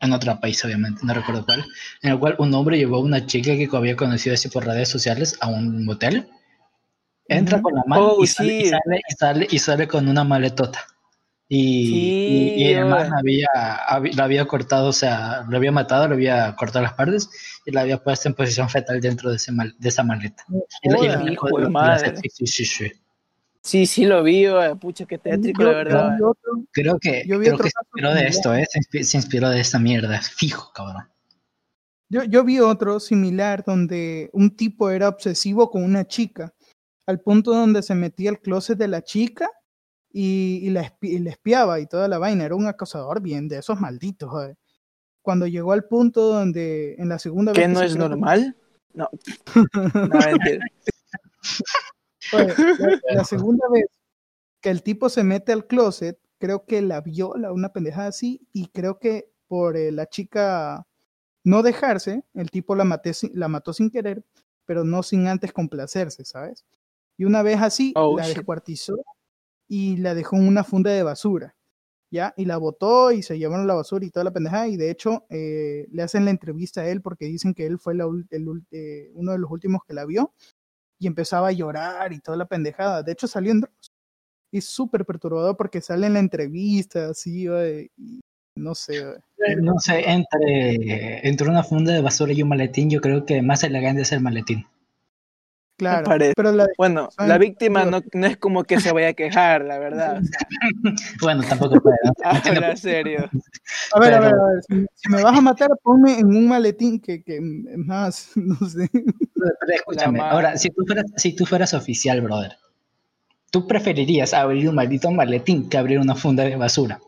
en 0.00 0.12
otro 0.12 0.38
país, 0.40 0.64
obviamente, 0.64 1.00
no 1.04 1.14
recuerdo 1.14 1.44
cuál, 1.44 1.64
en 2.02 2.12
el 2.12 2.18
cual 2.18 2.36
un 2.38 2.52
hombre 2.54 2.76
llevó 2.76 2.96
a 2.96 3.00
una 3.00 3.24
chica 3.26 3.52
que 3.56 3.68
había 3.72 3.96
conocido 3.96 4.34
así 4.34 4.48
por 4.48 4.64
redes 4.66 4.88
sociales 4.88 5.36
a 5.40 5.48
un 5.48 5.84
motel. 5.84 6.28
Entra 7.28 7.60
con 7.60 7.74
la 7.74 7.82
mano 7.86 8.12
Oh, 8.12 8.22
y, 8.24 8.26
sale, 8.26 8.52
y, 8.58 8.64
sí. 8.64 8.70
sale, 8.70 9.00
y, 9.08 9.14
sale, 9.16 9.46
y 9.50 9.58
sale 9.58 9.88
con 9.88 10.08
una 10.08 10.22
maletota. 10.22 10.80
Y, 11.48 11.86
Sí, 11.86 12.24
y, 12.26 12.62
y 12.64 12.72
el 12.72 12.86
man 12.86 13.12
había, 13.14 13.46
había, 13.88 14.12
lo 14.16 14.22
había 14.24 14.44
cortado, 14.46 14.88
o 14.88 14.92
sea, 14.92 15.44
lo 15.48 15.56
había 15.56 15.70
matado, 15.72 16.08
lo 16.08 16.14
había 16.14 16.54
cortado 16.56 16.82
las 16.84 16.94
partes 16.94 17.28
y 17.64 17.70
lo 17.70 17.80
había 17.80 18.02
puesto 18.02 18.28
en 18.28 18.34
posición 18.34 18.68
fetal 18.68 19.00
dentro 19.00 19.30
de, 19.30 19.36
ese 19.36 19.52
mal- 19.52 19.74
de 19.78 19.88
esa 19.88 20.02
maleta. 20.02 20.44
Y 20.82 20.88
lo- 20.90 21.30
Hijo 21.30 21.58
de 21.60 21.68
madre. 21.68 22.16
Sí, 22.32 22.46
sí, 22.46 22.64
sí, 22.64 22.92
sí. 23.62 23.86
Sí, 23.86 24.04
lo 24.06 24.22
vi, 24.22 24.44
eh, 24.46 24.76
pucha, 24.80 25.04
qué 25.06 25.18
tétrico, 25.18 25.62
Yo- 25.62 25.70
la 25.72 25.76
verdad. 25.78 26.16
yo 26.18 26.30
otro- 26.30 26.52
Creo 26.72 26.98
que, 26.98 27.24
Yo 27.26 27.38
vi 27.38 27.44
creo 27.46 27.54
otro 27.54 27.64
que 27.64 27.70
se 27.70 27.78
inspiró 27.82 28.08
de 28.10 28.14
similar. 28.16 28.30
esto, 28.30 28.54
¿eh? 28.54 28.66
Se, 28.70 28.78
inspi- 28.80 29.02
se 29.04 29.16
inspiró 29.16 29.50
de 29.50 29.60
esta 29.60 29.78
mierda. 29.78 30.20
Fijo, 30.22 30.72
cabrón. 30.72 31.08
Yo, 32.08 32.22
yo 32.24 32.44
vi 32.44 32.60
otro 32.60 33.00
similar 33.00 33.64
donde 33.66 34.30
un 34.32 34.54
tipo 34.56 34.90
era 34.90 35.08
obsesivo 35.08 35.70
con 35.70 35.82
una 35.82 36.06
chica, 36.06 36.54
al 37.06 37.20
punto 37.20 37.52
donde 37.52 37.82
se 37.82 37.94
metía 37.94 38.30
al 38.30 38.40
closet 38.40 38.78
de 38.78 38.88
la 38.88 39.02
chica 39.02 39.48
y, 40.12 40.60
y 40.62 40.70
la, 40.70 40.82
espi- 40.82 41.10
y 41.10 41.18
la 41.18 41.30
espiaba 41.30 41.80
y 41.80 41.86
toda 41.86 42.06
la 42.08 42.18
vaina. 42.18 42.44
Era 42.44 42.54
un 42.54 42.66
acosador 42.66 43.20
bien 43.20 43.48
de 43.48 43.58
esos 43.58 43.80
malditos. 43.80 44.30
joder. 44.30 44.56
Cuando 45.22 45.46
llegó 45.48 45.72
al 45.72 45.84
punto 45.84 46.20
donde 46.32 46.94
en 46.98 47.08
la 47.08 47.18
segunda 47.18 47.50
vez... 47.52 47.58
¿Qué 47.60 47.66
que 47.66 47.74
no 47.74 47.82
es 47.82 47.96
normal? 47.96 48.56
No, 48.94 49.08
no, 49.74 50.18
mentira. 50.20 50.64
La, 52.32 52.46
la 53.10 53.24
segunda 53.24 53.66
vez 53.70 53.86
que 54.60 54.70
el 54.70 54.82
tipo 54.82 55.08
se 55.08 55.22
mete 55.22 55.52
al 55.52 55.66
closet, 55.66 56.18
creo 56.38 56.64
que 56.64 56.82
la 56.82 57.00
viola, 57.00 57.52
una 57.52 57.72
pendejada 57.72 58.08
así, 58.08 58.46
y 58.52 58.68
creo 58.68 58.98
que 58.98 59.30
por 59.46 59.76
eh, 59.76 59.92
la 59.92 60.06
chica 60.06 60.86
no 61.44 61.62
dejarse, 61.62 62.24
el 62.34 62.50
tipo 62.50 62.74
la, 62.74 62.84
maté 62.84 63.12
la 63.34 63.48
mató 63.48 63.72
sin 63.72 63.90
querer, 63.90 64.24
pero 64.64 64.84
no 64.84 65.02
sin 65.02 65.28
antes 65.28 65.52
complacerse, 65.52 66.24
¿sabes? 66.24 66.64
Y 67.16 67.24
una 67.24 67.42
vez 67.42 67.60
así, 67.62 67.92
Oh, 67.96 68.16
la 68.16 68.26
descuartizó 68.26 68.96
y 69.68 69.96
la 69.98 70.14
dejó 70.14 70.36
en 70.36 70.48
una 70.48 70.64
funda 70.64 70.90
de 70.90 71.02
basura, 71.02 71.54
¿ya? 72.10 72.34
Y 72.36 72.44
la 72.44 72.56
botó 72.56 73.12
y 73.12 73.22
se 73.22 73.38
llevaron 73.38 73.66
la 73.66 73.74
basura 73.74 74.04
y 74.04 74.10
toda 74.10 74.24
la 74.24 74.32
pendejada, 74.32 74.68
y 74.68 74.76
de 74.76 74.90
hecho 74.90 75.26
eh, 75.30 75.86
le 75.92 76.02
hacen 76.02 76.24
la 76.24 76.32
entrevista 76.32 76.80
a 76.80 76.88
él 76.88 77.02
porque 77.02 77.26
dicen 77.26 77.54
que 77.54 77.66
él 77.66 77.78
fue 77.78 77.94
la 77.94 78.06
el 78.30 78.64
eh, 78.72 79.12
uno 79.14 79.32
de 79.32 79.38
los 79.38 79.50
últimos 79.50 79.82
que 79.86 79.94
la 79.94 80.04
vio 80.04 80.32
y 80.98 81.06
empezaba 81.06 81.48
a 81.48 81.52
llorar 81.52 82.12
y 82.12 82.20
toda 82.20 82.36
la 82.36 82.46
pendejada. 82.46 83.02
De 83.02 83.12
hecho, 83.12 83.26
salió 83.26 83.52
en 83.52 83.60
Dross. 83.60 83.92
Y 84.52 84.58
es 84.58 84.66
súper 84.66 85.04
perturbador 85.04 85.56
porque 85.56 85.80
sale 85.80 86.06
en 86.06 86.14
la 86.14 86.20
entrevista, 86.20 87.10
así, 87.10 87.46
y 87.96 88.20
no 88.56 88.74
sé. 88.74 88.98
Eh, 88.98 89.56
No 89.60 89.78
sé, 89.78 90.08
entre, 90.08 91.28
entre 91.28 91.48
una 91.48 91.62
funda 91.62 91.92
de 91.92 92.00
basura 92.00 92.32
y 92.32 92.42
un 92.42 92.48
maletín, 92.48 92.88
yo 92.88 93.00
creo 93.00 93.26
que 93.26 93.42
más 93.42 93.62
elegante 93.64 94.02
es 94.02 94.12
el 94.12 94.20
maletín. 94.20 94.66
Claro, 95.78 96.10
pero 96.34 96.52
la 96.52 96.66
Bueno, 96.78 97.10
la 97.18 97.36
víctima 97.36 97.84
no, 97.84 98.00
no 98.14 98.26
es 98.26 98.38
como 98.38 98.64
que 98.64 98.80
se 98.80 98.92
vaya 98.92 99.08
a 99.08 99.12
quejar, 99.12 99.62
la 99.62 99.78
verdad. 99.78 100.22
Bueno, 101.20 101.42
tampoco 101.46 101.78
puede. 101.80 101.98
¿no? 102.04 102.12
No 102.24 102.30
Habla 102.64 102.76
serio. 102.76 103.28
A 103.92 104.00
ver, 104.00 104.14
a 104.14 104.20
ver, 104.20 104.34
a 104.34 104.46
ver, 104.46 104.62
si, 104.66 104.86
si 104.94 105.10
me 105.10 105.22
vas 105.22 105.36
a 105.36 105.40
matar, 105.42 105.68
ponme 105.82 106.18
en 106.18 106.28
un 106.28 106.48
maletín 106.48 106.98
que, 106.98 107.22
que 107.22 107.40
más, 107.40 108.30
no 108.36 108.56
sé. 108.66 108.88
Pero 109.60 109.72
escúchame, 109.72 110.20
ahora, 110.20 110.56
si 110.56 110.70
tú, 110.70 110.84
fueras, 110.86 111.06
si 111.16 111.34
tú 111.34 111.46
fueras 111.46 111.74
oficial, 111.74 112.20
brother, 112.20 112.56
tú 113.50 113.66
preferirías 113.66 114.34
abrir 114.34 114.68
un 114.68 114.74
maldito 114.74 115.10
maletín 115.10 115.68
que 115.68 115.78
abrir 115.78 115.98
una 115.98 116.14
funda 116.14 116.44
de 116.44 116.56
basura. 116.56 117.00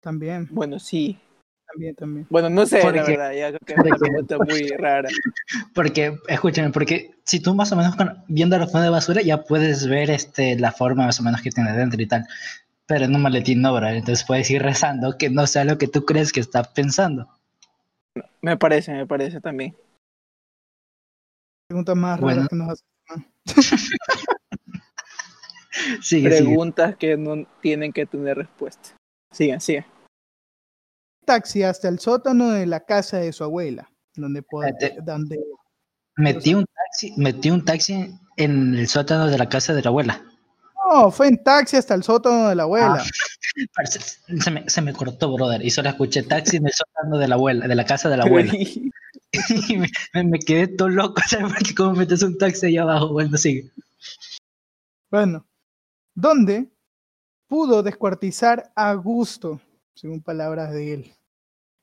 También, 0.00 0.48
Bueno, 0.50 0.78
sí. 0.78 1.18
también, 1.72 1.94
también. 1.94 2.26
Bueno, 2.28 2.50
no 2.50 2.66
sé, 2.66 2.80
Porque- 2.82 2.98
la 3.00 3.04
verdad, 3.06 3.32
ya 3.32 3.48
creo 3.58 3.60
que 3.64 3.72
es 3.72 3.78
una 3.78 3.96
pregunta 3.96 4.36
muy 4.38 4.68
rara. 4.78 5.08
Porque, 5.74 6.18
escúchame, 6.28 6.70
porque 6.70 7.12
si 7.24 7.40
tú 7.40 7.54
más 7.54 7.72
o 7.72 7.76
menos 7.76 7.94
con- 7.96 8.22
viendo 8.28 8.58
la 8.58 8.66
funda 8.66 8.82
de 8.82 8.90
basura 8.90 9.22
ya 9.22 9.42
puedes 9.44 9.86
ver 9.86 10.10
este, 10.10 10.58
la 10.58 10.72
forma 10.72 11.06
más 11.06 11.18
o 11.20 11.22
menos 11.22 11.40
que 11.40 11.50
tiene 11.50 11.72
dentro 11.72 12.00
y 12.02 12.06
tal. 12.06 12.26
Pero 12.86 13.04
en 13.06 13.14
un 13.14 13.22
maletín 13.22 13.62
no, 13.62 13.72
bro. 13.72 13.88
Entonces 13.88 14.24
puedes 14.26 14.50
ir 14.50 14.60
rezando 14.60 15.16
que 15.16 15.30
no 15.30 15.46
sea 15.46 15.64
lo 15.64 15.78
que 15.78 15.86
tú 15.88 16.04
crees 16.04 16.32
que 16.32 16.40
está 16.40 16.62
pensando. 16.64 17.28
Me 18.42 18.56
parece, 18.58 18.92
me 18.92 19.06
parece 19.06 19.40
también. 19.40 19.74
Preguntas 21.72 21.96
más 21.96 22.20
raras 22.20 22.48
que 22.48 22.56
nos 22.56 22.68
hacen. 22.68 22.86
Sigue, 26.02 26.02
sigue. 26.02 26.28
Preguntas 26.28 26.96
que 26.96 27.16
no 27.16 27.46
tienen 27.62 27.92
que 27.94 28.04
tener 28.04 28.36
respuesta. 28.36 28.90
Sigan, 29.32 29.58
sigan. 29.60 29.86
Taxi 31.24 31.62
hasta 31.62 31.88
el 31.88 31.98
sótano 31.98 32.50
de 32.50 32.66
la 32.66 32.80
casa 32.80 33.16
de 33.18 33.32
su 33.32 33.42
abuela, 33.42 33.90
donde, 34.14 34.42
pod- 34.42 34.66
Espérate. 34.68 35.00
donde 35.02 35.38
Metí 36.16 36.52
un 36.52 36.66
taxi, 36.66 37.14
metí 37.16 37.50
un 37.50 37.64
taxi 37.64 38.14
en 38.36 38.74
el 38.74 38.86
sótano 38.86 39.28
de 39.28 39.38
la 39.38 39.48
casa 39.48 39.72
de 39.72 39.80
la 39.82 39.88
abuela. 39.88 40.22
No, 40.92 41.10
fue 41.10 41.28
en 41.28 41.42
taxi 41.42 41.76
hasta 41.76 41.94
el 41.94 42.02
sótano 42.02 42.50
de 42.50 42.54
la 42.54 42.64
abuela. 42.64 43.02
Ah. 43.02 43.04
Se 44.40 44.50
me, 44.50 44.68
se 44.68 44.80
me 44.80 44.94
cortó, 44.94 45.34
brother, 45.34 45.62
y 45.62 45.68
solo 45.68 45.90
escuché 45.90 46.22
taxi 46.22 46.56
en 46.56 46.66
el 46.66 46.72
sótano 46.72 47.18
de 47.18 47.28
la 47.28 47.34
abuela, 47.34 47.68
de 47.68 47.74
la 47.74 47.84
casa 47.84 48.08
de 48.08 48.16
la 48.16 48.24
abuela. 48.24 48.52
Y 49.68 49.78
me, 50.24 50.38
quedé 50.38 50.68
todo 50.68 50.90
loco, 50.90 51.20
¿sabes? 51.26 51.54
Porque 51.54 51.74
cómo 51.74 51.92
metes 51.94 52.22
un 52.22 52.36
taxi 52.36 52.66
ahí 52.66 52.76
abajo, 52.76 53.08
bueno, 53.12 53.36
sigue. 53.38 53.70
Bueno, 55.10 55.46
donde 56.14 56.70
pudo 57.46 57.82
descuartizar 57.82 58.70
a 58.76 58.92
gusto, 58.92 59.60
según 59.94 60.22
palabras 60.22 60.72
de 60.72 60.94
él. 60.94 61.12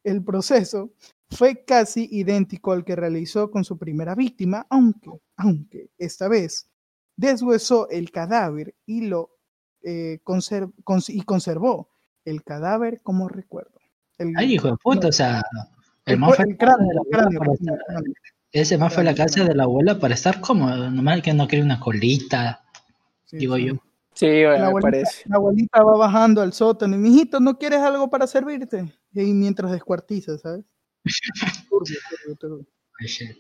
El 0.03 0.24
proceso 0.24 0.91
fue 1.32 1.66
casi 1.66 2.07
idéntico 2.12 2.72
al 2.72 2.84
que 2.84 2.95
realizó 2.95 3.49
con 3.49 3.64
su 3.64 3.78
primera 3.80 4.14
víctima, 4.14 4.68
aunque, 4.70 5.10
aunque 5.36 5.89
esta 5.97 6.28
vez 6.28 6.68
deshuesó 7.20 7.89
el 7.89 8.11
cadáver 8.11 8.76
y 8.86 9.07
lo 9.07 9.32
eh, 9.84 10.20
cons- 10.24 11.09
y 11.09 11.22
conservó 11.22 11.89
el 12.26 12.43
cadáver 12.43 13.01
como 13.01 13.28
recuerdo. 13.28 13.80
El, 14.17 14.34
Ay, 14.38 14.53
hijo 14.53 14.67
de 14.70 14.78
puta, 14.78 15.07
o 15.07 15.11
sea, 15.11 15.41
el 16.05 16.13
el 16.15 16.57
cráneo, 16.57 16.88
de 16.88 16.93
la 16.93 16.93
el 16.93 16.97
abuela 16.97 17.09
cráneo, 17.11 17.39
para 17.39 17.51
el 17.51 17.57
estar- 17.59 17.80
cráneo. 17.88 18.13
Ese 18.51 18.78
man 18.78 18.89
fue 18.91 19.03
la 19.03 19.13
casa 19.13 19.43
de 19.43 19.53
la 19.53 19.63
abuela 19.63 19.99
para 19.99 20.13
estar 20.15 20.41
cómodo, 20.41 20.89
nomás 20.89 21.22
que 21.22 21.34
no 21.34 21.47
quería 21.47 21.63
una 21.65 21.80
colita, 21.80 22.63
Sí, 23.26 23.38
digo 23.38 23.55
sí. 23.57 23.65
yo. 23.67 23.74
Sí, 24.15 24.26
bueno, 24.26 24.65
La 24.65 24.74
me 24.74 24.82
parece. 24.82 25.24
la 25.30 25.36
abuelita 25.38 25.84
va 25.84 25.97
bajando 25.97 26.41
al 26.41 26.51
sótano 26.51 26.95
y 26.95 26.99
mijito, 26.99 27.39
¿no 27.39 27.57
quieres 27.57 27.80
algo 27.80 28.09
para 28.09 28.28
servirte? 28.28 28.91
Y 29.13 29.20
ahí 29.20 29.34
mientras 29.34 29.72
descuartiza, 29.72 30.38
¿sabes? 30.39 30.65
Turbio, 31.70 31.97
turbio, 32.09 32.36
turbio. 32.38 32.65
Ay, 32.99 33.07
shit. 33.07 33.38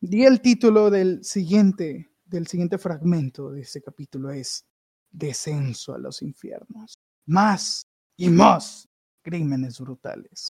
Y 0.00 0.24
el 0.24 0.40
título 0.40 0.90
del 0.90 1.22
siguiente, 1.24 2.08
del 2.28 2.46
siguiente 2.46 2.78
fragmento 2.78 3.50
de 3.50 3.62
este 3.62 3.80
capítulo 3.82 4.30
es 4.30 4.64
Descenso 5.10 5.94
a 5.94 5.98
los 5.98 6.22
infiernos. 6.22 6.94
Más 7.26 7.82
y 8.16 8.28
más 8.28 8.86
crímenes 9.22 9.80
brutales. 9.80 10.48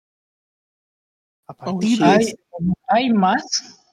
A 1.47 1.53
partir 1.53 1.99
de. 1.99 2.05
Ay, 2.05 2.17
ese- 2.23 2.39
¿Hay 2.87 3.13
más? 3.13 3.83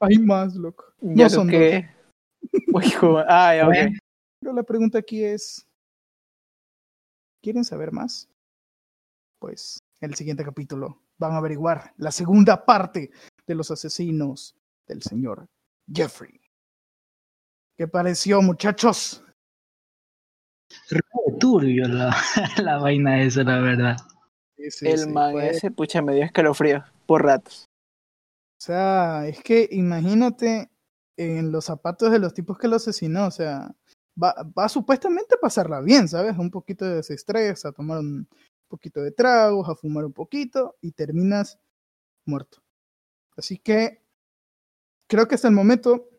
hay 0.00 0.18
más, 0.18 0.54
loco. 0.54 0.84
Ya 1.00 1.24
No 1.24 1.30
son 1.30 1.48
que. 1.48 1.88
Uy, 2.72 2.90
joder. 2.90 3.26
Ah, 3.28 3.54
ya, 3.56 3.62
ok. 3.66 3.68
Bueno. 3.74 3.98
Pero 4.40 4.52
la 4.54 4.62
pregunta 4.62 4.98
aquí 4.98 5.22
es, 5.24 5.66
¿quieren 7.42 7.64
saber 7.64 7.92
más? 7.92 8.28
Pues 9.38 9.78
en 10.00 10.10
el 10.10 10.16
siguiente 10.16 10.44
capítulo 10.44 11.02
van 11.18 11.32
a 11.32 11.36
averiguar 11.38 11.92
la 11.98 12.10
segunda 12.12 12.64
parte 12.64 13.10
de 13.46 13.54
los 13.54 13.70
asesinos 13.70 14.54
del 14.86 15.02
señor 15.02 15.46
Jeffrey. 15.92 16.39
¿Qué 17.80 17.88
pareció, 17.88 18.42
muchachos? 18.42 19.24
Re 20.90 21.00
turbio 21.38 21.88
la, 21.88 22.14
la 22.62 22.76
vaina 22.76 23.22
esa, 23.22 23.42
la 23.42 23.58
verdad. 23.58 23.96
El 24.82 25.08
man 25.08 25.38
ese, 25.38 25.70
pucha, 25.70 26.02
me 26.02 26.14
dio 26.14 26.24
escalofrío 26.24 26.84
por 27.06 27.24
ratos. 27.24 27.70
O 28.58 28.62
sea, 28.62 29.26
es 29.26 29.42
que 29.42 29.66
imagínate 29.72 30.70
en 31.16 31.50
los 31.50 31.64
zapatos 31.64 32.12
de 32.12 32.18
los 32.18 32.34
tipos 32.34 32.58
que 32.58 32.68
lo 32.68 32.76
asesinó, 32.76 33.28
o 33.28 33.30
sea, 33.30 33.74
va, 34.22 34.34
va 34.42 34.68
supuestamente 34.68 35.36
a 35.36 35.40
pasarla 35.40 35.80
bien, 35.80 36.06
¿sabes? 36.06 36.36
Un 36.36 36.50
poquito 36.50 36.84
de 36.84 36.96
desestrés, 36.96 37.64
a 37.64 37.72
tomar 37.72 38.00
un 38.00 38.28
poquito 38.68 39.00
de 39.00 39.12
tragos, 39.12 39.66
a 39.70 39.74
fumar 39.74 40.04
un 40.04 40.12
poquito 40.12 40.76
y 40.82 40.92
terminas 40.92 41.58
muerto. 42.26 42.62
Así 43.38 43.56
que 43.56 44.04
creo 45.08 45.26
que 45.26 45.36
hasta 45.36 45.48
el 45.48 45.54
momento 45.54 46.09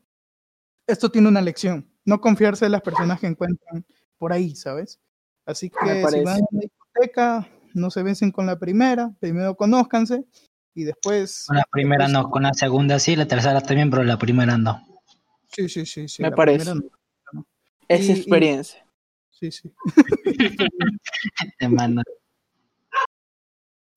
esto 0.92 1.10
tiene 1.10 1.28
una 1.28 1.42
lección, 1.42 1.90
no 2.06 2.20
confiarse 2.22 2.66
en 2.66 2.72
las 2.74 2.82
personas 2.82 3.20
que 3.20 3.28
encuentran 3.28 3.86
por 4.18 4.34
ahí, 4.34 4.56
¿sabes? 4.56 5.00
Así 5.46 5.70
que 5.70 6.06
si 6.10 6.24
van 6.24 6.42
a 6.42 6.46
una 6.52 6.62
discoteca, 6.62 7.50
no 7.74 7.90
se 7.90 8.04
vencen 8.04 8.32
con 8.32 8.46
la 8.46 8.60
primera, 8.60 9.14
primero 9.20 9.56
conózcanse 9.56 10.24
y 10.74 10.84
después 10.84 11.46
Con 11.48 11.58
la 11.58 11.66
primera 11.72 12.08
no, 12.08 12.30
con 12.30 12.44
la 12.44 12.54
segunda 12.54 13.00
sí, 13.00 13.16
la 13.16 13.28
tercera 13.28 13.62
también, 13.62 13.90
pero 13.90 14.04
la 14.04 14.18
primera 14.18 14.58
no. 14.58 14.86
Sí, 15.48 15.68
sí, 15.68 15.86
sí, 15.86 16.08
sí. 16.08 16.22
Me 16.22 16.30
la 16.30 16.36
parece. 16.36 16.74
no. 16.76 16.82
Es 17.88 18.08
Y- 18.08 18.12
y- 18.12 18.16
experiencia. 18.16 18.86
Sí, 19.32 19.52
sí. 19.52 19.74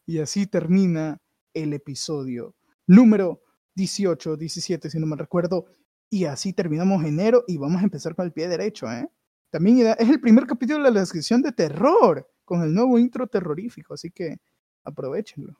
Y 0.06 0.18
así 0.18 0.46
termina 0.46 1.18
el 1.54 1.72
episodio 1.72 2.54
número 2.86 3.40
18, 3.74 4.36
17, 4.36 4.90
si 4.90 4.98
no 4.98 5.06
me 5.06 5.16
recuerdo. 5.16 5.66
Y 6.14 6.26
así 6.26 6.52
terminamos 6.52 7.04
enero 7.04 7.42
y 7.48 7.58
vamos 7.58 7.80
a 7.80 7.86
empezar 7.86 8.14
con 8.14 8.24
el 8.24 8.30
pie 8.30 8.46
derecho, 8.46 8.88
¿eh? 8.88 9.10
También 9.50 9.96
es 9.98 10.08
el 10.08 10.20
primer 10.20 10.46
capítulo 10.46 10.84
de 10.84 10.92
la 10.92 11.00
descripción 11.00 11.42
de 11.42 11.50
terror, 11.50 12.30
con 12.44 12.62
el 12.62 12.72
nuevo 12.72 13.00
intro 13.00 13.26
terrorífico, 13.26 13.94
así 13.94 14.12
que 14.12 14.36
aprovechenlo. 14.84 15.58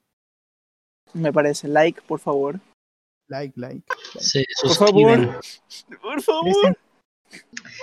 Me 1.13 1.33
parece. 1.33 1.67
Like, 1.67 2.03
por 2.03 2.21
favor. 2.21 2.61
Like, 3.27 3.59
like. 3.59 3.83
like. 4.15 4.25
Se 4.25 4.45
Por 4.63 4.77
favor. 4.77 5.41
Por 6.01 6.23
favor. 6.23 6.79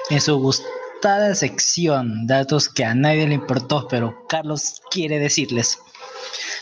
En 0.09 0.21
su 0.21 0.39
gustada 0.39 1.35
sección, 1.35 2.25
datos 2.25 2.69
que 2.69 2.85
a 2.85 2.95
nadie 2.95 3.27
le 3.27 3.33
importó, 3.33 3.85
pero 3.89 4.25
Carlos 4.29 4.81
quiere 4.89 5.19
decirles. 5.19 5.77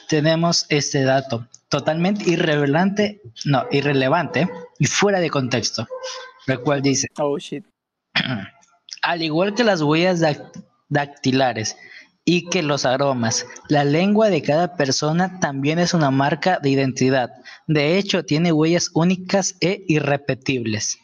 Tenemos 0.08 0.66
este 0.70 1.04
dato 1.04 1.48
totalmente 1.70 2.30
irrelevante, 2.30 3.22
no, 3.46 3.66
irrelevante 3.72 4.50
y 4.80 4.86
fuera 4.88 5.20
de 5.20 5.30
contexto, 5.30 5.88
el 6.48 6.60
cual 6.62 6.82
dice, 6.82 7.08
Oh, 7.20 7.38
shit. 7.38 7.66
al 9.04 9.22
igual 9.22 9.54
que 9.56 9.64
las 9.64 9.82
huellas 9.82 10.20
dac- 10.20 10.52
dactilares 10.90 11.78
y 12.26 12.50
que 12.50 12.62
los 12.62 12.86
aromas, 12.86 13.46
la 13.70 13.84
lengua 13.84 14.30
de 14.30 14.42
cada 14.42 14.76
persona 14.76 15.40
también 15.40 15.80
es 15.80 15.94
una 15.94 16.12
marca 16.12 16.60
de 16.60 16.70
identidad. 16.70 17.32
De 17.68 17.98
hecho, 17.98 18.26
tiene 18.26 18.52
huellas 18.52 18.92
únicas 18.94 19.56
e 19.62 19.84
irrepetibles. 19.88 21.00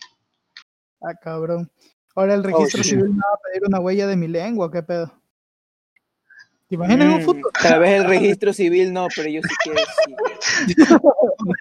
Ah, 1.01 1.13
cabrón. 1.21 1.71
Ahora 2.15 2.33
el 2.33 2.43
registro 2.43 2.83
sí. 2.83 2.91
civil 2.91 3.09
me 3.09 3.17
va 3.17 3.33
a 3.33 3.39
pedir 3.43 3.63
una 3.67 3.79
huella 3.79 4.07
de 4.07 4.15
mi 4.15 4.27
lengua, 4.27 4.71
¿qué 4.71 4.83
pedo? 4.83 5.13
¿Te 6.67 6.75
imaginas 6.75 7.07
en 7.07 7.13
un 7.13 7.21
Mm, 7.21 7.25
futuro? 7.25 7.49
Tal 7.61 7.79
vez 7.79 7.91
el 8.01 8.05
registro 8.05 8.53
civil 8.53 8.91
no, 8.91 9.07
pero 9.15 9.29
yo 9.29 9.41
sí 9.41 9.55
quiero 9.63 9.81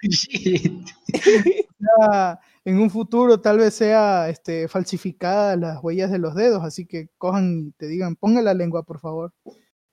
sí. 0.09 0.83
sea, 1.79 2.39
en 2.63 2.79
un 2.79 2.89
futuro 2.89 3.39
tal 3.39 3.59
vez 3.59 3.75
sea 3.75 4.29
este, 4.29 4.67
falsificada 4.67 5.55
las 5.55 5.83
huellas 5.83 6.09
de 6.09 6.17
los 6.17 6.33
dedos, 6.33 6.63
así 6.63 6.85
que 6.87 7.09
cojan 7.17 7.67
y 7.67 7.71
te 7.73 7.87
digan, 7.87 8.15
ponga 8.15 8.41
la 8.41 8.55
lengua, 8.55 8.83
por 8.83 8.99
favor. 8.99 9.31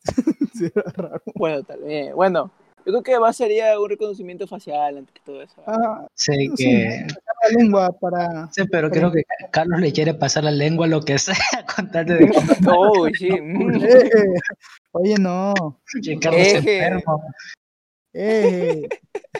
Raro. 0.96 1.22
Bueno, 1.34 1.62
tal 1.62 1.80
vez. 1.80 2.14
Bueno, 2.14 2.50
yo 2.84 2.92
creo 2.92 3.02
que 3.02 3.18
va 3.18 3.32
sería 3.32 3.78
un 3.78 3.88
reconocimiento 3.88 4.46
facial 4.46 4.98
antes 4.98 5.14
que 5.14 5.20
todo 5.24 5.42
eso. 5.42 5.62
Ah, 5.66 6.06
sí, 6.14 6.50
que... 6.56 7.06
la 7.06 7.58
lengua 7.58 7.90
para... 8.00 8.48
Sí, 8.50 8.62
pero 8.70 8.90
creo 8.90 9.12
que 9.12 9.22
Carlos 9.50 9.80
le 9.80 9.92
quiere 9.92 10.14
pasar 10.14 10.44
la 10.44 10.50
lengua 10.50 10.86
lo 10.86 11.02
que 11.02 11.18
sea, 11.18 11.36
contarte 11.76 12.14
de 12.14 12.30
Oh, 12.66 13.08
shit. 13.08 13.40
Eh, 14.94 14.98
oye, 14.98 15.14
no. 15.18 15.52
Carlos 16.20 16.46
enfermo. 16.48 17.22
eh. 18.12 18.88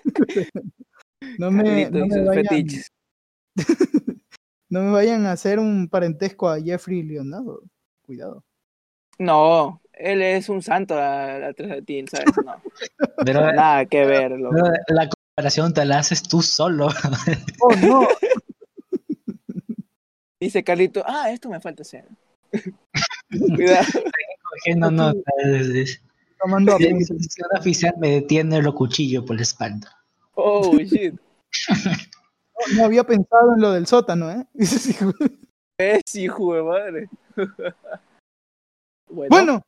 no, 1.39 1.51
me, 1.51 1.91
no, 1.91 2.07
me 2.07 2.25
vayan, 2.25 2.45
fetiches. 2.45 2.89
no 4.71 4.83
me 4.83 4.91
vayan 4.93 5.27
a 5.27 5.33
hacer 5.33 5.59
un 5.59 5.89
parentesco 5.89 6.49
a 6.49 6.61
Jeffrey 6.61 7.03
Leonardo. 7.03 7.63
Cuidado. 8.07 8.45
No, 9.19 9.81
él 9.93 10.23
es 10.23 10.49
un 10.49 10.63
santo 10.63 10.95
a- 10.99 11.49
atrás 11.49 11.69
de 11.71 11.83
ti, 11.83 12.05
¿sabes? 12.11 12.27
No, 12.45 12.55
Pero, 13.25 13.53
nada 13.53 13.85
que 13.87 14.05
ver. 14.07 14.33
la 14.89 15.09
comparación 15.09 15.73
te 15.75 15.85
la 15.85 15.99
haces 15.99 16.23
tú 16.23 16.41
solo. 16.43 16.89
Oh, 17.61 17.77
no. 17.77 18.09
Dice 20.41 20.65
Carlito, 20.65 21.05
ah, 21.07 21.31
esto 21.31 21.49
me 21.49 21.61
falta 21.61 21.83
hacer. 21.83 22.05
Cuidado. 23.31 23.87
Cogiendo 24.53 24.91
notas. 24.91 25.25
Tomando 26.41 26.73
La 26.73 26.77
apuntes. 26.77 27.11
instrucción 27.11 27.49
oficial 27.59 27.95
me 27.99 28.11
detiene 28.11 28.61
los 28.61 28.75
cuchillos 28.75 29.25
por 29.25 29.37
la 29.37 29.43
espalda. 29.43 29.97
Oh, 30.35 30.77
shit. 30.79 31.15
No, 31.71 32.77
no 32.77 32.85
había 32.85 33.05
pensado 33.05 33.55
en 33.55 33.61
lo 33.61 33.73
del 33.73 33.87
sótano, 33.87 34.31
¿eh? 34.31 34.47
Dice, 34.53 34.79
sí, 34.79 34.97
güey. 35.01 35.39
Es 35.79 36.15
hijo 36.15 36.55
de 36.55 36.63
madre. 36.63 37.09
bueno, 39.09 39.29
Bueno, 39.31 39.63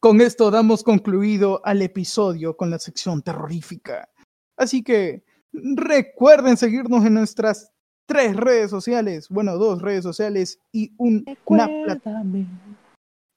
con 0.00 0.20
esto 0.20 0.50
damos 0.50 0.82
concluido 0.82 1.60
al 1.64 1.82
episodio 1.82 2.56
con 2.56 2.70
la 2.70 2.78
sección 2.78 3.22
terrorífica. 3.22 4.08
Así 4.56 4.82
que 4.82 5.22
recuerden 5.52 6.56
seguirnos 6.56 7.04
en 7.04 7.14
nuestras 7.14 7.72
tres 8.06 8.36
redes 8.36 8.70
sociales, 8.70 9.28
bueno, 9.28 9.56
dos 9.58 9.82
redes 9.82 10.02
sociales 10.02 10.60
y 10.72 10.92
un, 10.96 11.24
una 11.44 11.66
plataforma. 11.66 12.46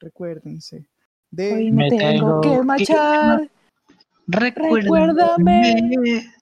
Recuérdense. 0.00 0.76
hoy 0.76 0.86
De, 1.30 1.70
me 1.70 1.84
Me 1.84 1.90
tengo 1.90 2.00
tengo 2.00 2.40
que 2.40 2.50
que 2.50 2.62
marchar. 2.62 3.50
Recuérdame. 4.26 6.32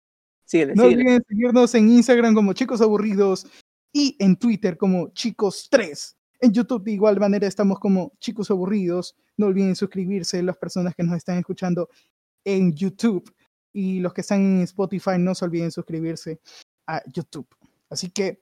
síguele, 0.45 0.75
no 0.75 0.85
olviden 0.85 1.21
seguirnos 1.27 1.75
en 1.75 1.89
Instagram 1.89 2.33
como 2.33 2.53
Chicos 2.53 2.81
Aburridos 2.81 3.45
y 3.91 4.15
en 4.19 4.37
Twitter 4.37 4.77
como 4.77 5.09
Chicos3. 5.09 6.15
En 6.39 6.53
YouTube 6.53 6.83
de 6.83 6.91
igual 6.91 7.19
manera 7.19 7.47
estamos 7.47 7.79
como 7.79 8.13
Chicos 8.19 8.51
Aburridos. 8.51 9.15
No 9.37 9.47
olviden 9.47 9.75
suscribirse 9.75 10.41
las 10.43 10.57
personas 10.57 10.95
que 10.95 11.03
nos 11.03 11.17
están 11.17 11.37
escuchando 11.37 11.89
en 12.43 12.73
YouTube 12.73 13.33
y 13.73 13.99
los 13.99 14.13
que 14.13 14.21
están 14.21 14.41
en 14.41 14.61
Spotify 14.61 15.17
no 15.17 15.35
se 15.35 15.45
olviden 15.45 15.71
suscribirse 15.71 16.39
a 16.87 17.01
YouTube. 17.11 17.47
Así 17.89 18.09
que 18.09 18.41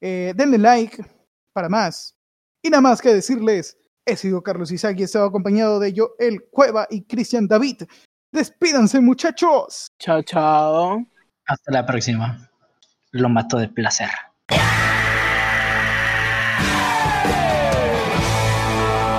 eh, 0.00 0.32
denle 0.36 0.58
like 0.58 1.04
para 1.52 1.68
más. 1.68 2.16
Y 2.64 2.70
nada 2.70 2.80
más 2.80 3.02
que 3.02 3.12
decirles, 3.12 3.76
he 4.06 4.16
sido 4.16 4.42
Carlos 4.42 4.72
Isaac 4.72 4.96
y 4.98 5.02
he 5.02 5.04
estado 5.04 5.26
acompañado 5.26 5.78
de 5.78 5.92
yo, 5.92 6.14
el 6.18 6.44
Cueva 6.50 6.86
y 6.88 7.02
Cristian 7.02 7.46
David. 7.46 7.82
Despídanse 8.32 9.00
muchachos. 9.00 9.92
Chao, 9.98 10.22
chao. 10.22 11.06
Hasta 11.44 11.72
la 11.72 11.84
próxima. 11.84 12.50
Lo 13.10 13.28
mato 13.28 13.58
de 13.58 13.68
placer. 13.68 14.08